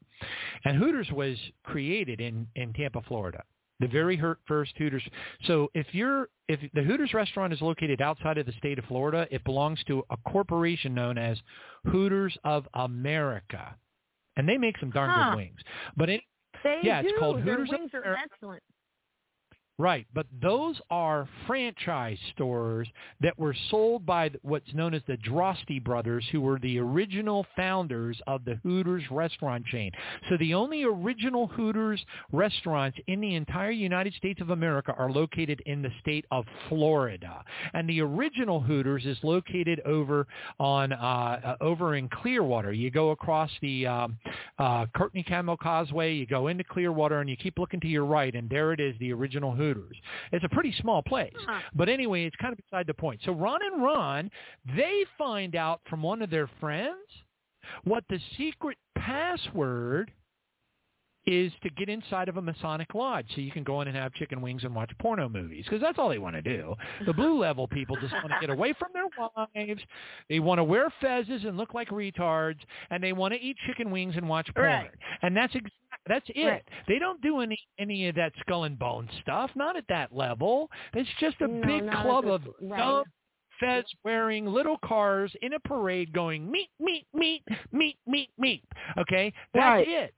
[0.64, 3.42] And Hooters was created in in Tampa, Florida.
[3.80, 5.02] The very first Hooters.
[5.46, 9.26] So if you're if the Hooters restaurant is located outside of the state of Florida,
[9.32, 11.38] it belongs to a corporation known as
[11.86, 13.74] Hooters of America,
[14.36, 15.30] and they make some darn Huh.
[15.30, 15.58] good wings.
[15.96, 16.20] But it,
[16.62, 17.08] They yeah, do.
[17.08, 18.62] it's called Their Hooters of wings are excellent.
[19.80, 22.86] Right, but those are franchise stores
[23.22, 28.20] that were sold by what's known as the Droste brothers, who were the original founders
[28.26, 29.90] of the Hooters restaurant chain.
[30.28, 35.62] So the only original Hooters restaurants in the entire United States of America are located
[35.64, 37.42] in the state of Florida,
[37.72, 40.26] and the original Hooters is located over
[40.58, 42.74] on uh, uh, over in Clearwater.
[42.74, 44.18] You go across the um,
[44.58, 48.34] uh, Courtney Campbell Causeway, you go into Clearwater, and you keep looking to your right,
[48.34, 49.69] and there it is, the original Hooters.
[50.32, 51.32] It's a pretty small place.
[51.74, 53.20] But anyway, it's kind of beside the point.
[53.24, 54.30] So Ron and Ron,
[54.76, 56.96] they find out from one of their friends
[57.84, 60.10] what the secret password
[61.26, 64.12] is to get inside of a Masonic lodge so you can go in and have
[64.14, 66.74] chicken wings and watch porno movies because that's all they want to do.
[67.04, 69.82] The blue level people just want to get away from their wives.
[70.28, 72.58] They want to wear fezzes and look like retards
[72.90, 74.66] and they want to eat chicken wings and watch porn.
[74.66, 74.90] Right.
[75.22, 75.54] And that's
[76.10, 76.44] that's it.
[76.46, 76.62] Right.
[76.88, 80.68] They don't do any any of that skull and bone stuff, not at that level.
[80.92, 82.78] It's just a No, big club this- of right.
[82.78, 83.04] dumb
[83.60, 88.64] fez wearing little cars in a parade going meet, meet, meet, meet, meet, meet.
[88.98, 89.32] Okay?
[89.54, 89.88] That's Right.
[89.88, 90.14] it.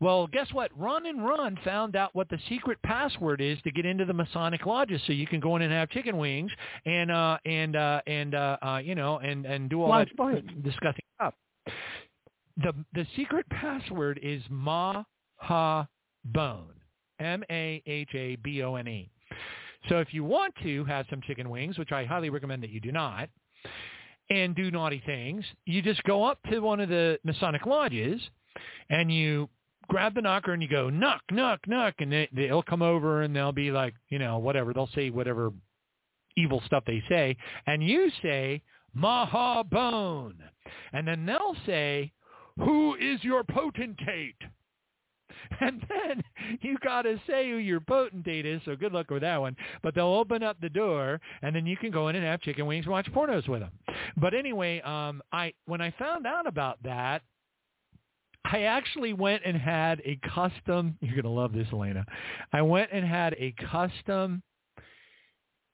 [0.00, 0.70] Well, guess what?
[0.78, 4.66] Ron and Ron found out what the secret password is to get into the Masonic
[4.66, 6.52] lodges, so you can go in and have chicken wings
[6.84, 10.16] and uh and uh and uh, uh you know and and do all Watch that
[10.16, 10.60] porn.
[10.62, 11.34] disgusting stuff.
[12.58, 15.04] The the secret password is Ma
[15.36, 15.86] Ha
[16.24, 16.74] Bone.
[17.20, 19.10] M A H A B O N E.
[19.88, 22.80] So if you want to have some chicken wings, which I highly recommend that you
[22.80, 23.28] do not,
[24.30, 28.20] and do naughty things, you just go up to one of the Masonic lodges
[28.90, 29.48] and you
[29.88, 33.34] grab the knocker and you go knock, knock, knock, and they, they'll come over and
[33.34, 34.74] they'll be like, you know, whatever.
[34.74, 35.50] They'll say whatever
[36.36, 38.62] evil stuff they say, and you say
[38.94, 40.36] Maha Bone,
[40.92, 42.12] and then they'll say,
[42.58, 44.36] "Who is your potentate?"
[45.60, 46.22] And then
[46.60, 49.56] you got to say who your potentate is, so good luck with that one.
[49.82, 52.66] But they'll open up the door, and then you can go in and have chicken
[52.66, 53.70] wings and watch pornos with them.
[54.16, 57.22] But anyway, um, I when I found out about that,
[58.44, 60.96] I actually went and had a custom.
[61.00, 62.04] You're gonna love this, Eleyna.
[62.52, 64.42] I went and had a custom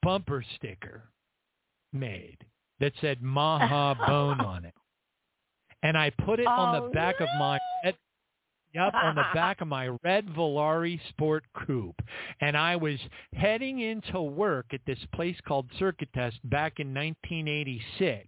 [0.03, 1.05] bumper sticker
[1.93, 2.39] made
[2.81, 4.75] that said Maha Bone on it,
[5.85, 7.95] and I put it on Oh, the back of my red,
[8.73, 12.03] yep, on the back of my red Volare Sport Coupe,
[12.41, 12.99] and I was
[13.35, 18.27] heading into work at this place called Circuit Test back in 1986,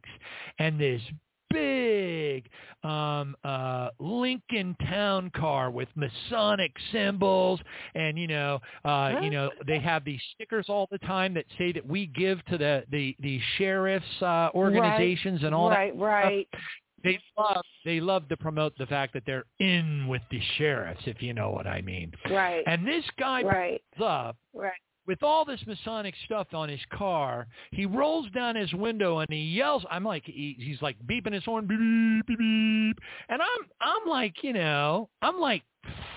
[0.60, 1.02] and this
[1.48, 2.48] big
[2.82, 7.60] um uh Lincoln town car with Masonic symbols.
[7.94, 11.72] And you know uh you know they have these stickers all the time that say
[11.72, 16.04] that we give to the the the sheriffs uh organizations right, and all right, that
[16.04, 16.60] right stuff.
[17.05, 21.23] They love they love to promote the fact that they're in with the sheriffs if
[21.23, 24.73] you know what I mean right and this guy right up right
[25.07, 29.39] with all this Masonic stuff on his car, he rolls down his window and he
[29.39, 29.84] yells.
[29.91, 32.99] I'm like, he, he's like beeping his horn, beep, beep, beep, beep.
[33.28, 35.62] And I'm, I'm like, you know, I'm like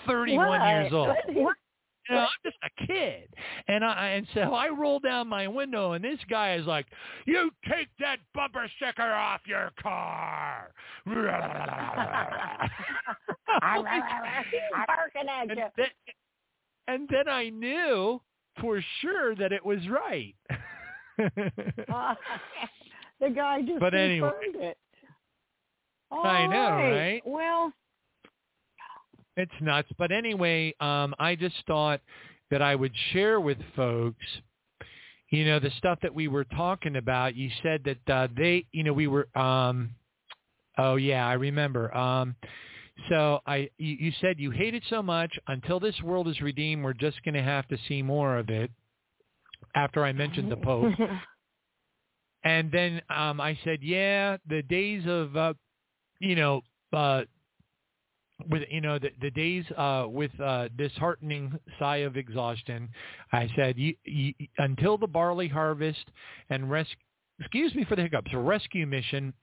[0.07, 0.67] 31 What?
[0.67, 1.15] years old.
[1.33, 1.55] What?
[2.09, 3.29] You know, I'm just a kid,
[3.67, 6.85] and I and so I roll down my window, and this guy is like,
[7.25, 10.71] "You take that bumper sticker off your car."
[13.61, 15.65] Barking at and, you.
[15.77, 15.87] then,
[16.87, 18.21] and then I knew
[18.59, 20.35] for sure that it was right.
[21.17, 22.17] the
[23.35, 24.31] guy just But anyway.
[24.41, 24.77] confirmed it.
[26.11, 27.21] I know, right?
[27.25, 27.71] Well,
[29.37, 29.89] It's nuts.
[29.97, 32.01] But anyway, um, I just thought
[32.51, 34.25] that I would share with folks,
[35.29, 37.35] you know, the stuff that we were talking about.
[37.35, 39.27] You said that uh, they, you know, we were.
[39.37, 39.91] Um,
[40.77, 41.95] oh yeah, I remember.
[41.95, 42.35] Um,
[43.09, 46.83] so I, you, you said you hate it so much until this world is redeemed.
[46.83, 48.71] We're just going to have to see more of it.
[49.75, 50.93] After I mentioned the Pope.
[52.43, 55.53] And then um, I said, yeah, the days of, uh,
[56.19, 56.61] you know,
[56.93, 57.23] uh,
[58.49, 62.89] with you know the, the days uh, with uh, disheartening sigh of exhaustion.
[63.31, 66.05] I said, you, you, until the barley harvest
[66.49, 66.95] and rescue,
[67.39, 69.33] excuse me for the hiccups, rescue mission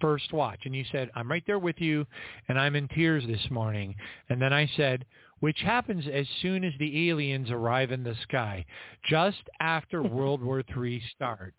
[0.00, 0.60] first watch.
[0.64, 2.06] And you said, I'm right there with you,
[2.48, 3.94] and I'm in tears this morning.
[4.28, 5.04] And then I said,
[5.40, 8.64] which happens as soon as the aliens arrive in the sky,
[9.08, 11.58] just after World War III starts.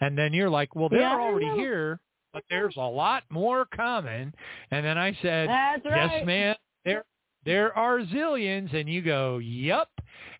[0.00, 2.00] And then you're like, well, they're Yeah, already here,
[2.32, 4.32] but there's a lot more coming.
[4.70, 6.26] And then I said, That's yes, right.
[6.26, 7.04] ma'am, there,
[7.44, 8.74] there are zillions.
[8.74, 9.88] And you go, yep.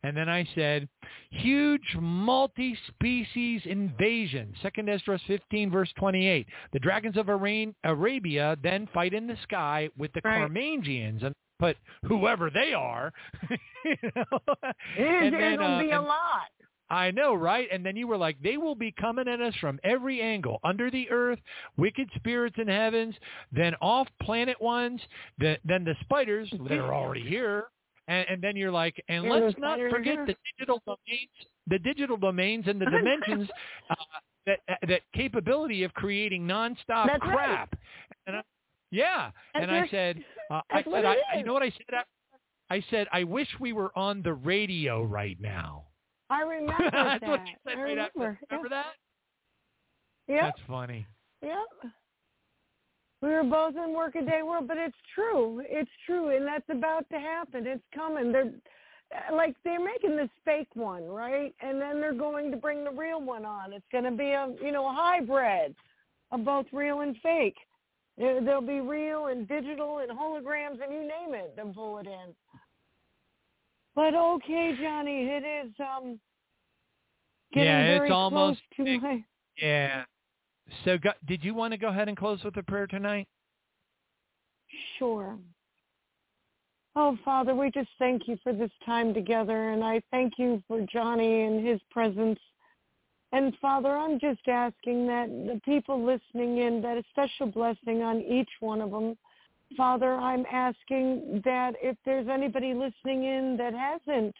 [0.03, 0.89] And then I said,
[1.31, 4.55] huge multi-species invasion.
[4.63, 6.47] Second Esdras 15, verse 28.
[6.73, 10.49] The dragons of Arabia then fight in the sky with the Right.
[10.51, 13.13] Carmanians and put whoever they are.
[13.85, 14.39] you know?
[14.97, 16.51] there's going uh, to be a lot.
[16.91, 17.69] I know, right?
[17.71, 20.91] And then you were like, they will be coming at us from every angle, under
[20.91, 21.39] the earth,
[21.77, 23.15] wicked spirits in heavens,
[23.53, 25.01] then off planet ones,
[25.39, 27.65] then, then the spiders that are already here.
[28.09, 30.27] And, and then you're like, and Yeah, let's not forget here.
[30.27, 31.31] the digital domains,
[31.67, 33.51] the digital domains and the dimensions,
[33.91, 33.95] uh,
[34.47, 37.35] that that capability of creating nonstop That's right.
[37.37, 37.79] crap.
[38.27, 38.43] And I,
[38.91, 41.85] yeah, That's and I said, uh, I said, I, you know what I said?
[41.91, 42.07] that?
[42.71, 45.85] I said, I wish we were on the radio right now.
[46.31, 47.29] I remember That's that.
[47.29, 48.19] what you said I right after.
[48.19, 48.39] remember.
[48.51, 48.87] Remember that?
[50.29, 50.43] Yep.
[50.43, 51.07] That's funny.
[51.43, 51.93] Yep.
[53.23, 55.63] We were both in workaday world, but it's true.
[55.67, 57.67] It's true, and that's about to happen.
[57.67, 58.31] It's coming.
[58.31, 58.53] They're
[59.33, 61.55] like they're making this fake one, right?
[61.61, 63.73] And then they're going to bring the real one on.
[63.73, 65.75] It's going to be a you know a hybrid
[66.31, 67.57] of both real and fake.
[68.19, 71.55] There- There'll be real and digital and holograms and you name it.
[71.57, 72.35] They'll pull it in.
[73.99, 76.21] But okay, Johnny, it is um
[77.53, 79.25] getting Yeah, it's very almost close to my
[79.61, 80.05] Yeah.
[80.85, 83.27] So, go, did you want to go ahead and close with a prayer tonight?
[85.01, 85.37] Sure.
[86.95, 90.87] Oh, Father, we just thank you for this time together, and I thank you for
[90.93, 92.39] Johnny and his presence.
[93.33, 98.21] And Father, I'm just asking that the people listening in, that a special blessing on
[98.21, 99.19] each one of them.
[99.77, 104.35] Father, I'm asking that if there's anybody listening in that hasn't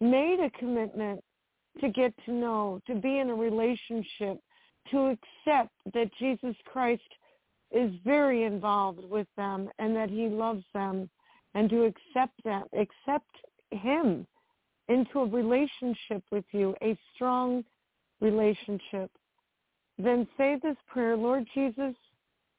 [0.00, 1.20] made a commitment
[1.80, 4.38] to get to know, to be in a relationship,
[4.90, 7.02] to accept that Jesus Christ
[7.72, 11.08] is very involved with them and that he loves them
[11.54, 13.30] and to accept them, accept
[13.70, 14.26] him
[14.88, 17.64] into a relationship with you, a strong
[18.20, 19.10] relationship,
[19.98, 21.94] then say this prayer, Lord Jesus,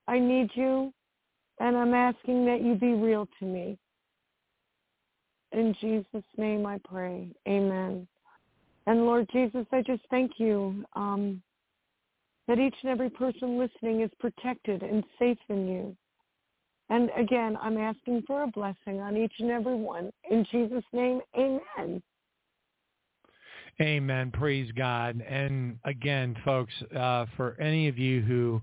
[0.07, 0.93] I need you
[1.59, 3.77] and I'm asking that you be real to me.
[5.51, 7.29] In Jesus' name I pray.
[7.47, 8.07] Amen.
[8.87, 11.41] And Lord Jesus, I just thank you um,
[12.47, 15.97] that each and every person listening is protected and safe in you.
[16.89, 20.11] And again, I'm asking for a blessing on each and every one.
[20.29, 22.01] In Jesus' name, amen.
[23.81, 24.31] Amen.
[24.31, 25.21] Praise God.
[25.27, 28.61] And again, folks, uh, for any of you who,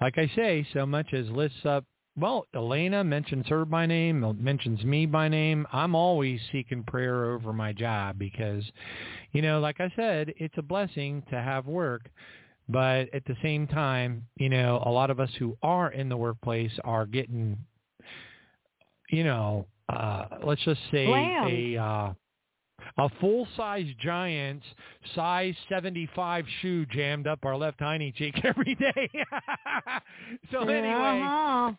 [0.00, 1.84] like I say, so much as lifts up,
[2.18, 5.66] well, Eleyna mentions her by name, mentions me by name.
[5.72, 8.64] I'm always seeking prayer over my job because,
[9.32, 12.08] you know, like I said, it's a blessing to have work.
[12.68, 16.16] But at the same time, you know, a lot of us who are in the
[16.16, 17.56] workplace are getting,
[19.10, 21.76] you know, uh, let's just say Slammed.
[21.76, 22.12] a uh,
[22.98, 24.64] a full size Giants
[25.14, 29.10] size 75 shoe jammed up our left hiney cheek every day.
[30.52, 31.72] so anyway, Uh-huh.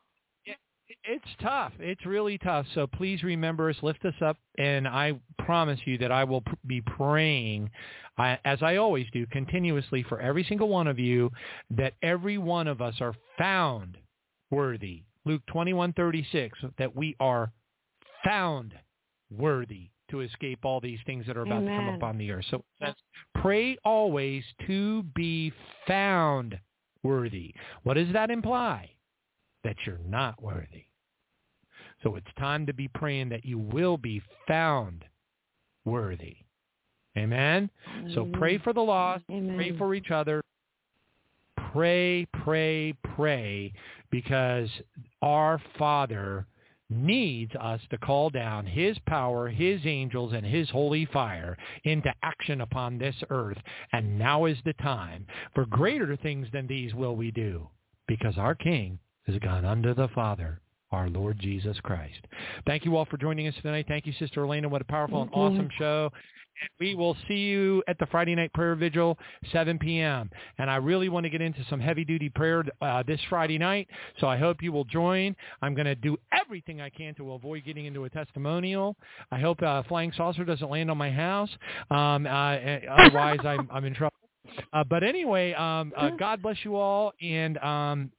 [1.04, 1.74] It's tough.
[1.80, 2.66] It's really tough.
[2.76, 6.54] So please remember us, lift us up, and I promise you that I will pr-
[6.66, 7.70] be praying,
[8.18, 11.32] uh, as I always do, continuously for every single one of you,
[11.72, 13.98] that every one of us are found
[14.50, 15.04] worthy.
[15.26, 17.52] Luke twenty one thirty six, that we are
[18.24, 18.74] found
[19.30, 21.96] worthy to escape all these things that are about to come Amen.
[21.96, 22.46] upon the earth.
[22.50, 22.64] So
[23.36, 25.54] pray always to be
[25.88, 26.60] found
[27.04, 27.54] worthy.
[27.84, 28.92] What does that imply?
[29.64, 30.86] That you're not worthy.
[32.04, 35.06] So it's time to be praying that you will be found
[35.86, 36.38] worthy.
[37.18, 37.70] Amen?
[38.16, 40.42] So pray for the lost, pray for each other,
[41.72, 43.74] pray, pray, pray,
[44.10, 44.70] because
[45.22, 46.48] our Father
[46.90, 52.62] needs us to call down his power, his angels, and his holy fire into action
[52.62, 53.58] upon this earth.
[53.94, 55.26] And now is the time.
[55.54, 57.70] For greater things than these will we do,
[58.08, 62.20] because our King has gone unto the Father, our Lord Jesus Christ.
[62.66, 63.86] Thank you all for joining us tonight.
[63.88, 64.70] Thank you, Sister Eleyna.
[64.70, 65.38] What a powerful and you.
[65.38, 66.10] awesome show.
[66.62, 69.18] And we will see you at the Friday night prayer vigil,
[69.52, 70.30] 7 p.m.
[70.58, 73.88] And I really want to get into some heavy-duty prayer uh, this Friday night,
[74.20, 75.36] so I hope you will join.
[75.62, 78.96] I'm going to do everything I can to avoid getting into a testimonial.
[79.32, 81.50] I hope uh, flying saucer doesn't land on my house.
[81.90, 82.58] Um, uh,
[82.92, 84.16] otherwise, I'm, I'm in trouble.
[84.74, 88.12] Uh, but anyway, um, uh, God bless you all, and um,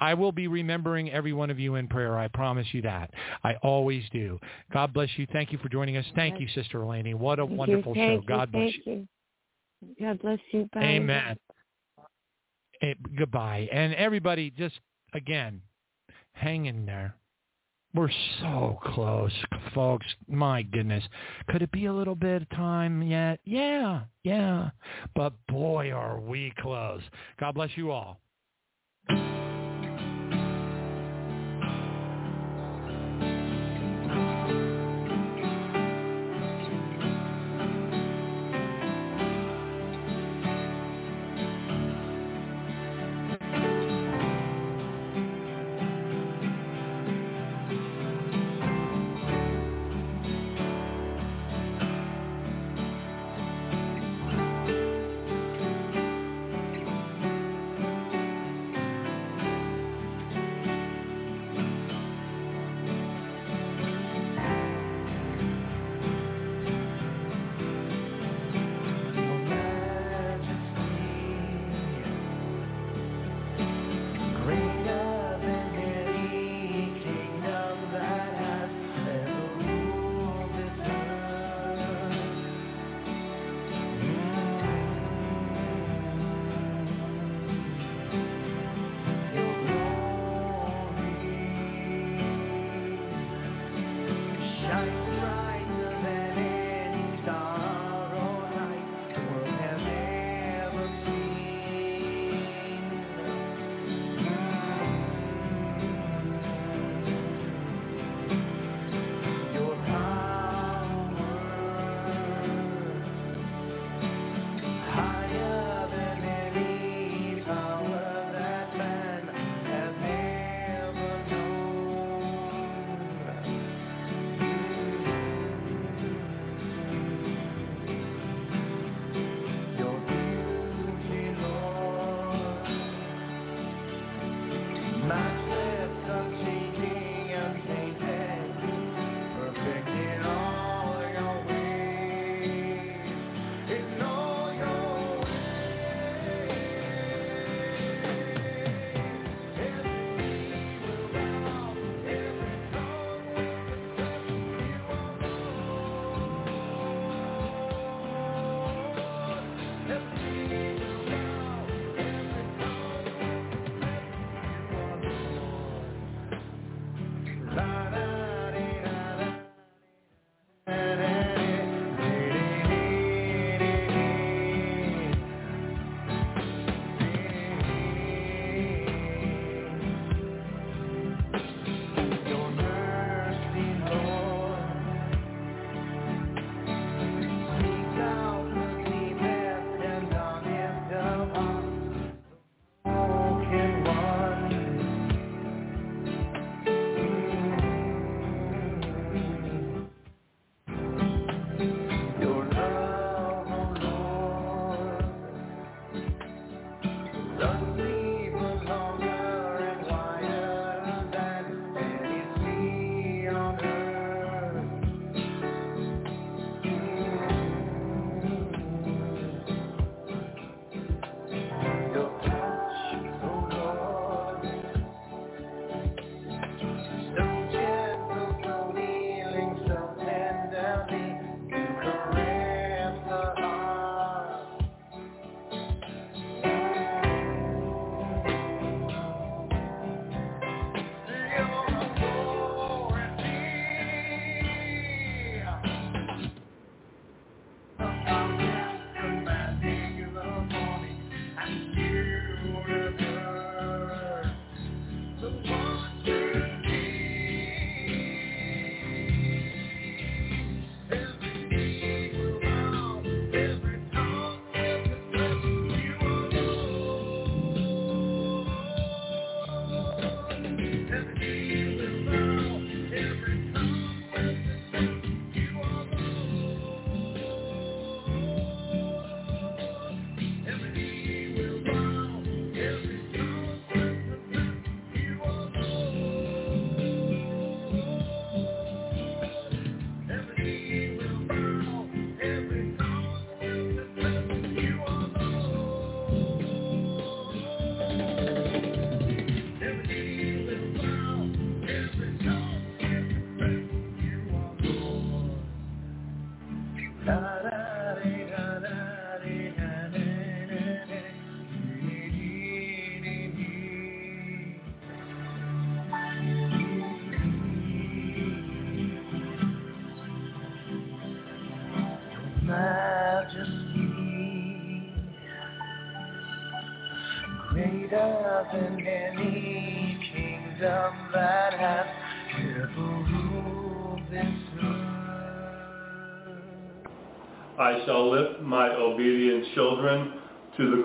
[0.00, 2.18] I will be remembering every one of you in prayer.
[2.18, 3.10] I promise you that.
[3.44, 4.40] I always do.
[4.72, 5.26] God bless you.
[5.32, 6.06] Thank you for joining us.
[6.16, 7.16] Thank you, Sister Eleyna.
[7.16, 8.14] What a Thank wonderful thank show.
[8.22, 9.08] you, God bless thank you.
[10.00, 10.68] God bless you.
[10.72, 10.82] Bye.
[10.82, 11.36] Amen.
[12.82, 13.68] Eh, goodbye.
[13.72, 14.74] And everybody, just
[15.14, 15.60] again,
[16.32, 17.14] hang in there.
[17.92, 19.32] We're so close,
[19.74, 20.06] folks.
[20.28, 21.02] My goodness.
[21.48, 23.40] Could it be a little bit of time yet?
[23.44, 24.70] Yeah, yeah.
[25.16, 27.02] But boy, are we close.
[27.40, 28.20] God bless you all.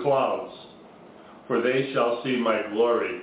[0.06, 0.54] Clouds,
[1.48, 3.22] for they shall see my glory.